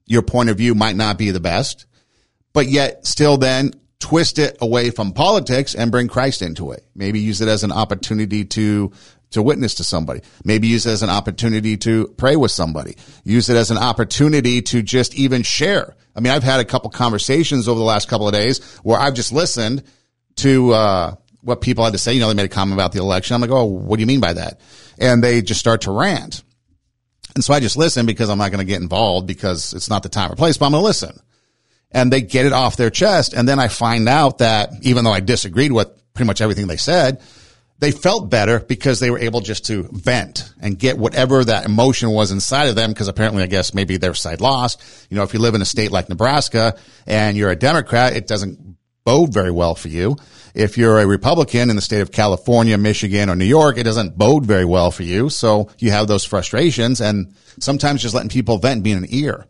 your 0.05 0.23
point 0.23 0.51
of 0.51 0.59
view 0.59 0.75
might 0.75 0.97
not 0.97 1.19
be 1.19 1.31
the 1.31 1.41
best, 1.41 1.87
but 2.53 2.67
yet 2.67 3.07
still 3.07 3.39
then 3.39 3.73
twist 4.01 4.39
it 4.39 4.57
away 4.61 4.91
from 4.91 5.13
politics 5.13 5.75
and 5.75 5.91
bring 5.91 6.09
Christ 6.09 6.43
into 6.43 6.73
it. 6.73 6.85
Maybe 6.95 7.21
use 7.21 7.41
it 7.41 7.49
as 7.49 7.65
an 7.65 7.73
opportunity 7.73 8.45
to 8.47 8.93
to 9.31 9.43
witness 9.43 9.75
to 9.75 9.85
somebody. 9.85 10.21
Maybe 10.45 10.69
use 10.69 10.87
it 10.87 10.91
as 10.91 11.03
an 11.03 11.11
opportunity 11.11 11.77
to 11.79 12.09
pray 12.17 12.37
with 12.37 12.51
somebody. 12.51 12.97
Use 13.25 13.49
it 13.49 13.57
as 13.57 13.71
an 13.71 13.79
opportunity 13.79 14.63
to 14.63 14.83
just 14.83 15.15
even 15.15 15.43
share 15.43 15.97
I 16.19 16.21
mean, 16.21 16.33
I've 16.33 16.43
had 16.43 16.59
a 16.59 16.65
couple 16.65 16.91
conversations 16.91 17.69
over 17.69 17.79
the 17.79 17.85
last 17.85 18.09
couple 18.09 18.27
of 18.27 18.35
days 18.35 18.75
where 18.83 18.99
I've 18.99 19.15
just 19.15 19.33
listened 19.33 19.85
to, 20.37 20.73
uh, 20.73 21.15
what 21.43 21.61
people 21.61 21.85
had 21.85 21.93
to 21.93 21.99
say. 21.99 22.13
You 22.13 22.19
know, 22.19 22.27
they 22.27 22.35
made 22.35 22.47
a 22.47 22.49
comment 22.49 22.75
about 22.75 22.91
the 22.91 22.99
election. 22.99 23.35
I'm 23.35 23.41
like, 23.41 23.51
oh, 23.51 23.65
what 23.67 23.97
do 23.97 24.01
you 24.01 24.07
mean 24.09 24.19
by 24.19 24.33
that? 24.33 24.61
And 24.99 25.23
they 25.23 25.43
just 25.43 25.61
start 25.61 25.83
to 25.83 25.93
rant. 25.93 26.43
And 27.37 27.45
so 27.45 27.55
I 27.55 27.61
just 27.61 27.77
listen 27.77 28.05
because 28.05 28.31
I'm 28.31 28.39
not 28.39 28.51
going 28.51 28.59
to 28.59 28.71
get 28.71 28.83
involved 28.83 29.29
because 29.29 29.73
it's 29.75 29.89
not 29.89 30.03
the 30.03 30.09
time 30.09 30.33
or 30.33 30.35
place, 30.35 30.59
but 30.59 30.67
I'm 30.67 30.73
going 30.73 30.83
to 30.83 30.87
listen. 30.87 31.21
And 31.93 32.13
they 32.13 32.21
get 32.21 32.47
it 32.47 32.53
off 32.53 32.77
their 32.77 32.91
chest. 32.91 33.33
And 33.33 33.49
then 33.49 33.61
I 33.61 33.69
find 33.69 34.09
out 34.09 34.39
that 34.39 34.71
even 34.83 35.05
though 35.05 35.13
I 35.13 35.21
disagreed 35.21 35.71
with 35.71 35.89
pretty 36.15 36.27
much 36.27 36.41
everything 36.41 36.67
they 36.67 36.77
said, 36.77 37.23
they 37.79 37.93
felt 37.93 38.29
better 38.29 38.59
because 38.61 38.99
they 38.99 39.11
were 39.11 39.19
able 39.19 39.41
just 39.41 39.67
to 39.67 39.89
vent 39.93 40.53
and 40.61 40.79
get 40.79 40.99
whatever 40.99 41.45
that 41.45 41.65
emotion 41.65 42.11
was 42.11 42.33
inside 42.33 42.69
of 42.69 42.75
them. 42.75 42.91
Because 42.91 43.09
apparently, 43.09 43.43
I 43.43 43.47
guess 43.47 43.75
maybe 43.75 43.97
their 43.97 44.15
side 44.15 44.41
lost. 44.41 44.83
You 45.11 45.17
know, 45.17 45.23
if 45.23 45.33
you 45.33 45.41
live 45.41 45.55
in 45.55 45.63
a 45.63 45.67
state 45.67 45.93
like 45.93 46.09
Nebraska 46.09 46.77
and 47.07 47.37
you're 47.37 47.51
a 47.51 47.57
Democrat, 47.57 48.17
it 48.17 48.27
doesn't 48.27 48.77
bode 49.05 49.33
very 49.33 49.51
well 49.51 49.75
for 49.75 49.89
you. 49.89 50.17
If 50.55 50.77
you're 50.77 50.99
a 50.99 51.07
Republican 51.07 51.71
in 51.71 51.77
the 51.77 51.83
state 51.83 52.01
of 52.01 52.11
California, 52.11 52.77
Michigan, 52.77 53.31
or 53.31 53.37
New 53.37 53.45
York, 53.45 53.79
it 53.79 53.85
doesn't 53.85 54.19
bode 54.19 54.45
very 54.45 54.65
well 54.65 54.91
for 54.91 55.05
you. 55.05 55.31
So 55.31 55.71
you 55.79 55.93
have 55.93 56.09
those 56.09 56.25
frustrations 56.25 57.01
and 57.01 57.35
sometimes 57.61 58.03
just 58.03 58.15
letting 58.15 58.29
people 58.29 58.59
vent 58.59 58.83
being 58.83 58.97
an 58.97 59.07
ear 59.09 59.47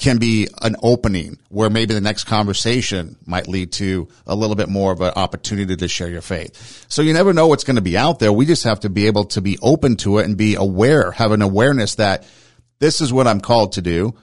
can 0.00 0.18
be 0.18 0.48
an 0.62 0.76
opening 0.82 1.38
where 1.50 1.68
maybe 1.68 1.92
the 1.92 2.00
next 2.00 2.24
conversation 2.24 3.16
might 3.26 3.46
lead 3.46 3.70
to 3.70 4.08
a 4.26 4.34
little 4.34 4.56
bit 4.56 4.68
more 4.68 4.92
of 4.92 5.00
an 5.02 5.12
opportunity 5.14 5.76
to 5.76 5.88
share 5.88 6.08
your 6.08 6.22
faith. 6.22 6.86
So 6.88 7.02
you 7.02 7.12
never 7.12 7.34
know 7.34 7.46
what's 7.46 7.64
going 7.64 7.76
to 7.76 7.82
be 7.82 7.98
out 7.98 8.18
there. 8.18 8.32
We 8.32 8.46
just 8.46 8.64
have 8.64 8.80
to 8.80 8.88
be 8.88 9.06
able 9.06 9.26
to 9.26 9.42
be 9.42 9.58
open 9.60 9.96
to 9.98 10.18
it 10.18 10.24
and 10.24 10.38
be 10.38 10.54
aware, 10.54 11.12
have 11.12 11.32
an 11.32 11.42
awareness 11.42 11.96
that 11.96 12.26
this 12.78 13.02
is 13.02 13.12
what 13.12 13.26
I'm 13.26 13.42
called 13.42 13.72
to 13.72 13.82
do. 13.82 14.14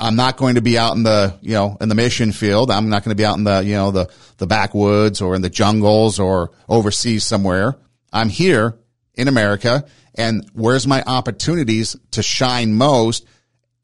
I'm 0.00 0.16
not 0.16 0.38
going 0.38 0.54
to 0.54 0.62
be 0.62 0.78
out 0.78 0.96
in 0.96 1.02
the, 1.02 1.38
you 1.42 1.52
know, 1.52 1.76
in 1.80 1.90
the 1.90 1.94
mission 1.94 2.32
field. 2.32 2.70
I'm 2.70 2.88
not 2.88 3.04
going 3.04 3.14
to 3.14 3.20
be 3.20 3.26
out 3.26 3.36
in 3.36 3.44
the, 3.44 3.60
you 3.60 3.74
know, 3.74 3.90
the, 3.90 4.10
the 4.38 4.46
backwoods 4.46 5.20
or 5.20 5.34
in 5.34 5.42
the 5.42 5.50
jungles 5.50 6.18
or 6.18 6.52
overseas 6.68 7.24
somewhere. 7.24 7.76
I'm 8.12 8.30
here 8.30 8.78
in 9.14 9.28
America 9.28 9.84
and 10.14 10.48
where's 10.54 10.86
my 10.86 11.02
opportunities 11.06 11.96
to 12.12 12.22
shine 12.22 12.74
most 12.74 13.26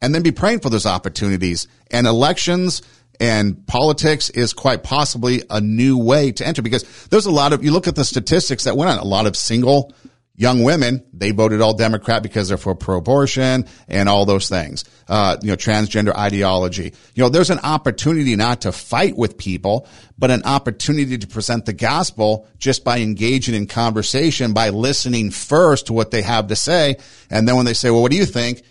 and 0.00 0.14
then 0.14 0.22
be 0.22 0.32
praying 0.32 0.60
for 0.60 0.70
those 0.70 0.86
opportunities 0.86 1.66
and 1.90 2.06
elections 2.06 2.82
and 3.20 3.66
politics 3.66 4.30
is 4.30 4.52
quite 4.52 4.82
possibly 4.82 5.42
a 5.50 5.60
new 5.60 5.98
way 5.98 6.30
to 6.32 6.46
enter 6.46 6.62
because 6.62 6.84
there's 7.08 7.26
a 7.26 7.30
lot 7.30 7.52
of, 7.52 7.64
you 7.64 7.72
look 7.72 7.88
at 7.88 7.96
the 7.96 8.04
statistics 8.04 8.64
that 8.64 8.76
went 8.76 8.90
on, 8.90 8.98
a 8.98 9.04
lot 9.04 9.26
of 9.26 9.36
single 9.36 9.92
young 10.36 10.62
women, 10.62 11.02
they 11.12 11.32
voted 11.32 11.60
all 11.60 11.74
Democrat 11.74 12.22
because 12.22 12.48
they're 12.48 12.56
for 12.56 12.76
pro-abortion 12.76 13.66
and 13.88 14.08
all 14.08 14.24
those 14.24 14.48
things. 14.48 14.84
Uh, 15.08 15.36
you 15.42 15.48
know, 15.48 15.56
transgender 15.56 16.14
ideology. 16.14 16.94
You 17.14 17.24
know, 17.24 17.28
there's 17.28 17.50
an 17.50 17.58
opportunity 17.58 18.36
not 18.36 18.60
to 18.60 18.70
fight 18.70 19.16
with 19.16 19.36
people, 19.36 19.88
but 20.16 20.30
an 20.30 20.44
opportunity 20.44 21.18
to 21.18 21.26
present 21.26 21.66
the 21.66 21.72
gospel 21.72 22.46
just 22.56 22.84
by 22.84 23.00
engaging 23.00 23.56
in 23.56 23.66
conversation, 23.66 24.52
by 24.52 24.68
listening 24.68 25.32
first 25.32 25.86
to 25.88 25.92
what 25.92 26.12
they 26.12 26.22
have 26.22 26.46
to 26.46 26.56
say. 26.56 26.98
And 27.30 27.48
then 27.48 27.56
when 27.56 27.66
they 27.66 27.74
say, 27.74 27.90
well, 27.90 28.02
what 28.02 28.12
do 28.12 28.16
you 28.16 28.26
think? 28.26 28.62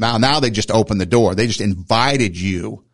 Now, 0.00 0.16
now 0.16 0.40
they 0.40 0.50
just 0.50 0.70
opened 0.70 1.00
the 1.00 1.06
door. 1.06 1.34
They 1.34 1.46
just 1.46 1.60
invited 1.60 2.40
you 2.40 2.84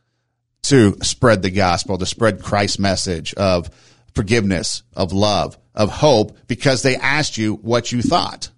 to 0.65 0.97
spread 1.03 1.43
the 1.43 1.51
gospel, 1.51 1.99
to 1.99 2.05
spread 2.05 2.43
Christ's 2.43 2.81
message 2.81 3.33
of 3.35 3.71
forgiveness, 4.13 4.83
of 4.97 5.13
love, 5.13 5.57
of 5.73 5.89
hope, 5.89 6.37
because 6.49 6.83
they 6.83 6.97
asked 6.97 7.39
you 7.39 7.55
what 7.55 7.93
you 7.93 8.03
thought. 8.03 8.51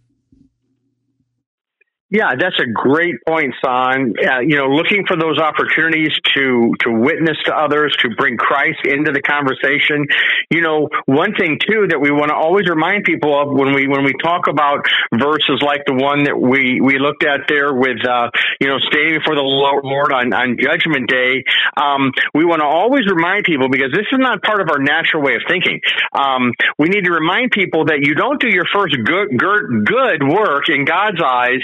Yeah, 2.10 2.32
that's 2.40 2.56
a 2.58 2.64
great 2.64 3.16
point, 3.28 3.52
Son. 3.62 4.14
Uh, 4.16 4.40
you 4.40 4.56
know, 4.56 4.72
looking 4.72 5.04
for 5.06 5.14
those 5.14 5.38
opportunities 5.38 6.08
to 6.34 6.72
to 6.80 6.90
witness 6.90 7.36
to 7.44 7.52
others, 7.52 7.94
to 8.00 8.08
bring 8.16 8.38
Christ 8.38 8.80
into 8.84 9.12
the 9.12 9.20
conversation. 9.20 10.06
You 10.48 10.62
know, 10.62 10.88
one 11.04 11.34
thing 11.36 11.60
too 11.60 11.84
that 11.92 12.00
we 12.00 12.10
want 12.10 12.30
to 12.30 12.34
always 12.34 12.66
remind 12.66 13.04
people 13.04 13.36
of 13.36 13.52
when 13.52 13.74
we 13.74 13.88
when 13.88 14.04
we 14.04 14.14
talk 14.24 14.48
about 14.48 14.88
verses 15.12 15.60
like 15.60 15.84
the 15.84 15.92
one 16.00 16.24
that 16.24 16.40
we 16.40 16.80
we 16.80 16.98
looked 16.98 17.24
at 17.28 17.44
there 17.46 17.74
with 17.76 18.00
uh, 18.08 18.32
you 18.58 18.68
know 18.68 18.80
standing 18.88 19.20
before 19.20 19.36
the 19.36 19.44
Lord 19.44 20.10
on 20.10 20.32
on 20.32 20.56
Judgment 20.56 21.12
Day. 21.12 21.44
Um, 21.76 22.12
we 22.32 22.46
want 22.48 22.64
to 22.64 22.66
always 22.66 23.04
remind 23.04 23.44
people 23.44 23.68
because 23.68 23.92
this 23.92 24.08
is 24.08 24.18
not 24.18 24.40
part 24.40 24.62
of 24.62 24.72
our 24.72 24.80
natural 24.80 25.20
way 25.22 25.36
of 25.36 25.42
thinking. 25.44 25.82
Um, 26.16 26.56
we 26.78 26.88
need 26.88 27.04
to 27.04 27.12
remind 27.12 27.50
people 27.52 27.92
that 27.92 28.00
you 28.00 28.14
don't 28.14 28.40
do 28.40 28.48
your 28.48 28.64
first 28.72 28.96
good 28.96 29.36
good, 29.36 29.84
good 29.84 30.24
work 30.24 30.72
in 30.72 30.86
God's 30.88 31.20
eyes 31.20 31.60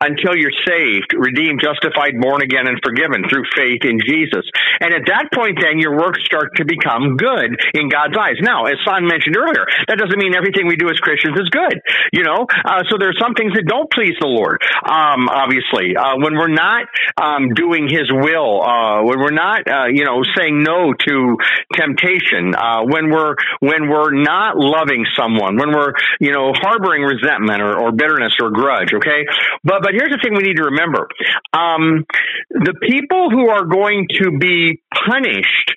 until 0.00 0.36
you're 0.36 0.54
saved, 0.66 1.14
redeemed, 1.14 1.60
justified, 1.62 2.18
born 2.20 2.42
again, 2.42 2.66
and 2.66 2.78
forgiven 2.82 3.24
through 3.28 3.44
faith 3.54 3.84
in 3.84 4.00
Jesus. 4.04 4.44
And 4.80 4.92
at 4.94 5.06
that 5.06 5.30
point, 5.32 5.58
then 5.60 5.78
your 5.78 5.96
works 5.96 6.20
start 6.24 6.56
to 6.56 6.64
become 6.64 7.16
good 7.16 7.54
in 7.74 7.88
God's 7.88 8.16
eyes. 8.18 8.36
Now, 8.40 8.66
as 8.66 8.76
Son 8.84 9.06
mentioned 9.06 9.36
earlier, 9.36 9.64
that 9.88 9.96
doesn't 9.96 10.18
mean 10.18 10.34
everything 10.34 10.66
we 10.66 10.76
do 10.76 10.90
as 10.90 10.98
Christians 11.00 11.38
is 11.38 11.48
good. 11.48 11.80
You 12.12 12.22
know, 12.26 12.44
uh, 12.44 12.82
so 12.90 12.98
there's 12.98 13.18
some 13.18 13.34
things 13.34 13.54
that 13.54 13.64
don't 13.64 13.88
please 13.90 14.14
the 14.20 14.28
Lord. 14.28 14.60
Um, 14.84 15.28
obviously, 15.32 15.96
uh, 15.96 16.20
when 16.20 16.34
we're 16.34 16.52
not 16.52 16.86
um, 17.16 17.54
doing 17.54 17.88
His 17.88 18.10
will, 18.10 18.60
uh, 18.60 19.02
when 19.06 19.18
we're 19.18 19.34
not, 19.34 19.64
uh, 19.64 19.88
you 19.88 20.04
know, 20.04 20.20
saying 20.36 20.60
no 20.60 20.92
to 20.92 21.36
temptation, 21.72 22.52
uh, 22.54 22.84
when 22.84 23.08
we're 23.08 23.34
when 23.60 23.88
we're 23.88 24.12
not 24.12 24.56
loving 24.56 25.06
someone, 25.16 25.56
when 25.56 25.72
we're, 25.72 25.94
you 26.20 26.32
know, 26.32 26.52
harboring 26.52 27.02
resentment 27.02 27.62
or, 27.62 27.78
or 27.80 27.92
bitterness 27.92 28.34
or 28.42 28.50
grudge. 28.50 28.92
Okay, 28.92 29.24
but 29.64 29.71
but 29.80 29.92
here's 29.92 30.10
the 30.10 30.18
thing 30.22 30.34
we 30.34 30.42
need 30.42 30.56
to 30.56 30.64
remember: 30.64 31.08
um, 31.52 32.04
the 32.50 32.74
people 32.82 33.30
who 33.30 33.48
are 33.48 33.64
going 33.64 34.08
to 34.20 34.38
be 34.38 34.80
punished 35.06 35.74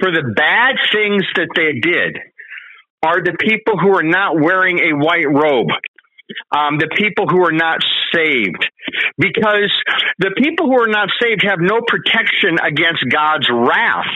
for 0.00 0.10
the 0.10 0.32
bad 0.34 0.76
things 0.92 1.24
that 1.36 1.48
they 1.54 1.78
did 1.78 2.18
are 3.02 3.22
the 3.22 3.36
people 3.38 3.78
who 3.78 3.96
are 3.96 4.02
not 4.02 4.40
wearing 4.40 4.78
a 4.78 4.96
white 4.96 5.28
robe. 5.28 5.68
Um, 6.50 6.78
the 6.78 6.88
people 6.96 7.28
who 7.28 7.44
are 7.44 7.52
not 7.52 7.78
saved. 8.12 8.68
Because 9.18 9.72
the 10.18 10.32
people 10.36 10.66
who 10.66 10.78
are 10.78 10.92
not 10.92 11.08
saved 11.20 11.42
have 11.42 11.60
no 11.60 11.80
protection 11.86 12.58
against 12.62 13.04
God's 13.10 13.48
wrath. 13.50 14.12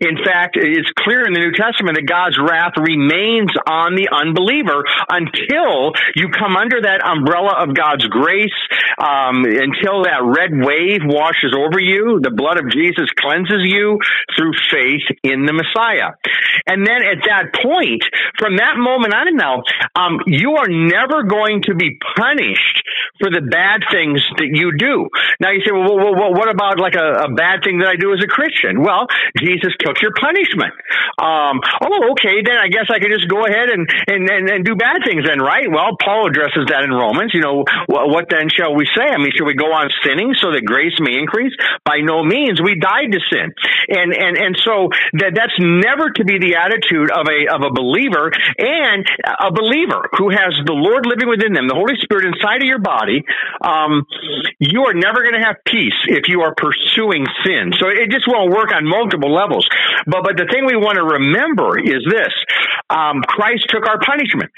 In 0.00 0.20
fact, 0.22 0.56
it's 0.60 0.90
clear 1.00 1.24
in 1.24 1.32
the 1.32 1.40
New 1.40 1.52
Testament 1.56 1.96
that 1.96 2.06
God's 2.06 2.36
wrath 2.38 2.76
remains 2.76 3.50
on 3.66 3.96
the 3.96 4.12
unbeliever 4.12 4.84
until 5.08 5.96
you 6.14 6.28
come 6.28 6.56
under 6.56 6.84
that 6.84 7.00
umbrella 7.00 7.56
of 7.56 7.74
God's 7.74 8.04
grace, 8.12 8.54
um, 9.00 9.48
until 9.48 10.04
that 10.04 10.20
red 10.20 10.52
wave 10.52 11.02
washes 11.08 11.56
over 11.56 11.80
you, 11.80 12.20
the 12.20 12.34
blood 12.34 12.60
of 12.60 12.68
Jesus 12.68 13.08
cleanses 13.16 13.64
you 13.64 13.98
through 14.36 14.52
faith 14.70 15.04
in 15.24 15.48
the 15.48 15.56
Messiah. 15.56 16.12
And 16.68 16.86
then 16.86 17.00
at 17.00 17.24
that 17.24 17.56
point, 17.56 18.04
from 18.38 18.56
that 18.56 18.76
moment 18.76 19.14
on 19.14 19.22
now, 19.36 19.62
um, 19.96 20.20
you 20.26 20.56
are 20.56 20.68
never 20.68 21.22
going 21.22 21.62
to 21.62 21.74
be 21.74 21.98
punished 22.16 22.82
for 23.20 23.30
the 23.30 23.40
bad 23.40 23.80
things 23.90 24.11
that 24.38 24.50
you 24.50 24.74
do. 24.76 25.08
Now 25.40 25.50
you 25.50 25.60
say, 25.64 25.72
well, 25.72 25.96
well, 25.96 26.14
well 26.14 26.32
what 26.32 26.48
about 26.48 26.78
like 26.78 26.94
a, 26.94 27.28
a, 27.28 27.30
bad 27.32 27.64
thing 27.64 27.78
that 27.80 27.88
I 27.88 27.96
do 27.96 28.12
as 28.12 28.20
a 28.22 28.28
Christian? 28.28 28.82
Well, 28.82 29.06
Jesus 29.38 29.72
took 29.78 30.00
your 30.02 30.12
punishment. 30.14 30.74
Um, 31.16 31.60
oh, 31.80 32.12
okay, 32.12 32.44
then 32.44 32.56
I 32.56 32.68
guess 32.68 32.88
I 32.90 32.98
could 32.98 33.12
just 33.12 33.28
go 33.28 33.44
ahead 33.44 33.70
and, 33.70 33.88
and, 34.08 34.20
and, 34.28 34.44
and, 34.48 34.60
do 34.64 34.76
bad 34.76 35.02
things 35.04 35.24
then, 35.26 35.40
right? 35.40 35.66
Well, 35.68 35.96
Paul 35.98 36.28
addresses 36.28 36.68
that 36.68 36.84
in 36.84 36.90
Romans. 36.90 37.32
You 37.34 37.40
know, 37.40 37.64
what, 37.86 38.08
what 38.08 38.24
then 38.30 38.48
shall 38.48 38.74
we 38.74 38.86
say? 38.94 39.04
I 39.04 39.18
mean, 39.18 39.32
should 39.34 39.48
we 39.48 39.54
go 39.54 39.72
on 39.72 39.90
sinning 40.04 40.34
so 40.38 40.52
that 40.52 40.64
grace 40.64 40.96
may 41.00 41.18
increase? 41.18 41.52
By 41.84 42.00
no 42.00 42.22
means. 42.22 42.60
We 42.60 42.78
died 42.78 43.12
to 43.12 43.20
sin. 43.28 43.52
And, 43.88 44.12
and, 44.14 44.34
and 44.38 44.54
so 44.62 44.88
that, 45.20 45.34
that's 45.34 45.56
never 45.58 46.10
to 46.16 46.22
be 46.24 46.38
the 46.38 46.56
attitude 46.56 47.10
of 47.10 47.26
a, 47.26 47.50
of 47.50 47.60
a 47.66 47.72
believer 47.72 48.30
and 48.58 49.04
a 49.26 49.50
believer 49.52 50.08
who 50.18 50.30
has 50.30 50.54
the 50.64 50.76
Lord 50.76 51.06
living 51.06 51.28
within 51.28 51.52
them, 51.52 51.68
the 51.68 51.78
Holy 51.78 51.96
Spirit 52.00 52.26
inside 52.26 52.62
of 52.62 52.68
your 52.68 52.80
body. 52.82 53.24
Um, 53.60 54.01
you 54.58 54.86
are 54.86 54.94
never 54.94 55.22
going 55.22 55.34
to 55.34 55.44
have 55.44 55.56
peace 55.66 55.96
if 56.06 56.28
you 56.28 56.42
are 56.42 56.54
pursuing 56.54 57.26
sin. 57.44 57.72
So 57.78 57.88
it 57.88 58.10
just 58.10 58.26
won't 58.26 58.52
work 58.52 58.72
on 58.74 58.86
multiple 58.86 59.32
levels. 59.32 59.66
But, 60.06 60.24
but 60.24 60.36
the 60.36 60.46
thing 60.50 60.66
we 60.66 60.76
want 60.76 60.96
to 60.96 61.04
remember 61.04 61.78
is 61.78 62.02
this. 62.08 62.34
Um, 62.90 63.22
Christ 63.26 63.66
took 63.68 63.86
our 63.88 63.98
punishment. 63.98 64.50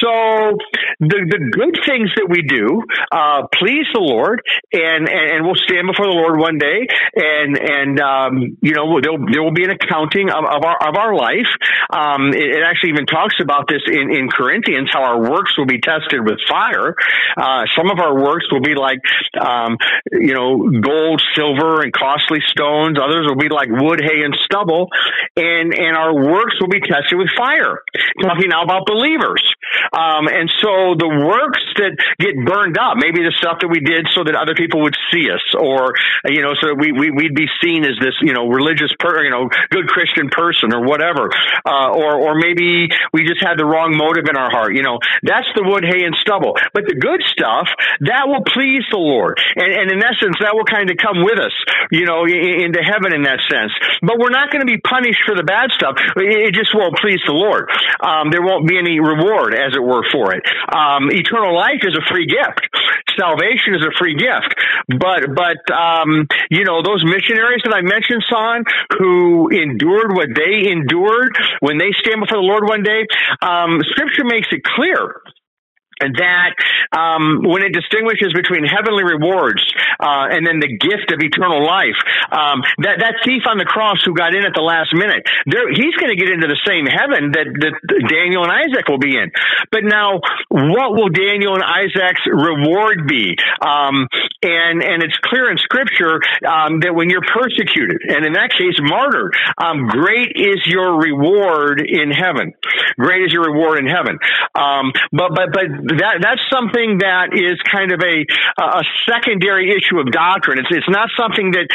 So 0.00 0.56
the, 1.00 1.18
the 1.28 1.40
good 1.52 1.76
things 1.84 2.08
that 2.16 2.28
we 2.28 2.42
do, 2.46 2.80
uh, 3.12 3.48
please 3.52 3.84
the 3.92 4.00
Lord 4.00 4.40
and, 4.72 5.08
and, 5.08 5.26
and, 5.36 5.40
we'll 5.44 5.60
stand 5.60 5.88
before 5.88 6.06
the 6.06 6.16
Lord 6.16 6.40
one 6.40 6.56
day 6.56 6.88
and, 7.16 7.58
and, 7.58 8.00
um, 8.00 8.56
you 8.62 8.72
know, 8.72 9.00
there 9.00 9.42
will 9.42 9.56
be 9.56 9.64
an 9.64 9.76
accounting 9.76 10.30
of, 10.30 10.44
of 10.44 10.64
our, 10.64 10.78
of 10.80 10.94
our 10.96 11.12
life. 11.16 11.50
Um, 11.92 12.32
it, 12.32 12.60
it, 12.60 12.62
actually 12.64 12.96
even 12.96 13.06
talks 13.06 13.36
about 13.40 13.68
this 13.68 13.82
in, 13.86 14.08
in 14.12 14.28
Corinthians, 14.28 14.90
how 14.92 15.04
our 15.04 15.20
works 15.20 15.56
will 15.58 15.68
be 15.68 15.80
tested 15.80 16.24
with 16.24 16.40
fire. 16.48 16.96
Uh, 17.36 17.64
some 17.76 17.90
of 17.90 18.00
our 18.00 18.16
works 18.16 18.48
will 18.50 18.64
be 18.64 18.74
like, 18.76 19.00
um, 19.40 19.76
you 20.12 20.34
know, 20.34 20.68
gold, 20.80 21.22
silver, 21.34 21.82
and 21.82 21.92
costly 21.92 22.40
stones. 22.48 22.98
Others 22.98 23.26
will 23.28 23.40
be 23.40 23.48
like 23.48 23.68
wood, 23.70 24.00
hay, 24.00 24.22
and 24.22 24.36
stubble. 24.44 24.88
And, 25.36 25.74
and 25.74 25.96
our 25.96 26.14
works 26.14 26.56
will 26.60 26.68
be 26.68 26.80
tested 26.80 27.18
with 27.18 27.28
fire. 27.36 27.82
Talking 28.22 28.48
now 28.48 28.62
about 28.62 28.86
believers. 28.86 29.42
Um, 29.92 30.28
and 30.28 30.50
so 30.60 30.94
the 30.98 31.08
works 31.08 31.62
that 31.78 31.96
get 32.18 32.36
burned 32.44 32.78
up, 32.78 32.96
maybe 32.96 33.22
the 33.22 33.34
stuff 33.38 33.60
that 33.60 33.70
we 33.70 33.80
did 33.80 34.08
so 34.14 34.24
that 34.24 34.34
other 34.34 34.54
people 34.54 34.82
would 34.82 34.96
see 35.12 35.30
us, 35.30 35.42
or 35.54 35.94
you 36.26 36.42
know, 36.42 36.54
so 36.58 36.74
we, 36.74 36.92
we 36.92 37.10
would 37.10 37.34
be 37.34 37.46
seen 37.62 37.84
as 37.84 37.96
this 38.00 38.14
you 38.22 38.32
know 38.32 38.48
religious 38.48 38.90
per, 38.98 39.22
you 39.22 39.30
know, 39.30 39.48
good 39.70 39.86
Christian 39.86 40.28
person 40.28 40.74
or 40.74 40.82
whatever, 40.84 41.30
uh, 41.64 41.90
or 41.92 42.18
or 42.18 42.32
maybe 42.34 42.88
we 43.12 43.26
just 43.26 43.42
had 43.42 43.58
the 43.58 43.64
wrong 43.64 43.94
motive 43.96 44.26
in 44.28 44.36
our 44.36 44.50
heart. 44.50 44.74
You 44.74 44.82
know, 44.82 44.98
that's 45.22 45.48
the 45.54 45.62
wood, 45.62 45.84
hay, 45.84 46.04
and 46.04 46.16
stubble. 46.20 46.56
But 46.72 46.86
the 46.86 46.96
good 46.96 47.22
stuff 47.26 47.68
that 48.06 48.26
will 48.26 48.42
please 48.42 48.65
the 48.90 48.98
Lord, 48.98 49.38
and, 49.54 49.70
and 49.70 49.86
in 49.92 50.02
essence, 50.02 50.36
that 50.40 50.54
will 50.54 50.66
kind 50.66 50.90
of 50.90 50.96
come 50.98 51.22
with 51.22 51.38
us, 51.38 51.54
you 51.90 52.04
know, 52.04 52.26
into 52.26 52.82
heaven 52.82 53.14
in 53.14 53.22
that 53.22 53.40
sense. 53.46 53.72
But 54.02 54.18
we're 54.18 54.34
not 54.34 54.50
going 54.50 54.66
to 54.66 54.70
be 54.70 54.78
punished 54.82 55.22
for 55.26 55.34
the 55.34 55.46
bad 55.46 55.70
stuff. 55.70 55.94
It 56.16 56.54
just 56.54 56.74
won't 56.74 56.98
please 56.98 57.22
the 57.26 57.36
Lord. 57.36 57.70
Um, 58.02 58.30
there 58.30 58.42
won't 58.42 58.66
be 58.66 58.78
any 58.78 58.98
reward 58.98 59.54
as 59.54 59.74
it 59.74 59.82
were, 59.82 60.02
for 60.10 60.34
it. 60.34 60.42
Um, 60.68 61.10
eternal 61.10 61.54
life 61.54 61.86
is 61.86 61.94
a 61.94 62.04
free 62.10 62.26
gift. 62.26 62.66
Salvation 63.14 63.78
is 63.78 63.82
a 63.86 63.94
free 63.96 64.18
gift. 64.18 64.52
But, 64.90 65.32
but, 65.32 65.62
um, 65.72 66.26
you 66.50 66.64
know, 66.64 66.82
those 66.82 67.04
missionaries 67.04 67.62
that 67.64 67.72
I 67.72 67.80
mentioned, 67.80 68.24
Son, 68.28 68.64
who 68.98 69.48
endured 69.48 70.12
what 70.12 70.28
they 70.34 70.68
endured 70.68 71.32
when 71.60 71.78
they 71.78 71.92
stand 72.00 72.20
before 72.20 72.38
the 72.38 72.46
Lord 72.46 72.68
one 72.68 72.82
day, 72.82 73.06
um, 73.40 73.80
scripture 73.94 74.24
makes 74.24 74.48
it 74.52 74.62
clear 74.64 75.22
that 76.00 76.52
um, 76.92 77.40
when 77.42 77.64
it 77.64 77.72
distinguishes 77.72 78.32
between 78.36 78.64
heavenly 78.64 79.04
rewards 79.04 79.64
uh, 80.00 80.28
and 80.28 80.46
then 80.46 80.60
the 80.60 80.68
gift 80.68 81.08
of 81.12 81.20
eternal 81.24 81.64
life, 81.64 81.96
um, 82.30 82.60
that 82.84 83.00
that 83.00 83.24
thief 83.24 83.48
on 83.48 83.56
the 83.56 83.64
cross 83.64 84.02
who 84.04 84.12
got 84.12 84.34
in 84.34 84.44
at 84.44 84.52
the 84.52 84.64
last 84.64 84.92
minute, 84.92 85.24
he's 85.48 85.96
going 85.96 86.12
to 86.12 86.18
get 86.18 86.28
into 86.28 86.46
the 86.46 86.60
same 86.68 86.84
heaven 86.84 87.32
that, 87.32 87.48
that 87.48 87.74
Daniel 88.08 88.44
and 88.44 88.52
Isaac 88.52 88.88
will 88.88 89.00
be 89.00 89.16
in. 89.16 89.32
But 89.72 89.84
now, 89.84 90.20
what 90.50 90.92
will 90.92 91.08
Daniel 91.08 91.56
and 91.56 91.64
Isaac's 91.64 92.24
reward 92.28 93.08
be? 93.08 93.36
Um, 93.64 94.08
and 94.42 94.82
and 94.84 95.02
it's 95.02 95.16
clear 95.24 95.50
in 95.50 95.58
Scripture 95.58 96.20
um, 96.44 96.80
that 96.84 96.92
when 96.92 97.08
you're 97.08 97.24
persecuted, 97.24 98.04
and 98.04 98.26
in 98.26 98.36
that 98.36 98.52
case, 98.52 98.76
martyred, 98.80 99.32
um, 99.56 99.88
great 99.88 100.36
is 100.36 100.60
your 100.66 101.00
reward 101.00 101.80
in 101.80 102.10
heaven. 102.12 102.52
Great 102.98 103.24
is 103.24 103.32
your 103.32 103.48
reward 103.48 103.78
in 103.78 103.86
heaven. 103.86 104.18
Um, 104.54 104.92
but 105.12 105.32
but 105.34 105.52
but 105.52 105.85
that 105.86 106.18
that's 106.20 106.42
something 106.50 106.98
that 106.98 107.30
is 107.32 107.58
kind 107.70 107.92
of 107.92 108.00
a 108.02 108.26
a 108.58 108.82
secondary 109.06 109.70
issue 109.70 109.98
of 109.98 110.10
doctrine. 110.10 110.58
It's 110.58 110.70
it's 110.70 110.90
not 110.90 111.08
something 111.14 111.54
that 111.54 111.66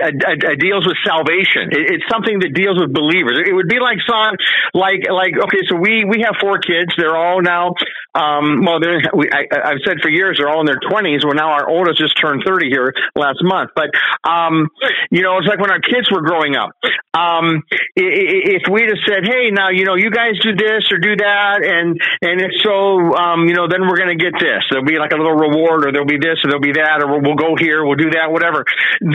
uh, 0.00 0.08
uh, 0.08 0.56
deals 0.56 0.86
with 0.86 0.96
salvation. 1.04 1.68
It, 1.72 2.00
it's 2.00 2.08
something 2.10 2.40
that 2.40 2.54
deals 2.54 2.80
with 2.80 2.92
believers. 2.92 3.44
It 3.44 3.52
would 3.52 3.68
be 3.68 3.80
like 3.80 3.98
son, 4.08 4.36
like 4.72 5.04
like 5.10 5.36
okay, 5.36 5.62
so 5.68 5.76
we 5.76 6.04
we 6.04 6.24
have 6.24 6.40
four 6.40 6.58
kids. 6.58 6.92
They're 6.96 7.16
all 7.16 7.42
now 7.42 7.74
um, 8.18 8.64
well, 8.64 8.80
we, 9.14 9.30
I, 9.30 9.46
I've 9.52 9.82
said 9.84 9.98
for 10.02 10.10
years 10.10 10.38
they're 10.38 10.48
all 10.48 10.60
in 10.60 10.66
their 10.66 10.80
20s. 10.80 11.24
Well, 11.24 11.34
now 11.34 11.52
our 11.52 11.68
oldest 11.68 11.98
just 11.98 12.18
turned 12.20 12.42
30 12.46 12.68
here 12.68 12.92
last 13.14 13.38
month. 13.42 13.70
But, 13.74 13.90
um, 14.28 14.68
you 15.10 15.22
know, 15.22 15.38
it's 15.38 15.46
like 15.46 15.60
when 15.60 15.70
our 15.70 15.80
kids 15.80 16.10
were 16.10 16.22
growing 16.22 16.56
up. 16.56 16.70
Um, 17.14 17.62
if 17.94 18.62
we'd 18.70 18.88
have 18.88 19.02
said, 19.06 19.22
hey, 19.24 19.50
now, 19.50 19.70
you 19.70 19.84
know, 19.84 19.94
you 19.94 20.10
guys 20.10 20.38
do 20.42 20.54
this 20.54 20.90
or 20.90 20.98
do 20.98 21.16
that, 21.16 21.62
and, 21.62 22.00
and 22.22 22.40
so, 22.62 23.14
um, 23.14 23.46
you 23.46 23.54
know, 23.54 23.57
then 23.66 23.88
we're 23.88 23.98
going 23.98 24.12
to 24.12 24.20
get 24.20 24.38
this. 24.38 24.62
There'll 24.70 24.86
be 24.86 25.00
like 25.00 25.10
a 25.10 25.18
little 25.18 25.34
reward, 25.34 25.88
or 25.88 25.90
there'll 25.90 26.06
be 26.06 26.20
this, 26.20 26.38
or 26.44 26.54
there'll 26.54 26.62
be 26.62 26.78
that, 26.78 27.02
or 27.02 27.18
we'll 27.18 27.34
go 27.34 27.58
here, 27.58 27.82
we'll 27.82 27.98
do 27.98 28.14
that, 28.14 28.30
whatever. 28.30 28.62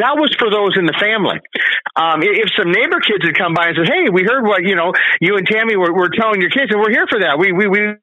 That 0.01 0.19
was 0.19 0.35
for 0.35 0.51
those 0.51 0.75
in 0.75 0.89
the 0.89 0.97
family. 0.99 1.39
Um, 1.95 2.19
if 2.19 2.51
some 2.57 2.67
neighbor 2.73 2.99
kids 2.99 3.23
had 3.23 3.37
come 3.37 3.53
by 3.53 3.71
and 3.71 3.77
said, 3.79 3.87
hey, 3.87 4.11
we 4.11 4.27
heard 4.27 4.43
what, 4.43 4.67
you 4.67 4.75
know, 4.75 4.91
you 5.21 5.37
and 5.37 5.47
Tammy 5.47 5.77
were, 5.77 5.93
were 5.93 6.09
telling 6.09 6.41
your 6.41 6.51
kids, 6.51 6.73
and 6.73 6.81
we're 6.81 6.91
here 6.91 7.07
for 7.07 7.23
that. 7.23 7.39
We, 7.39 7.53
we, 7.53 7.71
we 7.71 8.02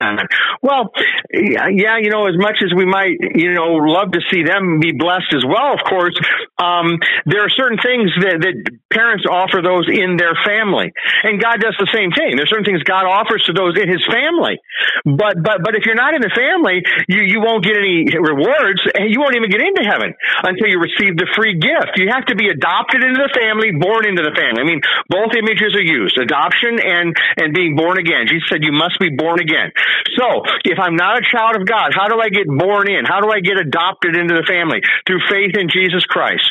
well, 0.62 0.92
yeah, 1.32 2.00
you 2.00 2.08
know, 2.10 2.26
as 2.26 2.36
much 2.36 2.64
as 2.64 2.72
we 2.74 2.86
might, 2.86 3.20
you 3.20 3.52
know, 3.52 3.76
love 3.84 4.12
to 4.12 4.20
see 4.32 4.42
them 4.42 4.80
be 4.80 4.92
blessed 4.92 5.32
as 5.36 5.44
well, 5.44 5.76
of 5.76 5.84
course, 5.84 6.16
um, 6.56 6.96
there 7.26 7.44
are 7.44 7.52
certain 7.52 7.78
things 7.78 8.08
that, 8.20 8.40
that 8.40 8.56
parents 8.88 9.24
offer 9.28 9.60
those 9.60 9.88
in 9.92 10.16
their 10.16 10.36
family. 10.44 10.92
And 11.24 11.40
God 11.40 11.60
does 11.60 11.76
the 11.76 11.88
same 11.92 12.12
thing. 12.16 12.36
There's 12.36 12.48
certain 12.48 12.64
things 12.64 12.82
God 12.84 13.04
offers 13.04 13.44
to 13.46 13.52
those 13.52 13.76
in 13.76 13.88
his 13.88 14.04
family. 14.08 14.56
But, 15.04 15.40
but, 15.44 15.60
but 15.60 15.76
if 15.76 15.84
you're 15.84 15.98
not 15.98 16.16
in 16.16 16.24
the 16.24 16.32
family, 16.32 16.80
you, 17.08 17.20
you 17.20 17.40
won't 17.44 17.64
get 17.64 17.76
any 17.76 18.08
rewards 18.08 18.80
and 18.96 19.12
you 19.12 19.20
won't 19.20 19.36
even 19.36 19.52
get 19.52 19.60
into 19.60 19.84
heaven 19.84 20.16
until 20.42 20.68
you 20.68 20.80
receive 20.80 21.20
the 21.20 21.28
free 21.36 21.60
gift. 21.60 22.00
You 22.00 22.08
have 22.08 22.24
to 22.32 22.36
be 22.36 22.48
adopted 22.48 23.04
into 23.04 23.20
the 23.20 23.32
family, 23.36 23.76
born 23.76 24.08
into 24.08 24.24
the 24.24 24.32
family. 24.32 24.64
I 24.64 24.66
mean, 24.66 24.80
both 25.12 25.36
images 25.36 25.76
are 25.76 25.84
used, 25.84 26.16
adoption 26.16 26.80
and, 26.80 27.12
and 27.36 27.52
being 27.52 27.76
born 27.76 28.00
again. 28.00 28.24
Jesus 28.28 28.48
said 28.48 28.64
you 28.64 28.72
must 28.72 28.96
be 28.96 29.12
born 29.12 29.40
again. 29.40 29.72
So, 30.16 30.42
if 30.64 30.78
I'm 30.78 30.96
not 30.96 31.18
a 31.18 31.22
child 31.22 31.56
of 31.56 31.66
God, 31.66 31.92
how 31.94 32.08
do 32.08 32.20
I 32.20 32.28
get 32.28 32.46
born 32.46 32.90
in? 32.90 33.04
How 33.04 33.20
do 33.20 33.30
I 33.30 33.40
get 33.40 33.58
adopted 33.58 34.16
into 34.16 34.34
the 34.34 34.46
family? 34.46 34.80
Through 35.06 35.20
faith 35.28 35.56
in 35.56 35.68
Jesus 35.68 36.04
Christ. 36.04 36.44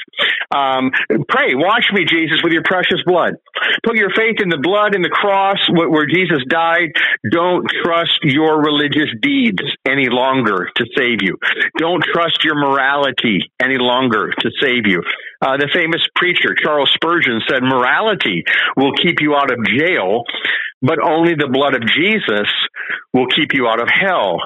Um, 0.55 0.91
pray, 1.27 1.53
wash 1.53 1.91
me, 1.93 2.05
Jesus, 2.05 2.39
with 2.43 2.53
your 2.53 2.63
precious 2.63 3.03
blood. 3.05 3.35
Put 3.83 3.95
your 3.95 4.09
faith 4.15 4.41
in 4.41 4.49
the 4.49 4.57
blood 4.57 4.95
and 4.95 5.03
the 5.03 5.09
cross 5.09 5.59
where 5.69 6.07
Jesus 6.07 6.39
died. 6.49 6.89
Don't 7.31 7.69
trust 7.83 8.19
your 8.23 8.61
religious 8.61 9.09
deeds 9.21 9.61
any 9.87 10.09
longer 10.09 10.69
to 10.75 10.85
save 10.97 11.21
you. 11.21 11.37
Don't 11.77 12.03
trust 12.03 12.43
your 12.43 12.55
morality 12.55 13.51
any 13.61 13.77
longer 13.77 14.31
to 14.31 14.51
save 14.59 14.85
you. 14.85 15.03
Uh, 15.41 15.57
the 15.57 15.69
famous 15.73 16.01
preacher 16.15 16.53
Charles 16.55 16.91
Spurgeon 16.93 17.41
said, 17.47 17.63
"Morality 17.63 18.43
will 18.75 18.93
keep 18.93 19.21
you 19.21 19.35
out 19.35 19.51
of 19.51 19.65
jail, 19.65 20.23
but 20.81 20.99
only 21.01 21.35
the 21.35 21.47
blood 21.47 21.75
of 21.75 21.81
Jesus 21.87 22.49
will 23.13 23.27
keep 23.27 23.53
you 23.53 23.67
out 23.67 23.81
of 23.81 23.87
hell. 23.89 24.39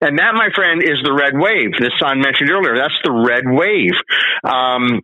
And 0.00 0.18
that, 0.18 0.34
my 0.34 0.48
friend, 0.54 0.82
is 0.82 1.00
the 1.02 1.14
red 1.14 1.32
wave. 1.32 1.72
This 1.78 1.92
son 1.98 2.20
mentioned 2.20 2.50
earlier. 2.50 2.76
That's 2.76 2.98
the 3.02 3.12
red 3.12 3.44
wave. 3.46 3.96
Um, 4.44 5.00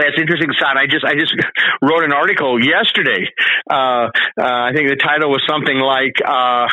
that's 0.00 0.18
interesting, 0.18 0.50
Son. 0.56 0.76
I 0.76 0.86
just 0.88 1.04
I 1.04 1.14
just 1.14 1.36
wrote 1.82 2.04
an 2.04 2.12
article 2.12 2.56
yesterday. 2.56 3.28
Uh, 3.68 4.08
uh, 4.38 4.68
I 4.68 4.72
think 4.74 4.88
the 4.88 4.96
title 4.96 5.30
was 5.30 5.44
something 5.44 5.76
like 5.76 6.16
uh, 6.24 6.66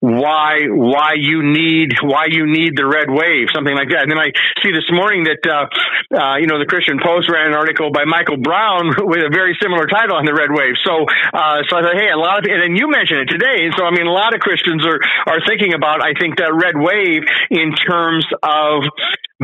"Why 0.00 0.66
Why 0.68 1.14
You 1.16 1.44
Need 1.44 2.00
Why 2.00 2.26
You 2.28 2.48
Need 2.48 2.76
the 2.76 2.88
Red 2.88 3.12
Wave," 3.12 3.52
something 3.54 3.74
like 3.74 3.92
that. 3.92 4.08
And 4.08 4.10
then 4.10 4.18
I 4.18 4.32
see 4.64 4.72
this 4.72 4.88
morning 4.90 5.28
that 5.28 5.42
uh, 5.44 5.68
uh, 6.16 6.36
you 6.40 6.46
know 6.48 6.58
the 6.58 6.68
Christian 6.68 6.98
Post 6.98 7.28
ran 7.28 7.52
an 7.52 7.54
article 7.54 7.92
by 7.92 8.04
Michael 8.04 8.40
Brown 8.40 8.92
with 9.08 9.20
a 9.20 9.30
very 9.30 9.56
similar 9.60 9.86
title 9.86 10.16
on 10.16 10.24
the 10.24 10.34
red 10.34 10.50
wave. 10.50 10.80
So 10.82 11.04
uh, 11.04 11.62
so 11.68 11.76
I 11.76 11.80
thought, 11.84 11.98
hey, 11.98 12.10
a 12.10 12.18
lot 12.18 12.40
of 12.40 12.48
and 12.48 12.60
then 12.60 12.74
you 12.74 12.88
mentioned 12.88 13.28
it 13.28 13.30
today. 13.30 13.68
And 13.68 13.74
so 13.76 13.84
I 13.84 13.92
mean, 13.92 14.08
a 14.08 14.14
lot 14.14 14.34
of 14.34 14.40
Christians 14.40 14.84
are 14.88 15.00
are 15.28 15.40
thinking 15.44 15.74
about 15.76 16.00
I 16.00 16.16
think 16.16 16.40
that 16.40 16.50
red 16.56 16.74
wave 16.74 17.28
in 17.50 17.76
terms 17.76 18.26
of 18.42 18.88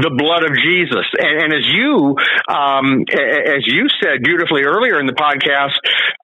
the 0.01 0.11
blood 0.15 0.45
of 0.45 0.55
Jesus. 0.57 1.07
And, 1.19 1.35
and 1.43 1.51
as 1.53 1.67
you, 1.67 2.17
um, 2.49 3.05
as 3.09 3.67
you 3.67 3.89
said 4.03 4.23
beautifully 4.23 4.63
earlier 4.63 5.01
in 5.01 5.07
the 5.07 5.17
podcast, 5.17 5.77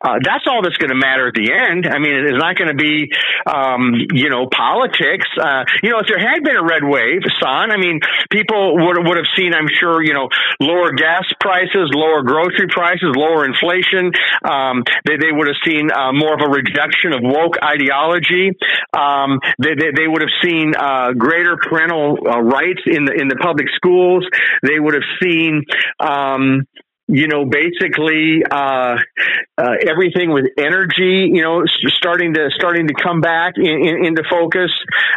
uh, 0.04 0.18
that's 0.22 0.44
all 0.46 0.62
that's 0.62 0.76
going 0.76 0.90
to 0.92 0.98
matter 0.98 1.28
at 1.28 1.34
the 1.34 1.50
end. 1.52 1.86
I 1.86 1.98
mean, 1.98 2.14
it 2.14 2.26
is 2.28 2.38
not 2.38 2.56
going 2.56 2.68
to 2.68 2.78
be, 2.78 3.08
um, 3.46 3.96
you 4.12 4.28
know, 4.28 4.48
politics. 4.52 5.26
Uh, 5.40 5.64
you 5.82 5.90
know, 5.90 5.98
if 5.98 6.06
there 6.06 6.20
had 6.20 6.44
been 6.44 6.56
a 6.56 6.64
red 6.64 6.84
wave, 6.84 7.24
son, 7.40 7.72
I 7.72 7.76
mean, 7.76 8.00
people 8.30 8.76
would 8.84 9.00
would 9.00 9.16
have 9.16 9.30
seen, 9.36 9.54
I'm 9.54 9.68
sure, 9.68 10.02
you 10.02 10.14
know, 10.14 10.28
lower 10.60 10.92
gas 10.92 11.24
prices, 11.40 11.90
lower 11.92 12.22
grocery 12.22 12.68
prices, 12.68 13.16
lower 13.16 13.44
inflation. 13.44 14.12
Um, 14.44 14.84
they 15.04 15.16
they 15.16 15.32
would 15.32 15.48
have 15.48 15.60
seen 15.64 15.90
uh, 15.90 16.12
more 16.12 16.34
of 16.34 16.40
a 16.44 16.50
rejection 16.50 17.12
of 17.12 17.20
woke 17.22 17.56
ideology. 17.62 18.52
Um, 18.92 19.40
they, 19.58 19.74
they, 19.74 19.90
they 19.96 20.08
would 20.08 20.22
have 20.22 20.36
seen 20.44 20.74
uh, 20.76 21.12
greater 21.16 21.56
parental 21.56 22.18
uh, 22.20 22.40
rights 22.40 22.82
in 22.86 23.04
the 23.04 23.12
in 23.12 23.28
the 23.28 23.36
public 23.40 23.63
public 23.64 23.74
schools. 23.74 24.26
They 24.62 24.78
would 24.78 24.94
have 24.94 25.02
seen, 25.22 25.62
um, 26.00 26.66
you 27.06 27.28
know, 27.28 27.44
basically 27.44 28.42
uh, 28.50 28.96
uh, 29.58 29.74
everything 29.86 30.32
with 30.32 30.46
energy, 30.58 31.28
you 31.32 31.42
know, 31.42 31.64
starting 31.98 32.34
to 32.34 32.48
starting 32.54 32.88
to 32.88 32.94
come 32.94 33.20
back 33.20 33.54
in, 33.56 33.66
in, 33.66 34.06
into 34.06 34.22
focus 34.30 34.72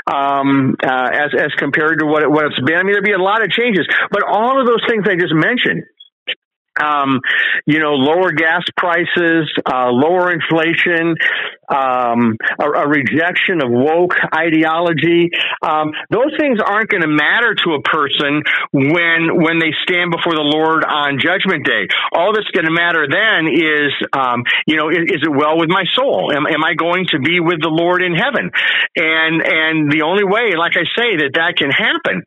um, 0.05 0.75
uh, 0.83 1.09
as 1.13 1.31
as 1.37 1.51
compared 1.57 1.99
to 1.99 2.05
what 2.05 2.23
it, 2.23 2.29
what 2.29 2.45
it's 2.45 2.59
been. 2.59 2.75
I 2.75 2.83
mean, 2.83 2.93
there'd 2.93 3.05
be 3.05 3.13
a 3.13 3.17
lot 3.17 3.41
of 3.41 3.49
changes, 3.49 3.87
but 4.11 4.23
all 4.23 4.59
of 4.59 4.67
those 4.67 4.83
things 4.87 5.05
I 5.07 5.15
just 5.15 5.33
mentioned 5.33 5.83
um, 6.81 7.19
you 7.65 7.79
know, 7.79 7.93
lower 7.93 8.31
gas 8.31 8.63
prices, 8.75 9.51
uh, 9.65 9.89
lower 9.89 10.31
inflation, 10.31 11.15
um, 11.69 12.37
a, 12.59 12.63
a, 12.63 12.87
rejection 12.87 13.61
of 13.61 13.69
woke 13.69 14.15
ideology. 14.33 15.29
Um, 15.61 15.91
those 16.09 16.31
things 16.39 16.59
aren't 16.65 16.89
going 16.89 17.01
to 17.01 17.11
matter 17.11 17.55
to 17.65 17.73
a 17.73 17.81
person 17.81 18.41
when 18.71 19.35
when 19.35 19.59
they 19.59 19.73
stand 19.83 20.11
before 20.11 20.35
the 20.35 20.47
Lord 20.47 20.85
on 20.85 21.19
Judgment 21.19 21.65
Day. 21.65 21.87
All 22.13 22.31
that's 22.33 22.49
going 22.51 22.65
to 22.65 22.71
matter 22.71 23.07
then 23.09 23.51
is, 23.51 23.91
um, 24.13 24.43
you 24.65 24.77
know, 24.77 24.89
is, 24.89 25.19
is, 25.19 25.21
it 25.23 25.31
well 25.31 25.57
with 25.59 25.69
my 25.69 25.83
soul? 25.93 26.31
Am, 26.33 26.47
am 26.47 26.63
I 26.63 26.73
going 26.73 27.07
to 27.11 27.19
be 27.19 27.39
with 27.39 27.61
the 27.61 27.69
Lord 27.69 28.01
in 28.01 28.15
heaven? 28.15 28.49
And 28.95 29.41
and 29.43 29.91
the 29.91 30.03
only 30.03 30.23
way, 30.23 30.55
like 30.55 30.77
I 30.77 30.87
say, 30.95 31.17
that 31.17 31.31
that 31.35 31.57
can 31.57 31.69
happen 31.69 32.23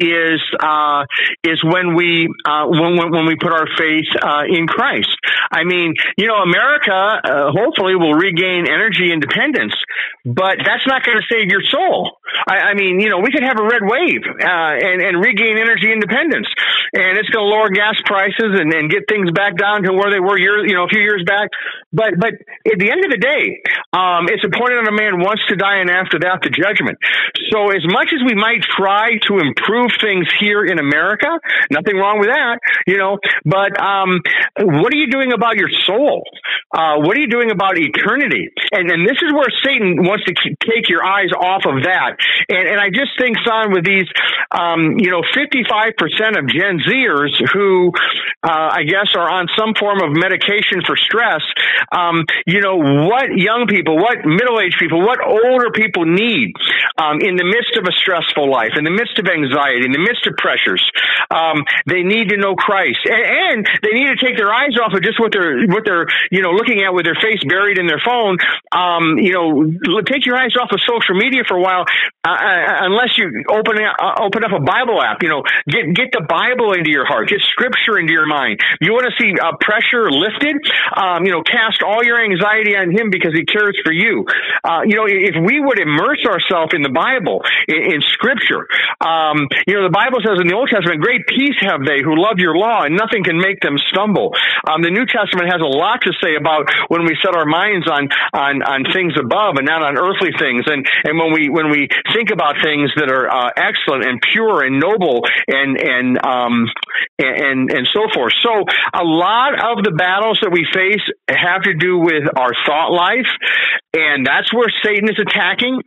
is 0.00 0.40
uh, 0.58 1.04
is 1.44 1.62
when 1.62 1.94
we 1.94 2.28
uh, 2.44 2.66
when 2.66 2.96
when 3.10 3.26
we 3.26 3.36
put 3.36 3.52
our 3.52 3.66
faith 3.78 4.08
uh, 4.20 4.44
in 4.48 4.66
Christ. 4.66 5.12
I 5.50 5.64
mean, 5.64 5.94
you 6.16 6.26
know, 6.26 6.42
America 6.42 6.92
uh, 6.92 7.52
hopefully 7.52 7.94
will 7.94 8.14
regain 8.14 8.66
energy 8.66 9.12
independence, 9.12 9.74
but 10.24 10.58
that's 10.64 10.86
not 10.86 11.04
going 11.04 11.18
to 11.18 11.26
save 11.30 11.50
your 11.50 11.62
soul. 11.62 12.18
I, 12.48 12.72
I, 12.72 12.74
mean, 12.74 13.00
you 13.00 13.10
know, 13.10 13.20
we 13.20 13.30
could 13.30 13.42
have 13.42 13.60
a 13.60 13.66
red 13.68 13.84
wave 13.84 14.24
uh, 14.24 14.74
and 14.80 15.02
and 15.02 15.20
regain 15.20 15.58
energy 15.58 15.92
independence, 15.92 16.48
and 16.94 17.18
it's 17.18 17.28
going 17.28 17.44
to 17.44 17.50
lower 17.52 17.68
gas 17.68 17.96
prices 18.04 18.58
and, 18.58 18.72
and 18.72 18.90
get 18.90 19.04
things 19.08 19.30
back 19.30 19.56
down 19.56 19.82
to 19.84 19.92
where 19.92 20.10
they 20.10 20.20
were 20.20 20.38
years, 20.38 20.64
you 20.66 20.74
know, 20.74 20.84
a 20.84 20.88
few 20.88 21.02
years 21.02 21.22
back. 21.26 21.50
But 21.92 22.18
but 22.18 22.32
at 22.66 22.78
the 22.78 22.90
end 22.90 23.04
of 23.04 23.10
the 23.12 23.20
day, 23.20 23.60
um, 23.92 24.26
it's 24.32 24.42
appointed 24.42 24.80
on 24.80 24.88
a 24.88 24.96
man 24.96 25.20
once 25.20 25.40
to 25.48 25.56
die, 25.56 25.78
and 25.84 25.90
after 25.90 26.18
that, 26.24 26.40
the 26.42 26.50
judgment. 26.50 26.96
So 27.52 27.70
as 27.70 27.84
much 27.84 28.10
as 28.16 28.24
we 28.24 28.34
might 28.34 28.64
try 28.64 29.20
to 29.28 29.38
improve 29.38 29.91
things 30.00 30.26
here 30.40 30.64
in 30.64 30.78
America. 30.78 31.28
Nothing 31.70 31.96
wrong 31.96 32.18
with 32.18 32.28
that, 32.28 32.58
you 32.86 32.98
know. 32.98 33.18
But 33.44 33.74
um, 33.80 34.20
what 34.60 34.92
are 34.92 34.96
you 34.96 35.10
doing 35.10 35.32
about 35.32 35.56
your 35.56 35.70
soul? 35.86 36.22
Uh, 36.72 37.04
what 37.04 37.16
are 37.16 37.20
you 37.20 37.28
doing 37.28 37.50
about 37.50 37.78
eternity? 37.78 38.48
And 38.72 38.90
and 38.90 39.06
this 39.06 39.18
is 39.20 39.32
where 39.32 39.50
Satan 39.64 40.04
wants 40.04 40.24
to 40.24 40.34
take 40.64 40.88
your 40.88 41.04
eyes 41.04 41.32
off 41.32 41.64
of 41.66 41.84
that. 41.84 42.16
And 42.48 42.68
and 42.68 42.78
I 42.80 42.88
just 42.88 43.16
think, 43.18 43.36
son, 43.44 43.72
with 43.72 43.84
these, 43.84 44.08
um, 44.52 44.98
you 44.98 45.10
know, 45.10 45.22
fifty 45.34 45.64
five 45.68 45.96
percent 45.96 46.36
of 46.36 46.48
Gen 46.48 46.80
Zers 46.84 47.32
who, 47.52 47.92
uh, 48.42 48.68
I 48.76 48.84
guess, 48.84 49.12
are 49.16 49.28
on 49.28 49.48
some 49.56 49.74
form 49.78 50.00
of 50.04 50.12
medication 50.12 50.84
for 50.86 50.96
stress. 50.96 51.42
Um, 51.90 52.24
you 52.46 52.60
know, 52.60 52.76
what 52.76 53.32
young 53.32 53.66
people, 53.68 53.96
what 53.96 54.24
middle 54.24 54.60
aged 54.60 54.76
people, 54.78 55.00
what 55.00 55.18
older 55.24 55.70
people 55.72 56.04
need 56.04 56.52
um, 57.00 57.20
in 57.20 57.36
the 57.36 57.44
midst 57.44 57.76
of 57.76 57.84
a 57.88 57.92
stressful 57.92 58.50
life, 58.50 58.76
in 58.76 58.84
the 58.84 58.92
midst 58.92 59.18
of 59.18 59.26
anxiety, 59.26 59.71
in 59.80 59.92
the 59.92 60.02
midst 60.02 60.26
of 60.28 60.36
pressures. 60.36 60.82
Um, 61.32 61.64
they 61.86 62.02
need 62.02 62.28
to 62.30 62.36
know 62.36 62.54
Christ, 62.54 63.00
and, 63.08 63.24
and 63.24 63.58
they 63.80 63.96
need 63.96 64.12
to 64.12 64.20
take 64.20 64.36
their 64.36 64.52
eyes 64.52 64.76
off 64.76 64.92
of 64.92 65.00
just 65.02 65.16
what 65.16 65.32
they're 65.32 65.64
what 65.66 65.88
they're 65.88 66.06
you 66.30 66.42
know 66.42 66.52
looking 66.52 66.84
at 66.84 66.92
with 66.92 67.08
their 67.08 67.16
face 67.16 67.40
buried 67.48 67.78
in 67.78 67.86
their 67.86 68.02
phone. 68.04 68.36
Um, 68.70 69.16
you 69.16 69.32
know, 69.32 70.02
take 70.04 70.26
your 70.26 70.36
eyes 70.36 70.52
off 70.60 70.68
of 70.72 70.80
social 70.84 71.16
media 71.16 71.42
for 71.46 71.56
a 71.56 71.62
while, 71.62 71.84
uh, 72.24 72.30
uh 72.30 72.86
unless 72.88 73.16
you 73.16 73.44
open 73.48 73.80
uh, 73.80 74.20
open 74.20 74.44
up 74.44 74.52
a 74.52 74.60
Bible 74.60 75.00
app. 75.00 75.22
You 75.22 75.28
know, 75.28 75.42
get 75.68 75.88
get 75.94 76.08
the 76.12 76.24
Bible 76.26 76.72
into 76.72 76.90
your 76.90 77.06
heart, 77.06 77.28
get 77.28 77.40
Scripture 77.40 77.98
into 77.98 78.12
your 78.12 78.26
mind. 78.26 78.60
You 78.80 78.92
want 78.92 79.06
to 79.08 79.14
see 79.16 79.32
uh, 79.38 79.56
pressure 79.60 80.10
lifted. 80.10 80.60
Um, 80.96 81.24
you 81.24 81.32
know, 81.32 81.42
cast 81.42 81.82
all 81.82 82.04
your 82.04 82.20
anxiety 82.20 82.76
on 82.76 82.90
Him 82.90 83.10
because 83.10 83.32
He 83.32 83.44
cares 83.44 83.78
for 83.84 83.92
you. 83.92 84.26
Uh, 84.64 84.82
you 84.84 84.96
know, 84.96 85.06
if 85.08 85.36
we 85.38 85.60
would 85.60 85.78
immerse 85.78 86.24
ourselves 86.26 86.72
in 86.74 86.82
the 86.82 86.92
Bible, 86.92 87.42
in, 87.68 87.98
in 87.98 88.00
Scripture, 88.12 88.66
um, 89.00 89.48
you 89.66 89.74
know, 89.74 89.84
the 89.84 89.94
Bible 89.94 90.18
says 90.24 90.38
in 90.40 90.48
the 90.48 90.54
Old 90.54 90.68
Testament, 90.68 91.00
"Great 91.00 91.26
peace 91.26 91.56
have 91.60 91.84
they 91.84 92.02
who 92.02 92.16
love 92.16 92.38
your 92.38 92.56
law, 92.56 92.82
and 92.82 92.96
nothing 92.96 93.22
can 93.22 93.38
make 93.38 93.60
them 93.60 93.78
stumble." 93.78 94.34
Um, 94.68 94.82
the 94.82 94.90
New 94.90 95.06
Testament 95.06 95.50
has 95.50 95.60
a 95.60 95.68
lot 95.68 96.02
to 96.02 96.12
say 96.22 96.34
about 96.34 96.70
when 96.88 97.04
we 97.04 97.16
set 97.22 97.34
our 97.34 97.46
minds 97.46 97.86
on 97.88 98.08
on 98.32 98.62
on 98.62 98.84
things 98.92 99.14
above 99.18 99.56
and 99.56 99.66
not 99.66 99.82
on 99.82 99.98
earthly 99.98 100.32
things, 100.38 100.64
and 100.66 100.86
and 101.04 101.18
when 101.18 101.32
we 101.32 101.48
when 101.48 101.70
we 101.70 101.88
think 102.12 102.30
about 102.30 102.56
things 102.62 102.90
that 102.96 103.10
are 103.10 103.30
uh, 103.30 103.50
excellent 103.56 104.04
and 104.04 104.20
pure 104.20 104.62
and 104.62 104.80
noble 104.80 105.22
and 105.46 105.78
and 105.78 106.18
um 106.24 106.66
and 107.18 107.70
and 107.70 107.86
so 107.92 108.08
forth. 108.14 108.32
So 108.42 108.64
a 108.94 109.04
lot 109.04 109.54
of 109.54 109.84
the 109.84 109.92
battles 109.92 110.38
that 110.42 110.50
we 110.50 110.66
face 110.72 111.02
have 111.28 111.62
to 111.62 111.74
do 111.74 111.98
with 111.98 112.24
our 112.36 112.52
thought 112.66 112.90
life, 112.92 113.30
and 113.94 114.26
that's 114.26 114.52
where 114.52 114.68
Satan 114.82 115.08
is 115.08 115.18
attacking 115.18 115.82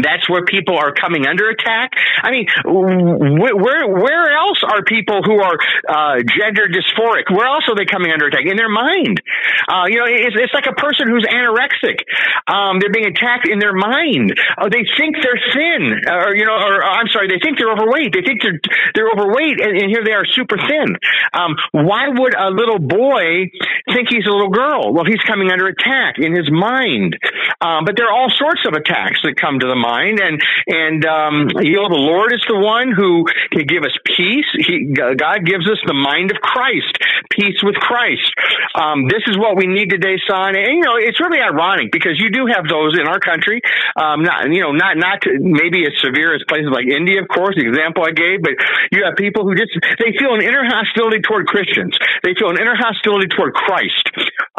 that's 0.00 0.24
where 0.28 0.44
people 0.44 0.78
are 0.78 0.92
coming 0.92 1.26
under 1.26 1.50
attack. 1.50 1.92
I 2.22 2.30
mean, 2.30 2.46
where 2.64 3.84
where 3.84 4.32
else 4.32 4.64
are 4.64 4.82
people 4.84 5.20
who 5.20 5.36
are 5.36 5.56
uh, 5.84 6.16
gender 6.24 6.64
dysphoric? 6.72 7.28
Where 7.28 7.44
else 7.44 7.68
are 7.68 7.76
they 7.76 7.84
coming 7.84 8.10
under 8.10 8.26
attack? 8.26 8.48
In 8.48 8.56
their 8.56 8.72
mind. 8.72 9.20
Uh, 9.68 9.84
you 9.92 10.00
know, 10.00 10.08
it's, 10.08 10.32
it's 10.32 10.54
like 10.54 10.64
a 10.64 10.76
person 10.80 11.12
who's 11.12 11.28
anorexic. 11.28 12.00
Um, 12.48 12.80
they're 12.80 12.92
being 12.92 13.12
attacked 13.12 13.46
in 13.48 13.58
their 13.58 13.76
mind. 13.76 14.32
Uh, 14.56 14.72
they 14.72 14.88
think 14.96 15.20
they're 15.20 15.40
thin, 15.52 16.08
or 16.08 16.32
you 16.36 16.48
know, 16.48 16.56
or 16.56 16.80
I'm 16.80 17.08
sorry, 17.12 17.28
they 17.28 17.40
think 17.44 17.58
they're 17.60 17.72
overweight. 17.72 18.16
They 18.16 18.24
think 18.24 18.40
they're 18.40 18.60
they're 18.96 19.12
overweight, 19.12 19.60
and, 19.60 19.76
and 19.76 19.88
here 19.92 20.00
they 20.04 20.16
are 20.16 20.24
super 20.24 20.56
thin. 20.56 20.96
Um, 21.36 21.52
why 21.72 22.08
would 22.08 22.32
a 22.32 22.48
little 22.48 22.80
boy 22.80 23.52
think 23.92 24.08
he's 24.08 24.24
a 24.24 24.32
little 24.32 24.50
girl? 24.50 24.96
Well, 24.96 25.04
he's 25.04 25.20
coming 25.28 25.52
under 25.52 25.68
attack 25.68 26.16
in 26.16 26.32
his 26.32 26.48
mind. 26.48 27.20
Um, 27.60 27.84
but 27.84 27.94
there 28.00 28.08
are 28.08 28.14
all 28.16 28.32
sorts 28.32 28.64
of 28.64 28.72
attacks 28.72 29.20
that 29.24 29.36
come 29.36 29.60
to 29.60 29.68
the 29.68 29.81
mind, 29.82 30.22
and 30.22 30.38
and 30.70 31.02
um, 31.02 31.34
you 31.58 31.82
know 31.82 31.90
the 31.90 31.98
Lord 31.98 32.30
is 32.30 32.44
the 32.46 32.54
one 32.54 32.94
who 32.94 33.26
can 33.50 33.66
give 33.66 33.82
us 33.82 33.94
peace. 34.06 34.46
He, 34.54 34.94
God 34.94 35.42
gives 35.42 35.66
us 35.66 35.82
the 35.82 35.98
mind 35.98 36.30
of 36.30 36.38
Christ, 36.38 36.94
peace 37.34 37.58
with 37.66 37.74
Christ. 37.74 38.30
Um, 38.78 39.10
this 39.10 39.26
is 39.26 39.34
what 39.34 39.58
we 39.58 39.66
need 39.66 39.90
today, 39.90 40.22
son. 40.30 40.54
And 40.54 40.78
you 40.78 40.86
know 40.86 40.94
it's 40.94 41.18
really 41.18 41.42
ironic 41.42 41.90
because 41.90 42.22
you 42.22 42.30
do 42.30 42.46
have 42.46 42.70
those 42.70 42.94
in 42.94 43.10
our 43.10 43.18
country. 43.18 43.58
Um, 43.98 44.22
not 44.22 44.46
you 44.46 44.62
know 44.62 44.70
not 44.70 44.94
not 44.94 45.26
maybe 45.26 45.82
as 45.82 45.98
severe 45.98 46.30
as 46.38 46.46
places 46.46 46.70
like 46.70 46.86
India, 46.86 47.18
of 47.18 47.26
course, 47.26 47.58
the 47.58 47.66
example 47.66 48.06
I 48.06 48.14
gave, 48.14 48.46
but 48.46 48.54
you 48.94 49.02
have 49.02 49.18
people 49.18 49.42
who 49.42 49.58
just 49.58 49.74
they 49.98 50.14
feel 50.14 50.38
an 50.38 50.42
inner 50.46 50.62
hostility 50.62 51.18
toward 51.24 51.50
Christians. 51.50 51.98
They 52.22 52.38
feel 52.38 52.54
an 52.54 52.60
inner 52.60 52.78
hostility 52.78 53.26
toward 53.26 53.54
Christ. 53.58 54.06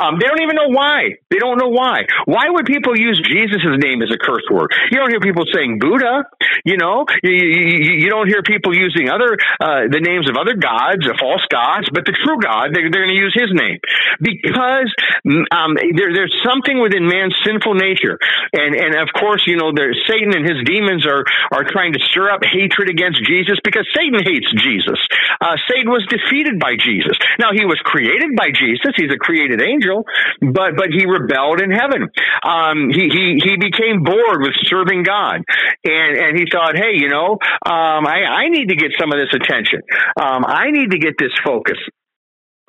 Um, 0.01 0.17
they 0.19 0.26
don't 0.26 0.41
even 0.41 0.57
know 0.57 0.74
why. 0.74 1.21
They 1.30 1.38
don't 1.38 1.57
know 1.57 1.69
why. 1.69 2.05
Why 2.26 2.49
would 2.49 2.65
people 2.65 2.97
use 2.97 3.21
Jesus' 3.21 3.61
name 3.78 4.01
as 4.01 4.09
a 4.09 4.17
curse 4.17 4.43
word? 4.49 4.74
You 4.91 4.97
don't 4.97 5.12
hear 5.14 5.22
people 5.22 5.45
saying 5.53 5.78
Buddha. 5.80 6.26
You 6.66 6.78
know, 6.78 7.05
you, 7.22 7.32
you, 7.32 7.93
you 8.05 8.09
don't 8.09 8.28
hear 8.28 8.41
people 8.41 8.74
using 8.74 9.09
other 9.09 9.38
uh, 9.61 9.86
the 9.89 10.01
names 10.01 10.30
of 10.30 10.36
other 10.36 10.57
gods, 10.57 11.05
uh, 11.05 11.14
false 11.22 11.45
gods, 11.49 11.89
but 11.93 12.05
the 12.05 12.16
true 12.18 12.41
God. 12.41 12.74
They're, 12.74 12.89
they're 12.89 13.05
going 13.05 13.16
to 13.16 13.22
use 13.22 13.36
His 13.36 13.53
name 13.53 13.78
because 14.18 14.89
um, 15.53 15.78
there, 15.78 16.14
there's 16.14 16.34
something 16.41 16.82
within 16.82 17.05
man's 17.05 17.36
sinful 17.45 17.78
nature, 17.78 18.18
and 18.53 18.74
and 18.74 18.97
of 18.97 19.14
course, 19.14 19.45
you 19.45 19.57
know, 19.57 19.70
there's 19.70 19.99
Satan 20.09 20.34
and 20.34 20.43
his 20.43 20.66
demons 20.66 21.05
are 21.05 21.24
are 21.51 21.64
trying 21.64 21.93
to 21.93 22.01
stir 22.09 22.32
up 22.32 22.41
hatred 22.41 22.89
against 22.89 23.22
Jesus 23.24 23.59
because 23.64 23.86
Satan 23.93 24.20
hates 24.24 24.49
Jesus. 24.57 24.99
Uh, 25.39 25.55
Satan 25.70 25.91
was 25.91 26.05
defeated 26.09 26.57
by 26.57 26.74
Jesus. 26.80 27.18
Now 27.38 27.53
he 27.53 27.66
was 27.66 27.78
created 27.84 28.36
by 28.36 28.49
Jesus. 28.55 28.95
He's 28.95 29.11
a 29.11 29.20
created 29.20 29.61
angel, 29.61 30.05
but 30.41 30.76
but 30.76 30.89
he 30.89 31.05
rebelled 31.05 31.61
in 31.61 31.72
heaven. 31.72 32.09
Um, 32.43 32.89
he 32.89 33.09
he 33.11 33.26
he 33.43 33.53
became 33.57 34.03
bored 34.03 34.41
with 34.41 34.55
serving 34.66 35.03
God, 35.04 35.41
and 35.84 36.18
and 36.18 36.38
he 36.38 36.45
thought, 36.51 36.76
hey, 36.76 36.93
you 36.95 37.10
know, 37.10 37.38
um, 37.66 38.08
I 38.08 38.24
I 38.28 38.49
need 38.49 38.70
to 38.70 38.76
get 38.76 38.91
some 38.99 39.12
of 39.12 39.20
this 39.20 39.34
attention. 39.34 39.82
Um, 40.20 40.45
I 40.45 40.72
need 40.72 40.91
to 40.91 40.99
get 40.99 41.16
this 41.20 41.32
focus. 41.43 41.78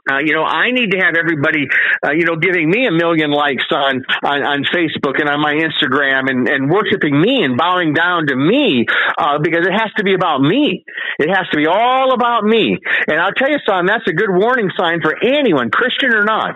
Uh, 0.05 0.18
you 0.20 0.34
know, 0.34 0.44
I 0.44 0.70
need 0.70 0.90
to 0.92 0.98
have 0.98 1.14
everybody, 1.16 1.66
uh, 2.05 2.12
you 2.12 2.26
know, 2.26 2.36
giving 2.36 2.68
me 2.68 2.86
a 2.86 2.92
million 2.92 3.30
likes 3.30 3.64
on, 3.70 4.05
on, 4.22 4.44
on 4.44 4.64
Facebook 4.68 5.18
and 5.18 5.28
on 5.28 5.40
my 5.40 5.55
Instagram 5.55 6.28
and, 6.28 6.46
and 6.46 6.70
worshiping 6.70 7.18
me 7.18 7.42
and 7.42 7.57
bowing 7.57 7.94
down 7.94 8.26
to 8.26 8.36
me, 8.36 8.84
uh, 9.16 9.38
because 9.40 9.66
it 9.66 9.72
has 9.72 9.88
to 9.96 10.05
be 10.05 10.12
about 10.12 10.42
me. 10.42 10.84
It 11.18 11.28
has 11.28 11.48
to 11.52 11.57
be 11.57 11.66
all 11.66 12.12
about 12.12 12.44
me. 12.44 12.76
And 13.09 13.18
I'll 13.18 13.32
tell 13.32 13.48
you, 13.48 13.59
son, 13.64 13.86
that's 13.86 14.07
a 14.07 14.12
good 14.12 14.28
warning 14.28 14.70
sign 14.76 15.00
for 15.00 15.16
anyone, 15.24 15.70
Christian 15.70 16.12
or 16.12 16.24
not. 16.24 16.55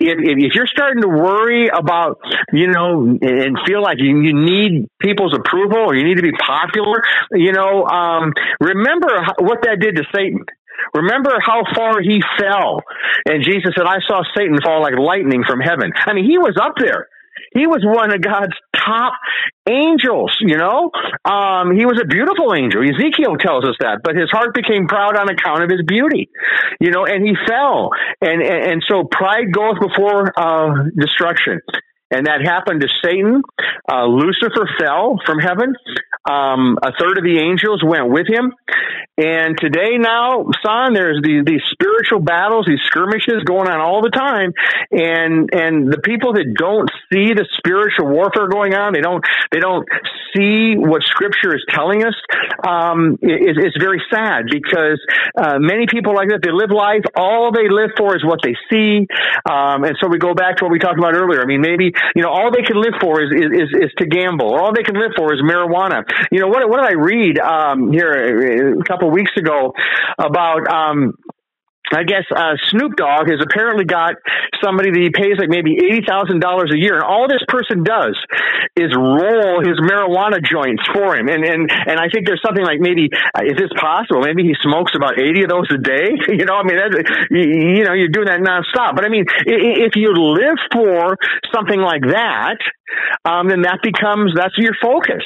If, 0.00 0.16
if, 0.20 0.54
you're 0.54 0.66
starting 0.66 1.02
to 1.02 1.08
worry 1.08 1.68
about, 1.68 2.20
you 2.52 2.68
know, 2.68 3.18
and 3.20 3.58
feel 3.66 3.82
like 3.82 3.98
you, 3.98 4.22
you 4.22 4.32
need 4.32 4.88
people's 5.00 5.34
approval 5.34 5.78
or 5.78 5.94
you 5.94 6.04
need 6.04 6.16
to 6.16 6.22
be 6.22 6.32
popular, 6.32 7.02
you 7.32 7.52
know, 7.52 7.84
um, 7.84 8.32
remember 8.60 9.08
what 9.40 9.62
that 9.62 9.80
did 9.80 9.96
to 9.96 10.04
Satan. 10.14 10.44
Remember 10.94 11.36
how 11.40 11.62
far 11.74 12.00
he 12.00 12.22
fell. 12.38 12.82
And 13.26 13.42
Jesus 13.42 13.72
said, 13.76 13.86
I 13.86 13.98
saw 14.06 14.22
Satan 14.36 14.58
fall 14.62 14.82
like 14.82 14.98
lightning 14.98 15.44
from 15.46 15.60
heaven. 15.60 15.92
I 16.06 16.12
mean, 16.12 16.24
he 16.24 16.38
was 16.38 16.56
up 16.60 16.74
there. 16.78 17.08
He 17.52 17.66
was 17.66 17.80
one 17.84 18.12
of 18.12 18.20
God's 18.20 18.56
top 18.74 19.12
angels, 19.68 20.36
you 20.40 20.56
know? 20.56 20.90
Um, 21.24 21.76
he 21.76 21.84
was 21.84 22.00
a 22.00 22.06
beautiful 22.06 22.54
angel. 22.54 22.82
Ezekiel 22.82 23.36
tells 23.36 23.64
us 23.64 23.76
that, 23.80 24.00
but 24.04 24.16
his 24.16 24.30
heart 24.30 24.54
became 24.54 24.88
proud 24.88 25.16
on 25.16 25.28
account 25.28 25.62
of 25.62 25.70
his 25.70 25.82
beauty, 25.86 26.28
you 26.80 26.90
know, 26.90 27.04
and 27.04 27.26
he 27.26 27.34
fell. 27.46 27.90
And, 28.20 28.42
and, 28.42 28.72
and 28.72 28.84
so 28.88 29.04
pride 29.04 29.52
goeth 29.52 29.80
before, 29.80 30.32
uh, 30.36 30.84
destruction 30.96 31.60
and 32.10 32.26
that 32.26 32.40
happened 32.44 32.80
to 32.82 32.88
Satan. 33.02 33.42
Uh, 33.90 34.06
Lucifer 34.06 34.68
fell 34.78 35.18
from 35.26 35.38
heaven. 35.38 35.74
Um, 36.28 36.78
a 36.82 36.92
third 36.98 37.18
of 37.18 37.24
the 37.24 37.38
angels 37.38 37.82
went 37.84 38.10
with 38.10 38.26
him. 38.28 38.52
And 39.18 39.56
today, 39.58 39.96
now, 39.96 40.44
son, 40.64 40.92
there's 40.92 41.22
these, 41.22 41.42
these 41.46 41.62
spiritual 41.72 42.20
battles, 42.20 42.66
these 42.68 42.82
skirmishes 42.84 43.42
going 43.44 43.66
on 43.66 43.80
all 43.80 44.02
the 44.02 44.10
time. 44.10 44.52
And 44.92 45.48
and 45.52 45.90
the 45.90 45.98
people 46.04 46.34
that 46.34 46.44
don't 46.52 46.90
see 47.10 47.32
the 47.32 47.48
spiritual 47.56 48.12
warfare 48.12 48.46
going 48.48 48.74
on, 48.74 48.92
they 48.92 49.00
don't 49.00 49.24
they 49.50 49.58
don't 49.58 49.88
see 50.36 50.76
what 50.76 51.02
Scripture 51.02 51.56
is 51.56 51.64
telling 51.70 52.04
us. 52.04 52.14
Um, 52.60 53.16
it, 53.22 53.56
it's 53.56 53.78
very 53.80 54.02
sad 54.12 54.52
because 54.52 55.00
uh, 55.32 55.56
many 55.58 55.86
people 55.88 56.14
like 56.14 56.28
that 56.28 56.44
they 56.44 56.52
live 56.52 56.70
life. 56.70 57.02
All 57.16 57.52
they 57.52 57.72
live 57.72 57.96
for 57.96 58.14
is 58.14 58.24
what 58.24 58.40
they 58.44 58.54
see. 58.68 59.08
Um, 59.48 59.84
and 59.84 59.96
so 59.96 60.08
we 60.08 60.18
go 60.18 60.34
back 60.34 60.58
to 60.58 60.64
what 60.64 60.72
we 60.72 60.78
talked 60.78 60.98
about 60.98 61.16
earlier. 61.16 61.40
I 61.40 61.46
mean, 61.46 61.62
maybe 61.64 61.95
you 62.14 62.22
know, 62.22 62.30
all 62.30 62.50
they 62.50 62.62
can 62.62 62.80
live 62.80 62.94
for 63.00 63.22
is, 63.22 63.30
is, 63.32 63.70
is, 63.72 63.90
to 63.98 64.06
gamble. 64.06 64.54
All 64.54 64.72
they 64.74 64.82
can 64.82 64.94
live 64.94 65.12
for 65.16 65.32
is 65.34 65.40
marijuana. 65.40 66.04
You 66.30 66.40
know, 66.40 66.48
what, 66.48 66.68
what 66.68 66.80
did 66.80 66.86
I 66.86 66.94
read, 66.94 67.38
um, 67.38 67.92
here 67.92 68.78
a 68.78 68.84
couple 68.84 69.08
of 69.08 69.14
weeks 69.14 69.32
ago 69.36 69.72
about, 70.18 70.68
um, 70.68 71.14
I 71.94 72.02
guess 72.02 72.26
uh, 72.34 72.58
Snoop 72.70 72.96
Dogg 72.96 73.30
has 73.30 73.38
apparently 73.38 73.84
got 73.84 74.18
somebody 74.58 74.90
that 74.90 74.98
he 74.98 75.10
pays 75.14 75.38
like 75.38 75.48
maybe 75.48 75.78
eighty 75.78 76.02
thousand 76.02 76.40
dollars 76.40 76.74
a 76.74 76.78
year, 76.78 76.98
and 76.98 77.06
all 77.06 77.30
this 77.30 77.42
person 77.46 77.86
does 77.86 78.18
is 78.74 78.90
roll 78.96 79.62
his 79.62 79.78
marijuana 79.78 80.42
joints 80.42 80.82
for 80.90 81.14
him. 81.14 81.30
And 81.30 81.46
and 81.46 81.70
and 81.70 81.96
I 82.02 82.10
think 82.10 82.26
there's 82.26 82.42
something 82.42 82.64
like 82.64 82.82
maybe 82.82 83.06
uh, 83.34 83.46
is 83.46 83.54
this 83.54 83.70
possible? 83.78 84.26
Maybe 84.26 84.42
he 84.42 84.54
smokes 84.66 84.98
about 84.98 85.18
eighty 85.22 85.46
of 85.46 85.50
those 85.50 85.70
a 85.70 85.78
day. 85.78 86.10
you 86.34 86.42
know, 86.42 86.58
I 86.58 86.64
mean, 86.66 86.78
that, 86.78 86.90
you, 87.30 87.78
you 87.78 87.84
know, 87.86 87.94
you're 87.94 88.10
doing 88.10 88.26
that 88.26 88.42
nonstop. 88.42 88.98
But 88.98 89.06
I 89.06 89.08
mean, 89.08 89.24
if 89.46 89.94
you 89.94 90.10
live 90.10 90.58
for 90.74 91.14
something 91.54 91.78
like 91.78 92.02
that, 92.10 92.58
um, 93.24 93.48
then 93.48 93.62
that 93.62 93.80
becomes 93.82 94.32
that's 94.34 94.56
your 94.58 94.74
focus. 94.80 95.24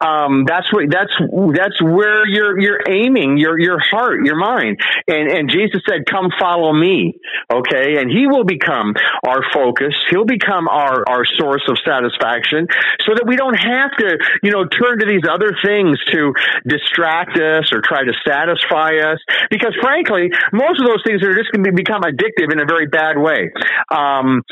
Um, 0.00 0.44
that's 0.46 0.72
what 0.72 0.90
that's 0.90 1.12
that's 1.54 1.78
where 1.82 2.26
you're 2.26 2.58
you're 2.58 2.80
aiming 2.88 3.38
your 3.38 3.58
your 3.58 3.78
heart, 3.78 4.24
your 4.24 4.36
mind. 4.36 4.78
And 5.08 5.30
and 5.30 5.50
Jesus 5.50 5.82
said, 5.88 6.06
"Come 6.06 6.30
follow 6.38 6.72
me." 6.72 7.18
Okay, 7.52 7.98
and 7.98 8.10
He 8.10 8.26
will 8.26 8.44
become 8.44 8.94
our 9.26 9.42
focus. 9.52 9.94
He'll 10.10 10.24
become 10.24 10.68
our 10.68 11.04
our 11.08 11.24
source 11.24 11.62
of 11.68 11.78
satisfaction, 11.84 12.66
so 13.06 13.14
that 13.14 13.26
we 13.26 13.36
don't 13.36 13.58
have 13.58 13.90
to 13.98 14.18
you 14.42 14.50
know 14.50 14.64
turn 14.66 14.98
to 15.00 15.06
these 15.06 15.26
other 15.28 15.54
things 15.64 15.98
to 16.12 16.32
distract 16.66 17.38
us 17.38 17.72
or 17.72 17.80
try 17.80 18.04
to 18.04 18.14
satisfy 18.26 18.98
us. 19.02 19.18
Because 19.50 19.74
frankly, 19.80 20.30
most 20.52 20.80
of 20.80 20.86
those 20.86 21.02
things 21.06 21.22
are 21.22 21.34
just 21.34 21.50
going 21.52 21.64
to 21.64 21.72
become 21.72 22.02
addictive 22.02 22.52
in 22.52 22.60
a 22.60 22.66
very 22.66 22.86
bad 22.86 23.18
way. 23.18 23.50
Um, 23.90 24.42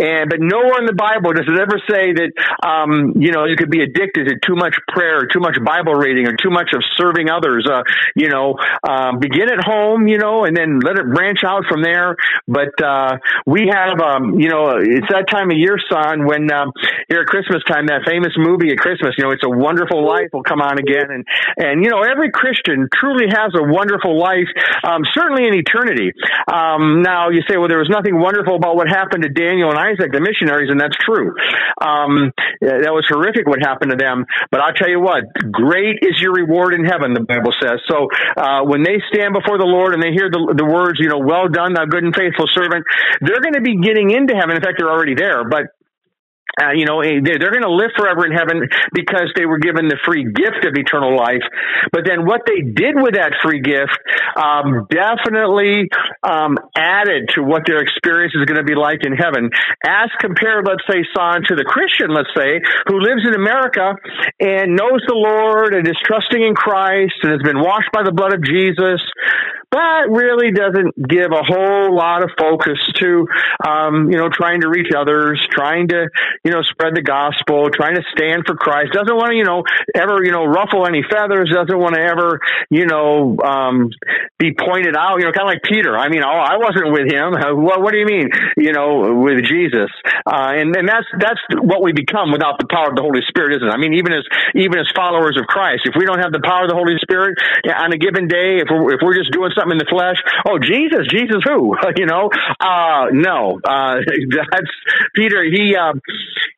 and 0.00 0.30
but 0.30 0.40
nowhere 0.40 0.80
in 0.80 0.86
the 0.86 0.96
Bible 0.96 1.32
does 1.32 1.44
it 1.44 1.60
ever 1.60 1.76
say 1.84 1.99
say 2.00 2.12
that, 2.16 2.32
um, 2.64 3.12
you 3.20 3.32
know, 3.32 3.44
you 3.44 3.56
could 3.56 3.70
be 3.70 3.82
addicted 3.82 4.32
to 4.32 4.34
too 4.40 4.56
much 4.56 4.74
prayer, 4.88 5.28
too 5.28 5.40
much 5.40 5.56
Bible 5.60 5.94
reading, 5.94 6.26
or 6.26 6.34
too 6.40 6.50
much 6.50 6.72
of 6.72 6.82
serving 6.96 7.28
others. 7.28 7.68
Uh, 7.68 7.82
you 8.16 8.28
know, 8.28 8.56
um, 8.88 9.20
begin 9.20 9.52
at 9.52 9.60
home, 9.60 10.08
you 10.08 10.18
know, 10.18 10.44
and 10.44 10.56
then 10.56 10.80
let 10.80 10.96
it 10.96 11.06
branch 11.12 11.44
out 11.44 11.64
from 11.68 11.82
there. 11.82 12.16
But 12.48 12.72
uh, 12.82 13.18
we 13.46 13.68
have, 13.68 14.00
um, 14.00 14.40
you 14.40 14.48
know, 14.48 14.80
it's 14.80 15.08
that 15.12 15.28
time 15.28 15.50
of 15.50 15.58
year, 15.58 15.76
son, 15.90 16.24
when 16.24 16.50
um, 16.52 16.72
here 17.08 17.20
at 17.20 17.26
Christmas 17.26 17.62
time, 17.68 17.86
that 17.86 18.02
famous 18.06 18.32
movie 18.36 18.70
at 18.72 18.78
Christmas, 18.78 19.14
you 19.18 19.24
know, 19.24 19.30
it's 19.30 19.44
a 19.44 19.50
Wonderful 19.50 20.06
Life 20.06 20.32
will 20.32 20.42
come 20.42 20.60
on 20.60 20.78
again, 20.78 21.10
and 21.10 21.24
and 21.56 21.84
you 21.84 21.90
know, 21.90 22.02
every 22.02 22.30
Christian 22.30 22.88
truly 22.88 23.26
has 23.28 23.52
a 23.54 23.62
wonderful 23.62 24.18
life, 24.18 24.48
um, 24.84 25.02
certainly 25.12 25.46
in 25.46 25.54
eternity. 25.54 26.12
Um, 26.48 27.02
now 27.02 27.28
you 27.30 27.42
say, 27.48 27.56
well, 27.58 27.68
there 27.68 27.82
was 27.82 27.90
nothing 27.90 28.18
wonderful 28.18 28.56
about 28.56 28.76
what 28.76 28.88
happened 28.88 29.22
to 29.22 29.28
Daniel 29.28 29.70
and 29.70 29.78
Isaac, 29.78 30.12
the 30.12 30.20
missionaries, 30.20 30.70
and 30.70 30.80
that's 30.80 30.96
true. 31.04 31.34
Um, 31.90 32.32
that 32.60 32.92
was 32.94 33.06
horrific 33.08 33.46
what 33.46 33.58
happened 33.60 33.90
to 33.90 33.96
them. 33.96 34.26
But 34.50 34.60
I'll 34.60 34.74
tell 34.74 34.88
you 34.88 35.00
what, 35.00 35.24
great 35.50 35.98
is 36.02 36.20
your 36.20 36.32
reward 36.32 36.74
in 36.74 36.84
heaven, 36.84 37.14
the 37.14 37.24
Bible 37.24 37.52
says. 37.60 37.80
So 37.88 38.06
uh, 38.36 38.62
when 38.64 38.82
they 38.82 39.02
stand 39.12 39.34
before 39.34 39.58
the 39.58 39.66
Lord 39.66 39.94
and 39.94 40.02
they 40.02 40.12
hear 40.12 40.30
the, 40.30 40.54
the 40.56 40.64
words, 40.64 40.98
you 41.00 41.08
know, 41.08 41.18
well 41.18 41.48
done, 41.48 41.74
thou 41.74 41.84
good 41.84 42.04
and 42.04 42.14
faithful 42.14 42.46
servant, 42.54 42.84
they're 43.20 43.40
going 43.40 43.58
to 43.58 43.64
be 43.64 43.80
getting 43.80 44.10
into 44.10 44.34
heaven. 44.34 44.56
In 44.56 44.62
fact, 44.62 44.78
they're 44.78 44.90
already 44.90 45.14
there. 45.14 45.42
But 45.48 45.74
uh, 46.58 46.72
you 46.74 46.84
know, 46.84 47.02
they're, 47.02 47.38
they're 47.38 47.54
going 47.54 47.66
to 47.66 47.72
live 47.72 47.94
forever 47.96 48.26
in 48.26 48.32
heaven 48.32 48.66
because 48.92 49.30
they 49.36 49.46
were 49.46 49.58
given 49.58 49.86
the 49.88 49.98
free 50.04 50.24
gift 50.24 50.66
of 50.66 50.74
eternal 50.74 51.14
life. 51.16 51.44
But 51.92 52.02
then 52.04 52.26
what 52.26 52.42
they 52.46 52.62
did 52.62 52.98
with 52.98 53.14
that 53.14 53.38
free 53.42 53.60
gift 53.60 53.94
um, 54.34 54.86
definitely 54.90 55.88
um, 56.22 56.58
added 56.74 57.30
to 57.36 57.42
what 57.42 57.62
their 57.66 57.80
experience 57.80 58.34
is 58.34 58.44
going 58.44 58.58
to 58.58 58.66
be 58.66 58.74
like 58.74 59.06
in 59.06 59.12
heaven, 59.14 59.50
as 59.86 60.10
compared, 60.18 60.66
let's 60.66 60.84
say, 60.90 61.06
son, 61.14 61.42
to 61.48 61.54
the 61.54 61.64
Christian, 61.64 62.10
let's 62.10 62.32
say, 62.34 62.60
who 62.88 62.98
lives 63.00 63.22
in 63.26 63.34
America 63.34 63.94
and 64.40 64.74
knows 64.74 65.02
the 65.06 65.16
Lord 65.16 65.74
and 65.74 65.86
is 65.86 65.98
trusting 66.04 66.40
in 66.40 66.54
Christ 66.54 67.14
and 67.22 67.32
has 67.32 67.42
been 67.42 67.60
washed 67.60 67.90
by 67.92 68.02
the 68.02 68.12
blood 68.12 68.34
of 68.34 68.42
Jesus 68.42 69.00
but 69.70 70.10
really 70.10 70.50
doesn't 70.50 70.98
give 71.08 71.30
a 71.30 71.42
whole 71.46 71.94
lot 71.94 72.22
of 72.22 72.30
focus 72.36 72.78
to, 72.96 73.26
um, 73.62 74.10
you 74.10 74.18
know, 74.18 74.28
trying 74.28 74.62
to 74.62 74.68
reach 74.68 74.90
others, 74.96 75.40
trying 75.50 75.86
to, 75.88 76.08
you 76.44 76.50
know, 76.50 76.62
spread 76.62 76.94
the 76.94 77.02
gospel, 77.02 77.70
trying 77.70 77.94
to 77.94 78.02
stand 78.10 78.42
for 78.46 78.56
Christ. 78.56 78.92
Doesn't 78.92 79.14
want 79.14 79.30
to, 79.30 79.36
you 79.36 79.46
know, 79.46 79.62
ever, 79.94 80.24
you 80.26 80.32
know, 80.32 80.44
ruffle 80.44 80.86
any 80.86 81.02
feathers. 81.06 81.50
Doesn't 81.54 81.78
want 81.78 81.94
to 81.94 82.02
ever, 82.02 82.40
you 82.68 82.86
know, 82.86 83.38
um, 83.38 83.90
be 84.38 84.50
pointed 84.58 84.96
out. 84.98 85.22
You 85.22 85.30
know, 85.30 85.32
kind 85.32 85.46
of 85.46 85.54
like 85.54 85.62
Peter. 85.62 85.94
I 85.94 86.10
mean, 86.10 86.26
oh, 86.26 86.42
I 86.42 86.58
wasn't 86.58 86.90
with 86.90 87.06
him. 87.06 87.38
What, 87.62 87.78
what 87.82 87.94
do 87.94 87.98
you 88.02 88.06
mean? 88.06 88.26
You 88.58 88.72
know, 88.74 89.22
with 89.22 89.46
Jesus. 89.46 89.90
Uh, 90.26 90.58
and 90.58 90.74
and 90.74 90.88
that's 90.88 91.06
that's 91.22 91.40
what 91.62 91.78
we 91.82 91.92
become 91.94 92.34
without 92.34 92.58
the 92.58 92.66
power 92.66 92.90
of 92.90 92.98
the 92.98 93.06
Holy 93.06 93.22
Spirit, 93.30 93.62
isn't 93.62 93.68
it? 93.68 93.70
I 93.70 93.78
mean, 93.78 93.94
even 93.94 94.10
as 94.10 94.26
even 94.58 94.82
as 94.82 94.90
followers 94.98 95.38
of 95.38 95.46
Christ, 95.46 95.86
if 95.86 95.94
we 95.94 96.06
don't 96.10 96.18
have 96.18 96.34
the 96.34 96.42
power 96.42 96.66
of 96.66 96.70
the 96.70 96.78
Holy 96.78 96.98
Spirit 96.98 97.38
on 97.70 97.94
a 97.94 97.98
given 97.98 98.26
day, 98.26 98.58
if 98.58 98.66
we're 98.66 98.98
if 98.98 99.00
we're 99.02 99.14
just 99.14 99.30
doing 99.30 99.54
something 99.54 99.59
in 99.68 99.76
the 99.76 99.84
flesh, 99.84 100.16
oh 100.48 100.56
Jesus, 100.56 101.04
Jesus 101.12 101.44
who? 101.44 101.76
you 101.96 102.06
know, 102.06 102.32
uh, 102.60 103.12
no, 103.12 103.60
uh, 103.60 104.00
that's 104.32 104.72
Peter. 105.14 105.44
He 105.44 105.76
uh, 105.76 105.92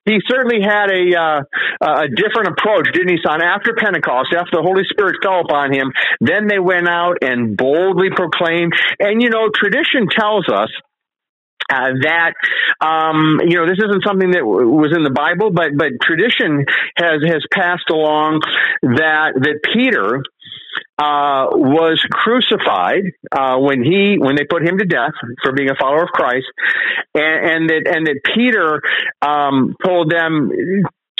he 0.04 0.18
certainly 0.30 0.62
had 0.62 0.90
a 0.90 1.02
uh, 1.18 1.40
a 1.82 2.08
different 2.08 2.54
approach, 2.54 2.86
didn't 2.94 3.10
he, 3.10 3.18
son? 3.26 3.42
After 3.42 3.74
Pentecost, 3.74 4.34
after 4.34 4.58
the 4.58 4.62
Holy 4.62 4.84
Spirit 4.90 5.16
fell 5.22 5.40
upon 5.40 5.72
him, 5.72 5.92
then 6.20 6.46
they 6.46 6.58
went 6.58 6.88
out 6.88 7.18
and 7.22 7.56
boldly 7.56 8.10
proclaimed. 8.14 8.72
And 8.98 9.22
you 9.22 9.30
know, 9.30 9.50
tradition 9.54 10.08
tells 10.08 10.48
us 10.48 10.70
uh, 11.70 11.92
that 12.02 12.34
um, 12.80 13.40
you 13.46 13.56
know 13.56 13.66
this 13.66 13.78
isn't 13.78 14.04
something 14.04 14.30
that 14.32 14.40
w- 14.44 14.68
was 14.68 14.92
in 14.94 15.04
the 15.04 15.14
Bible, 15.14 15.50
but 15.50 15.72
but 15.76 15.92
tradition 16.02 16.66
has 16.96 17.22
has 17.24 17.44
passed 17.52 17.88
along 17.90 18.40
that 18.82 19.32
that 19.36 19.60
Peter 19.72 20.22
uh, 20.98 21.48
was 21.52 22.04
crucified 22.10 23.04
uh, 23.32 23.56
when 23.58 23.82
he 23.82 24.16
when 24.18 24.36
they 24.36 24.44
put 24.44 24.62
him 24.62 24.78
to 24.78 24.84
death 24.84 25.12
for 25.42 25.52
being 25.52 25.70
a 25.70 25.74
follower 25.80 26.02
of 26.02 26.10
Christ, 26.10 26.46
and, 27.14 27.50
and 27.50 27.70
that 27.70 27.92
and 27.94 28.06
that 28.06 28.20
Peter 28.34 28.80
um, 29.22 29.74
told 29.84 30.10
them 30.10 30.50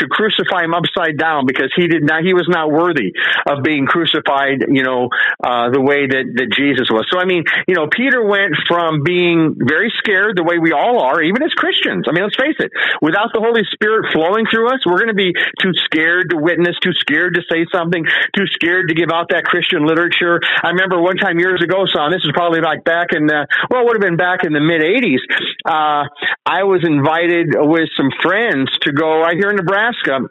to 0.03 0.11
crucify 0.11 0.67
him 0.67 0.75
upside 0.75 1.17
down 1.17 1.47
because 1.47 1.71
he 1.79 1.87
did 1.87 2.03
not 2.03 2.27
he 2.27 2.35
was 2.35 2.51
not 2.51 2.71
worthy 2.71 3.15
of 3.47 3.63
being 3.63 3.87
crucified 3.87 4.67
you 4.67 4.83
know 4.83 5.09
uh, 5.43 5.71
the 5.71 5.81
way 5.81 6.11
that 6.11 6.27
that 6.35 6.51
jesus 6.51 6.91
was. 6.91 7.07
So 7.07 7.23
i 7.23 7.25
mean 7.25 7.45
you 7.71 7.75
know 7.79 7.87
peter 7.87 8.19
went 8.19 8.59
from 8.67 9.07
being 9.07 9.55
very 9.55 9.93
scared 10.03 10.37
the 10.37 10.43
way 10.43 10.59
we 10.59 10.73
all 10.73 10.99
are 10.99 11.23
even 11.23 11.43
as 11.43 11.55
christians. 11.55 12.07
I 12.09 12.13
mean 12.13 12.27
let's 12.27 12.37
face 12.37 12.59
it 12.59 12.75
without 13.01 13.31
the 13.31 13.39
holy 13.39 13.63
spirit 13.71 14.11
flowing 14.13 14.47
through 14.51 14.75
us 14.75 14.83
we're 14.83 14.99
going 14.99 15.15
to 15.15 15.19
be 15.19 15.33
too 15.63 15.73
scared 15.87 16.35
to 16.35 16.37
witness 16.37 16.75
too 16.83 16.93
scared 16.99 17.39
to 17.39 17.43
say 17.47 17.65
something 17.71 18.05
too 18.35 18.47
scared 18.51 18.89
to 18.91 18.95
give 18.95 19.11
out 19.15 19.31
that 19.31 19.45
christian 19.47 19.87
literature. 19.87 20.43
I 20.63 20.75
remember 20.75 20.99
one 21.01 21.17
time 21.17 21.39
years 21.39 21.63
ago 21.63 21.87
son 21.87 22.11
this 22.11 22.27
is 22.27 22.35
probably 22.35 22.61
like 22.61 22.83
back 22.83 23.15
in 23.15 23.27
the 23.31 23.47
well 23.71 23.83
it 23.83 23.87
would 23.87 23.97
have 23.97 24.07
been 24.07 24.19
back 24.19 24.43
in 24.43 24.53
the 24.53 24.61
mid 24.61 24.83
80s 24.83 25.23
uh, 25.65 26.09
i 26.47 26.65
was 26.67 26.83
invited 26.83 27.55
with 27.55 27.89
some 27.97 28.11
friends 28.23 28.71
to 28.83 28.93
go 28.93 29.21
right 29.21 29.37
here 29.37 29.51
in 29.51 29.57
nebraska 29.57 29.91
Nebraska 29.93 30.28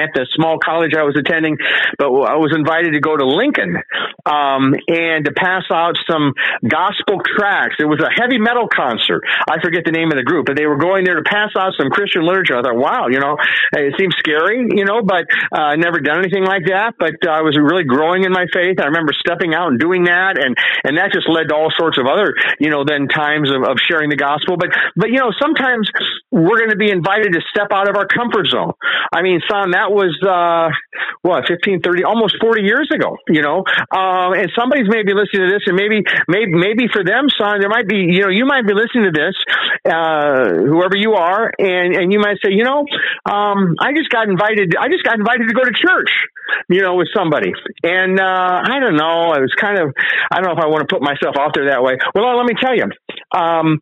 at 0.00 0.10
the 0.14 0.26
small 0.34 0.58
college 0.58 0.92
I 0.96 1.04
was 1.04 1.16
attending, 1.16 1.56
but 1.98 2.08
I 2.08 2.36
was 2.40 2.52
invited 2.56 2.92
to 2.92 3.00
go 3.00 3.16
to 3.16 3.26
Lincoln 3.26 3.76
um, 4.24 4.74
and 4.88 5.24
to 5.24 5.32
pass 5.32 5.64
out 5.70 5.96
some 6.08 6.32
gospel 6.66 7.20
tracts. 7.36 7.76
It 7.78 7.84
was 7.84 8.00
a 8.00 8.08
heavy 8.08 8.38
metal 8.38 8.68
concert. 8.68 9.22
I 9.48 9.60
forget 9.60 9.84
the 9.84 9.92
name 9.92 10.10
of 10.10 10.16
the 10.16 10.24
group, 10.24 10.46
but 10.46 10.56
they 10.56 10.66
were 10.66 10.80
going 10.80 11.04
there 11.04 11.16
to 11.16 11.26
pass 11.26 11.52
out 11.56 11.74
some 11.76 11.90
Christian 11.90 12.24
literature. 12.24 12.56
I 12.56 12.62
thought, 12.62 12.76
wow, 12.76 13.08
you 13.08 13.20
know, 13.20 13.36
it 13.76 13.94
seems 13.98 14.14
scary, 14.18 14.66
you 14.72 14.84
know, 14.84 15.02
but 15.02 15.28
uh, 15.52 15.76
never 15.76 16.00
done 16.00 16.18
anything 16.24 16.44
like 16.44 16.66
that. 16.66 16.96
But 16.98 17.20
uh, 17.26 17.30
I 17.30 17.42
was 17.42 17.56
really 17.56 17.84
growing 17.84 18.24
in 18.24 18.32
my 18.32 18.46
faith. 18.52 18.80
I 18.80 18.88
remember 18.88 19.12
stepping 19.12 19.54
out 19.54 19.68
and 19.68 19.78
doing 19.78 20.04
that, 20.04 20.40
and 20.40 20.56
and 20.84 20.96
that 20.98 21.12
just 21.12 21.28
led 21.28 21.48
to 21.50 21.54
all 21.54 21.72
sorts 21.76 21.98
of 21.98 22.06
other, 22.06 22.34
you 22.58 22.70
know, 22.70 22.84
then 22.84 23.08
times 23.08 23.50
of, 23.50 23.62
of 23.62 23.76
sharing 23.78 24.08
the 24.08 24.16
gospel. 24.16 24.56
But 24.56 24.70
but 24.96 25.10
you 25.10 25.18
know, 25.18 25.32
sometimes 25.40 25.90
we're 26.30 26.58
going 26.58 26.70
to 26.70 26.80
be 26.80 26.90
invited 26.90 27.32
to 27.34 27.40
step 27.50 27.68
out 27.72 27.88
of 27.88 27.96
our 27.96 28.06
comfort 28.06 28.46
zone. 28.46 28.72
I 29.12 29.22
mean, 29.22 29.40
son, 29.50 29.72
that 29.72 29.89
was 29.90 30.16
uh, 30.22 30.70
what 31.22 31.46
15, 31.46 31.80
30, 31.82 32.04
almost 32.04 32.36
40 32.40 32.62
years 32.62 32.88
ago. 32.94 33.16
You 33.28 33.42
know, 33.42 33.64
um, 33.90 34.32
and 34.34 34.50
somebody's 34.56 34.88
maybe 34.88 35.12
listening 35.12 35.48
to 35.48 35.52
this, 35.52 35.66
and 35.66 35.76
maybe 35.76 36.02
maybe 36.28 36.52
maybe 36.54 36.84
for 36.92 37.04
them, 37.04 37.28
son, 37.30 37.60
there 37.60 37.70
might 37.70 37.88
be 37.88 38.08
you 38.08 38.22
know 38.22 38.32
you 38.32 38.46
might 38.46 38.66
be 38.66 38.74
listening 38.74 39.10
to 39.10 39.14
this, 39.14 39.36
uh, 39.84 40.64
whoever 40.66 40.96
you 40.96 41.14
are, 41.14 41.50
and 41.58 41.94
and 41.94 42.12
you 42.12 42.20
might 42.20 42.38
say, 42.42 42.50
you 42.52 42.64
know, 42.64 42.86
um, 43.26 43.76
I 43.78 43.92
just 43.92 44.10
got 44.10 44.28
invited. 44.28 44.74
I 44.78 44.88
just 44.88 45.04
got 45.04 45.18
invited 45.18 45.48
to 45.48 45.54
go 45.54 45.64
to 45.64 45.72
church 45.72 46.12
you 46.68 46.82
know, 46.82 46.94
with 46.94 47.08
somebody. 47.14 47.52
And 47.82 48.18
uh, 48.18 48.60
I 48.64 48.78
don't 48.80 48.96
know. 48.96 49.32
I 49.32 49.40
was 49.40 49.52
kind 49.58 49.78
of, 49.78 49.94
I 50.30 50.36
don't 50.36 50.46
know 50.46 50.58
if 50.58 50.64
I 50.64 50.68
want 50.68 50.88
to 50.88 50.92
put 50.92 51.02
myself 51.02 51.36
out 51.38 51.52
there 51.54 51.66
that 51.70 51.82
way. 51.82 51.96
Well, 52.14 52.36
let 52.36 52.46
me 52.46 52.54
tell 52.60 52.76
you, 52.76 52.86
um, 53.32 53.80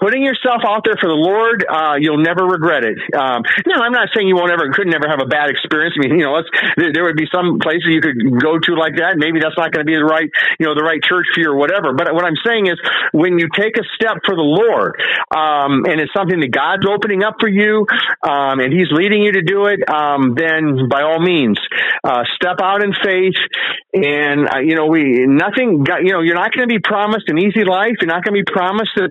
putting 0.00 0.22
yourself 0.22 0.62
out 0.66 0.82
there 0.84 0.96
for 1.00 1.08
the 1.10 1.18
Lord, 1.18 1.66
uh, 1.68 1.96
you'll 1.98 2.22
never 2.22 2.46
regret 2.46 2.84
it. 2.84 2.98
Um, 3.12 3.42
no, 3.66 3.82
I'm 3.82 3.92
not 3.92 4.08
saying 4.14 4.28
you 4.28 4.36
won't 4.36 4.50
ever, 4.50 4.70
could 4.72 4.86
never 4.86 5.08
have 5.08 5.20
a 5.20 5.28
bad 5.28 5.50
experience. 5.50 5.94
I 5.98 6.08
mean, 6.08 6.18
you 6.18 6.24
know, 6.24 6.40
there, 6.76 6.92
there 6.92 7.04
would 7.04 7.18
be 7.18 7.26
some 7.30 7.58
places 7.58 7.90
you 7.90 8.00
could 8.00 8.18
go 8.40 8.58
to 8.58 8.70
like 8.74 8.96
that. 8.98 9.18
Maybe 9.18 9.40
that's 9.40 9.58
not 9.58 9.72
going 9.72 9.84
to 9.84 9.88
be 9.88 9.98
the 9.98 10.06
right, 10.06 10.30
you 10.58 10.66
know, 10.66 10.74
the 10.74 10.86
right 10.86 11.02
church 11.02 11.26
for 11.34 11.40
you 11.40 11.50
or 11.50 11.58
whatever. 11.58 11.92
But 11.94 12.14
what 12.14 12.24
I'm 12.24 12.38
saying 12.46 12.66
is 12.66 12.78
when 13.12 13.38
you 13.38 13.48
take 13.54 13.76
a 13.76 13.84
step 13.94 14.22
for 14.24 14.34
the 14.34 14.46
Lord, 14.46 14.96
um, 15.34 15.84
and 15.84 16.00
it's 16.00 16.12
something 16.14 16.40
that 16.40 16.52
God's 16.52 16.86
opening 16.86 17.22
up 17.22 17.36
for 17.40 17.48
you, 17.48 17.86
um, 18.22 18.60
and 18.60 18.72
He's 18.72 18.90
leading 18.90 19.22
you 19.22 19.32
to 19.32 19.42
do 19.42 19.66
it, 19.66 19.82
um, 19.88 20.34
then 20.36 20.88
by 20.88 21.02
all 21.02 21.20
means, 21.20 21.58
uh, 22.04 22.22
step 22.34 22.62
out 22.62 22.82
in 22.82 22.92
faith. 22.94 23.38
And, 23.92 24.48
uh, 24.48 24.60
you 24.60 24.76
know, 24.76 24.86
we, 24.86 25.26
nothing, 25.26 25.82
got, 25.82 26.04
you 26.04 26.12
know, 26.12 26.20
you're 26.20 26.38
not 26.38 26.52
going 26.52 26.68
to 26.68 26.72
be 26.72 26.80
promised 26.80 27.28
an 27.28 27.38
easy 27.38 27.64
life. 27.64 27.98
You're 28.00 28.12
not 28.12 28.22
going 28.22 28.36
to 28.36 28.42
be 28.44 28.52
promised 28.52 28.92
that, 28.96 29.10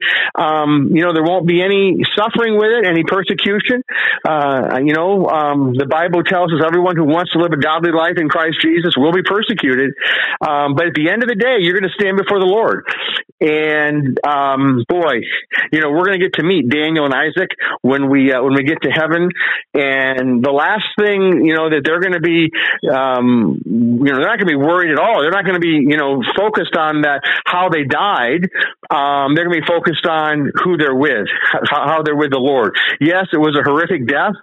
um, 0.77 0.95
you 0.95 1.03
know, 1.03 1.13
there 1.13 1.23
won't 1.23 1.47
be 1.47 1.61
any 1.61 1.97
suffering 2.15 2.57
with 2.57 2.71
it, 2.71 2.85
any 2.85 3.03
persecution. 3.03 3.83
Uh, 4.27 4.79
you 4.83 4.93
know, 4.93 5.27
um, 5.27 5.73
the 5.73 5.85
Bible 5.85 6.23
tells 6.23 6.53
us 6.53 6.61
everyone 6.65 6.95
who 6.95 7.05
wants 7.05 7.31
to 7.33 7.39
live 7.39 7.51
a 7.51 7.57
godly 7.57 7.91
life 7.91 8.17
in 8.17 8.29
Christ 8.29 8.57
Jesus 8.61 8.95
will 8.97 9.13
be 9.13 9.23
persecuted. 9.23 9.93
Um, 10.41 10.75
but 10.75 10.87
at 10.87 10.93
the 10.93 11.09
end 11.09 11.23
of 11.23 11.29
the 11.29 11.35
day, 11.35 11.57
you're 11.59 11.77
going 11.77 11.89
to 11.89 11.97
stand 11.97 12.17
before 12.17 12.39
the 12.39 12.49
Lord. 12.49 12.85
And, 13.39 14.17
um, 14.25 14.83
boy, 14.87 15.21
you 15.71 15.81
know, 15.81 15.91
we're 15.91 16.05
going 16.05 16.19
to 16.19 16.25
get 16.25 16.33
to 16.35 16.43
meet 16.43 16.69
Daniel 16.69 17.05
and 17.05 17.13
Isaac 17.13 17.49
when 17.81 18.09
we, 18.09 18.33
uh, 18.33 18.41
when 18.41 18.55
we 18.55 18.63
get 18.63 18.81
to 18.81 18.89
heaven. 18.89 19.29
And 19.73 20.43
the 20.43 20.51
last 20.51 20.87
thing, 20.97 21.45
you 21.45 21.53
know, 21.53 21.69
that 21.69 21.81
they're 21.83 22.01
going 22.01 22.17
to 22.17 22.23
be 22.23 22.49
um, 22.89 23.61
you 23.65 24.09
know, 24.11 24.17
they're 24.17 24.29
not 24.29 24.39
going 24.39 24.49
to 24.49 24.57
be 24.57 24.61
worried 24.61 24.91
at 24.91 24.99
all. 24.99 25.21
They're 25.21 25.31
not 25.31 25.45
going 25.45 25.59
to 25.59 25.63
be, 25.63 25.85
you 25.85 25.97
know, 25.97 26.21
focused 26.35 26.75
on 26.75 27.01
that 27.01 27.21
how 27.45 27.69
they 27.69 27.83
died. 27.83 28.49
They're 28.89 29.45
going 29.45 29.53
to 29.53 29.61
be 29.61 29.67
focused 29.67 30.05
on 30.05 30.51
who 30.67 30.75
they're 30.75 30.95
with, 30.95 31.27
how, 31.71 32.03
they're 32.03 32.19
with 32.19 32.31
the 32.31 32.43
Lord. 32.43 32.75
Yes, 32.99 33.31
it 33.31 33.39
was 33.39 33.55
a 33.55 33.63
horrific 33.63 34.03
death, 34.07 34.35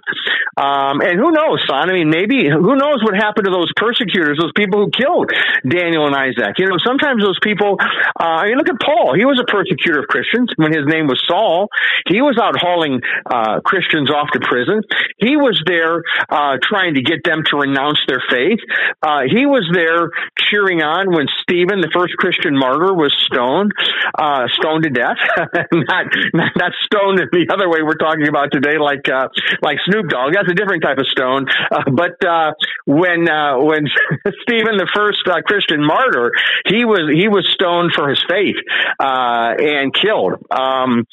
Um, 0.56 1.02
and 1.04 1.20
who 1.20 1.30
knows, 1.34 1.60
son? 1.68 1.90
I 1.90 1.92
mean, 1.92 2.08
maybe 2.08 2.48
who 2.48 2.74
knows 2.76 3.02
what 3.04 3.12
happened 3.14 3.44
to 3.44 3.52
those 3.52 3.68
persecutors, 3.76 4.38
those 4.40 4.54
people 4.56 4.80
who 4.80 4.90
killed 4.90 5.28
Daniel 5.66 6.06
and 6.06 6.14
Isaac? 6.16 6.56
You 6.58 6.70
know, 6.70 6.78
sometimes 6.80 7.22
those 7.22 7.38
people. 7.42 7.76
Uh, 8.16 8.46
I 8.46 8.46
mean, 8.48 8.56
look 8.56 8.70
at 8.70 8.80
Paul. 8.80 9.12
He 9.18 9.26
was 9.26 9.36
a 9.42 9.46
persecutor 9.50 10.00
of 10.00 10.06
Christians 10.08 10.54
when 10.56 10.72
his 10.72 10.86
name 10.86 11.06
was 11.06 11.20
Saul. 11.26 11.68
He 12.06 12.22
was 12.22 12.38
out 12.40 12.54
hauling 12.56 13.00
uh, 13.26 13.60
Christians 13.60 14.10
off 14.10 14.30
to 14.32 14.40
prison. 14.40 14.82
He 15.18 15.36
was 15.36 15.60
there 15.66 16.02
uh, 16.30 16.56
trying 16.62 16.94
to 16.94 17.02
get 17.02 17.24
them 17.24 17.42
to 17.50 17.56
renounce 17.58 17.98
their 18.06 18.22
faith. 18.30 18.60
Uh, 19.02 19.22
he 19.26 19.46
was 19.46 19.66
there 19.74 20.10
cheering 20.38 20.82
on 20.82 21.10
when 21.10 21.26
Stephen, 21.42 21.80
the 21.80 21.90
first 21.92 22.14
Christian 22.16 22.56
martyr, 22.56 22.94
was 22.94 23.12
stoned, 23.26 23.72
uh, 24.16 24.46
stoned 24.54 24.84
to 24.84 24.90
death. 24.90 25.18
not, 25.72 26.06
not, 26.34 26.52
not 26.56 26.72
stoned 26.84 27.20
in 27.20 27.28
the 27.32 27.52
other 27.52 27.68
way 27.68 27.82
we're 27.82 28.00
talking 28.00 28.28
about 28.28 28.52
today, 28.52 28.78
like 28.78 29.08
uh, 29.08 29.28
like 29.62 29.78
Snoop 29.86 30.08
Dogg. 30.08 30.34
That's 30.34 30.50
a 30.50 30.54
different 30.54 30.82
type 30.82 30.98
of 30.98 31.06
stone. 31.08 31.46
Uh, 31.70 31.90
but 31.90 32.16
uh, 32.24 32.52
when 32.86 33.28
uh, 33.28 33.58
when 33.58 33.86
Stephen, 34.42 34.76
the 34.76 34.90
first 34.94 35.26
uh, 35.26 35.42
Christian 35.42 35.84
martyr, 35.84 36.32
he 36.66 36.84
was 36.84 37.10
he 37.12 37.28
was 37.28 37.48
stoned 37.52 37.92
for 37.94 38.08
his 38.08 38.22
faith 38.28 38.56
uh, 38.98 39.54
and 39.58 39.94
killed. 39.94 40.34
Um, 40.50 41.06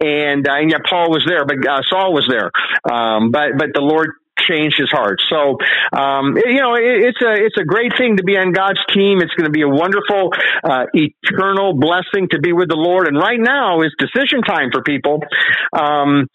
and, 0.00 0.46
uh, 0.46 0.54
and 0.54 0.70
yeah, 0.70 0.78
Paul 0.88 1.10
was 1.10 1.24
there, 1.26 1.44
but 1.44 1.56
uh, 1.66 1.82
Saul 1.90 2.12
was 2.12 2.26
there. 2.30 2.50
Um, 2.86 3.30
but 3.32 3.58
but 3.58 3.74
the 3.74 3.80
Lord 3.80 4.10
changed 4.38 4.76
his 4.78 4.90
heart. 4.90 5.20
So, 5.28 5.58
um, 5.96 6.36
you 6.36 6.60
know, 6.60 6.74
it, 6.74 7.12
it's 7.12 7.22
a 7.22 7.32
it's 7.32 7.58
a 7.58 7.64
great 7.64 7.92
thing 7.98 8.16
to 8.16 8.22
be 8.22 8.36
on 8.36 8.52
God's 8.52 8.80
team. 8.92 9.20
It's 9.20 9.34
going 9.34 9.46
to 9.46 9.54
be 9.54 9.62
a 9.62 9.68
wonderful, 9.68 10.30
uh, 10.64 10.86
eternal 10.92 11.74
blessing 11.74 12.28
to 12.30 12.38
be 12.38 12.52
with 12.52 12.68
the 12.68 12.76
Lord. 12.76 13.08
And 13.08 13.16
right 13.16 13.40
now 13.40 13.82
is 13.82 13.94
decision 13.98 14.42
time 14.42 14.70
for 14.72 14.82
people. 14.82 15.20
Um, 15.72 16.26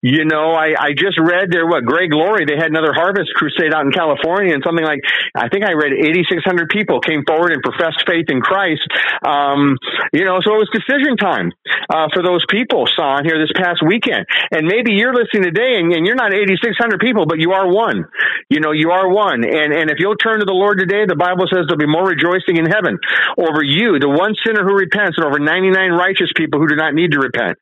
you 0.00 0.24
know, 0.24 0.54
I, 0.54 0.78
I 0.78 0.90
just 0.94 1.18
read 1.18 1.50
there 1.50 1.66
what 1.66 1.82
Greg 1.82 2.14
Laurie, 2.14 2.46
they 2.46 2.54
had 2.54 2.70
another 2.70 2.94
harvest 2.94 3.34
crusade 3.34 3.74
out 3.74 3.82
in 3.82 3.90
California 3.90 4.54
and 4.54 4.62
something 4.62 4.84
like, 4.84 5.02
I 5.34 5.50
think 5.50 5.66
I 5.66 5.74
read 5.74 5.90
8,600 5.90 6.70
people 6.70 7.00
came 7.00 7.26
forward 7.26 7.50
and 7.50 7.58
professed 7.62 8.06
faith 8.06 8.30
in 8.30 8.38
Christ. 8.38 8.86
Um, 9.26 9.74
you 10.14 10.22
know, 10.22 10.38
so 10.38 10.54
it 10.54 10.60
was 10.62 10.70
decision 10.70 11.18
time, 11.18 11.50
uh, 11.90 12.06
for 12.14 12.22
those 12.22 12.46
people, 12.46 12.86
Son, 12.94 13.26
here 13.26 13.42
this 13.42 13.50
past 13.58 13.82
weekend. 13.82 14.22
And 14.54 14.70
maybe 14.70 14.94
you're 14.94 15.14
listening 15.14 15.50
today 15.50 15.82
and, 15.82 15.90
and 15.90 16.06
you're 16.06 16.18
not 16.18 16.30
8,600 16.30 17.00
people, 17.02 17.26
but 17.26 17.42
you 17.42 17.50
are 17.50 17.66
one. 17.66 18.06
You 18.50 18.60
know, 18.60 18.70
you 18.70 18.94
are 18.94 19.10
one. 19.10 19.42
And, 19.42 19.74
and 19.74 19.90
if 19.90 19.98
you'll 19.98 20.20
turn 20.20 20.38
to 20.38 20.46
the 20.46 20.54
Lord 20.54 20.78
today, 20.78 21.10
the 21.10 21.18
Bible 21.18 21.50
says 21.50 21.66
there'll 21.66 21.80
be 21.80 21.90
more 21.90 22.06
rejoicing 22.06 22.54
in 22.54 22.70
heaven 22.70 23.02
over 23.34 23.66
you, 23.66 23.98
the 23.98 24.08
one 24.08 24.38
sinner 24.46 24.62
who 24.62 24.78
repents 24.78 25.18
and 25.18 25.26
over 25.26 25.42
99 25.42 25.74
righteous 25.90 26.30
people 26.38 26.60
who 26.62 26.68
do 26.68 26.76
not 26.76 26.94
need 26.94 27.12
to 27.12 27.18
repent. 27.18 27.58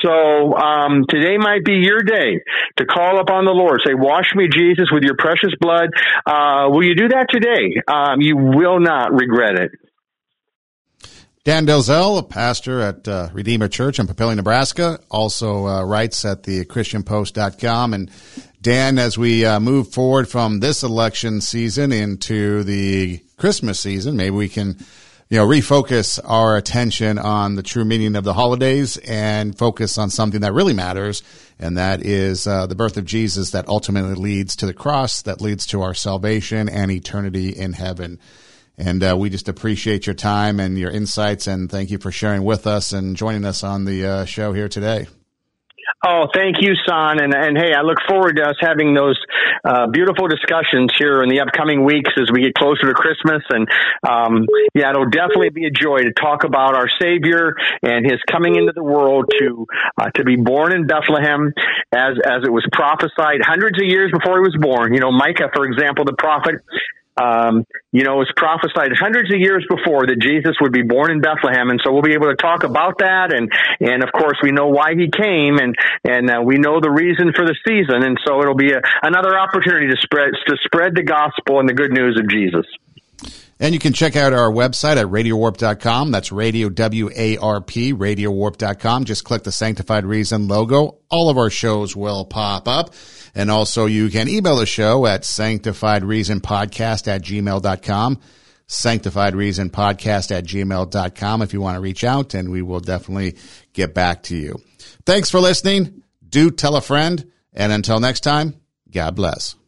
So, 0.00 0.56
um, 0.56 1.04
today 1.08 1.36
my 1.36 1.49
might 1.50 1.64
be 1.64 1.74
your 1.74 2.02
day 2.02 2.40
to 2.76 2.84
call 2.86 3.20
upon 3.20 3.44
the 3.44 3.50
Lord. 3.50 3.80
Say, 3.84 3.94
wash 3.94 4.26
me, 4.34 4.48
Jesus, 4.50 4.88
with 4.92 5.02
your 5.02 5.16
precious 5.18 5.50
blood. 5.60 5.88
Uh, 6.26 6.68
will 6.70 6.84
you 6.84 6.94
do 6.94 7.08
that 7.08 7.26
today? 7.28 7.80
Um, 7.88 8.20
you 8.20 8.36
will 8.36 8.78
not 8.78 9.12
regret 9.12 9.58
it. 9.58 9.70
Dan 11.42 11.66
Delzell, 11.66 12.18
a 12.18 12.22
pastor 12.22 12.80
at 12.80 13.08
uh, 13.08 13.30
Redeemer 13.32 13.66
Church 13.66 13.98
in 13.98 14.06
Papillion, 14.06 14.36
Nebraska, 14.36 15.00
also 15.10 15.66
uh, 15.66 15.84
writes 15.84 16.24
at 16.24 16.42
the 16.42 16.64
ChristianPost.com. 16.66 17.94
And 17.94 18.10
Dan, 18.60 18.98
as 18.98 19.16
we 19.16 19.44
uh, 19.44 19.58
move 19.58 19.88
forward 19.88 20.28
from 20.28 20.60
this 20.60 20.82
election 20.82 21.40
season 21.40 21.92
into 21.92 22.62
the 22.62 23.22
Christmas 23.38 23.80
season, 23.80 24.16
maybe 24.16 24.36
we 24.36 24.48
can 24.50 24.76
you 25.30 25.38
know, 25.38 25.46
refocus 25.46 26.18
our 26.24 26.56
attention 26.56 27.16
on 27.16 27.54
the 27.54 27.62
true 27.62 27.84
meaning 27.84 28.16
of 28.16 28.24
the 28.24 28.34
holidays 28.34 28.96
and 28.96 29.56
focus 29.56 29.96
on 29.96 30.10
something 30.10 30.40
that 30.40 30.52
really 30.52 30.72
matters. 30.72 31.22
And 31.60 31.78
that 31.78 32.04
is 32.04 32.48
uh, 32.48 32.66
the 32.66 32.74
birth 32.74 32.96
of 32.96 33.04
Jesus 33.04 33.52
that 33.52 33.68
ultimately 33.68 34.16
leads 34.16 34.56
to 34.56 34.66
the 34.66 34.74
cross, 34.74 35.22
that 35.22 35.40
leads 35.40 35.66
to 35.66 35.82
our 35.82 35.94
salvation 35.94 36.68
and 36.68 36.90
eternity 36.90 37.50
in 37.50 37.74
heaven. 37.74 38.18
And 38.76 39.04
uh, 39.04 39.16
we 39.16 39.30
just 39.30 39.48
appreciate 39.48 40.04
your 40.04 40.14
time 40.14 40.58
and 40.58 40.76
your 40.76 40.90
insights, 40.90 41.46
and 41.46 41.70
thank 41.70 41.90
you 41.90 41.98
for 41.98 42.10
sharing 42.10 42.42
with 42.42 42.66
us 42.66 42.92
and 42.92 43.16
joining 43.16 43.44
us 43.44 43.62
on 43.62 43.84
the 43.84 44.04
uh, 44.06 44.24
show 44.24 44.52
here 44.52 44.68
today. 44.68 45.06
Oh, 46.02 46.28
thank 46.32 46.62
you, 46.62 46.72
Son. 46.88 47.20
And, 47.20 47.34
and 47.34 47.58
hey, 47.58 47.74
I 47.74 47.82
look 47.82 47.98
forward 48.08 48.36
to 48.36 48.44
us 48.48 48.56
having 48.58 48.94
those 48.94 49.20
uh, 49.62 49.86
beautiful 49.88 50.28
discussions 50.28 50.92
here 50.98 51.22
in 51.22 51.28
the 51.28 51.40
upcoming 51.40 51.84
weeks 51.84 52.10
as 52.16 52.30
we 52.32 52.40
get 52.40 52.54
closer 52.54 52.86
to 52.86 52.94
Christmas. 52.94 53.42
And 53.50 53.68
um, 54.08 54.46
yeah, 54.74 54.90
it'll 54.90 55.10
definitely 55.10 55.50
be 55.50 55.66
a 55.66 55.70
joy 55.70 55.98
to 55.98 56.12
talk 56.12 56.44
about 56.44 56.74
our 56.74 56.88
Savior 57.00 57.54
and 57.82 58.06
His 58.06 58.18
coming 58.30 58.56
into 58.56 58.72
the 58.72 58.82
world 58.82 59.30
to 59.40 59.66
uh, 59.98 60.08
to 60.14 60.24
be 60.24 60.36
born 60.36 60.72
in 60.72 60.86
Bethlehem, 60.86 61.52
as 61.92 62.16
as 62.24 62.44
it 62.44 62.52
was 62.52 62.64
prophesied 62.72 63.42
hundreds 63.44 63.78
of 63.78 63.86
years 63.86 64.10
before 64.10 64.38
He 64.38 64.42
was 64.42 64.56
born. 64.58 64.94
You 64.94 65.00
know, 65.00 65.12
Micah, 65.12 65.50
for 65.54 65.66
example, 65.66 66.06
the 66.06 66.16
prophet 66.16 66.64
um, 67.20 67.66
you 67.92 68.04
know, 68.04 68.16
it 68.16 68.24
was 68.24 68.32
prophesied 68.36 68.92
hundreds 68.96 69.32
of 69.32 69.38
years 69.38 69.66
before 69.68 70.06
that 70.06 70.18
Jesus 70.20 70.56
would 70.60 70.72
be 70.72 70.82
born 70.82 71.10
in 71.10 71.20
Bethlehem, 71.20 71.68
and 71.68 71.80
so 71.84 71.92
we'll 71.92 72.06
be 72.06 72.14
able 72.14 72.32
to 72.32 72.36
talk 72.36 72.64
about 72.64 72.98
that, 72.98 73.34
and 73.34 73.52
and 73.80 74.02
of 74.02 74.10
course 74.12 74.38
we 74.42 74.52
know 74.52 74.68
why 74.68 74.96
he 74.96 75.10
came, 75.10 75.58
and 75.58 75.76
and 76.04 76.30
uh, 76.30 76.40
we 76.40 76.56
know 76.56 76.80
the 76.80 76.90
reason 76.90 77.32
for 77.36 77.44
the 77.44 77.56
season, 77.66 78.02
and 78.02 78.16
so 78.24 78.40
it'll 78.40 78.56
be 78.56 78.72
a, 78.72 78.80
another 79.02 79.36
opportunity 79.36 79.88
to 79.88 79.96
spread 80.00 80.32
to 80.46 80.56
spread 80.64 80.94
the 80.94 81.04
gospel 81.04 81.60
and 81.60 81.68
the 81.68 81.74
good 81.74 81.92
news 81.92 82.16
of 82.18 82.28
Jesus. 82.30 82.64
And 83.60 83.74
you 83.74 83.78
can 83.78 83.92
check 83.92 84.16
out 84.16 84.32
our 84.32 84.50
website 84.50 84.96
at 84.96 85.06
radiowarp.com. 85.06 86.12
That's 86.12 86.32
radio 86.32 86.70
W-A-R-P, 86.70 87.92
radiowarp.com. 87.92 89.04
Just 89.04 89.24
click 89.24 89.42
the 89.42 89.52
Sanctified 89.52 90.06
Reason 90.06 90.48
logo. 90.48 90.96
All 91.10 91.28
of 91.28 91.36
our 91.36 91.50
shows 91.50 91.94
will 91.94 92.24
pop 92.24 92.66
up. 92.66 92.94
And 93.34 93.50
also 93.50 93.86
you 93.86 94.10
can 94.10 94.28
email 94.28 94.56
the 94.56 94.66
show 94.66 95.06
at 95.06 95.22
sanctifiedreasonpodcast 95.22 97.08
at 97.08 97.22
gmail.com. 97.22 98.20
Sanctified 98.66 99.34
Podcast 99.34 100.30
at 100.30 100.44
gmail.com 100.44 101.42
if 101.42 101.52
you 101.52 101.60
want 101.60 101.74
to 101.74 101.80
reach 101.80 102.04
out 102.04 102.34
and 102.34 102.50
we 102.50 102.62
will 102.62 102.78
definitely 102.78 103.36
get 103.72 103.94
back 103.94 104.22
to 104.24 104.36
you. 104.36 104.60
Thanks 105.04 105.28
for 105.28 105.40
listening. 105.40 106.04
Do 106.28 106.52
tell 106.52 106.76
a 106.76 106.80
friend. 106.80 107.30
And 107.52 107.72
until 107.72 107.98
next 107.98 108.20
time, 108.20 108.54
God 108.88 109.16
bless. 109.16 109.59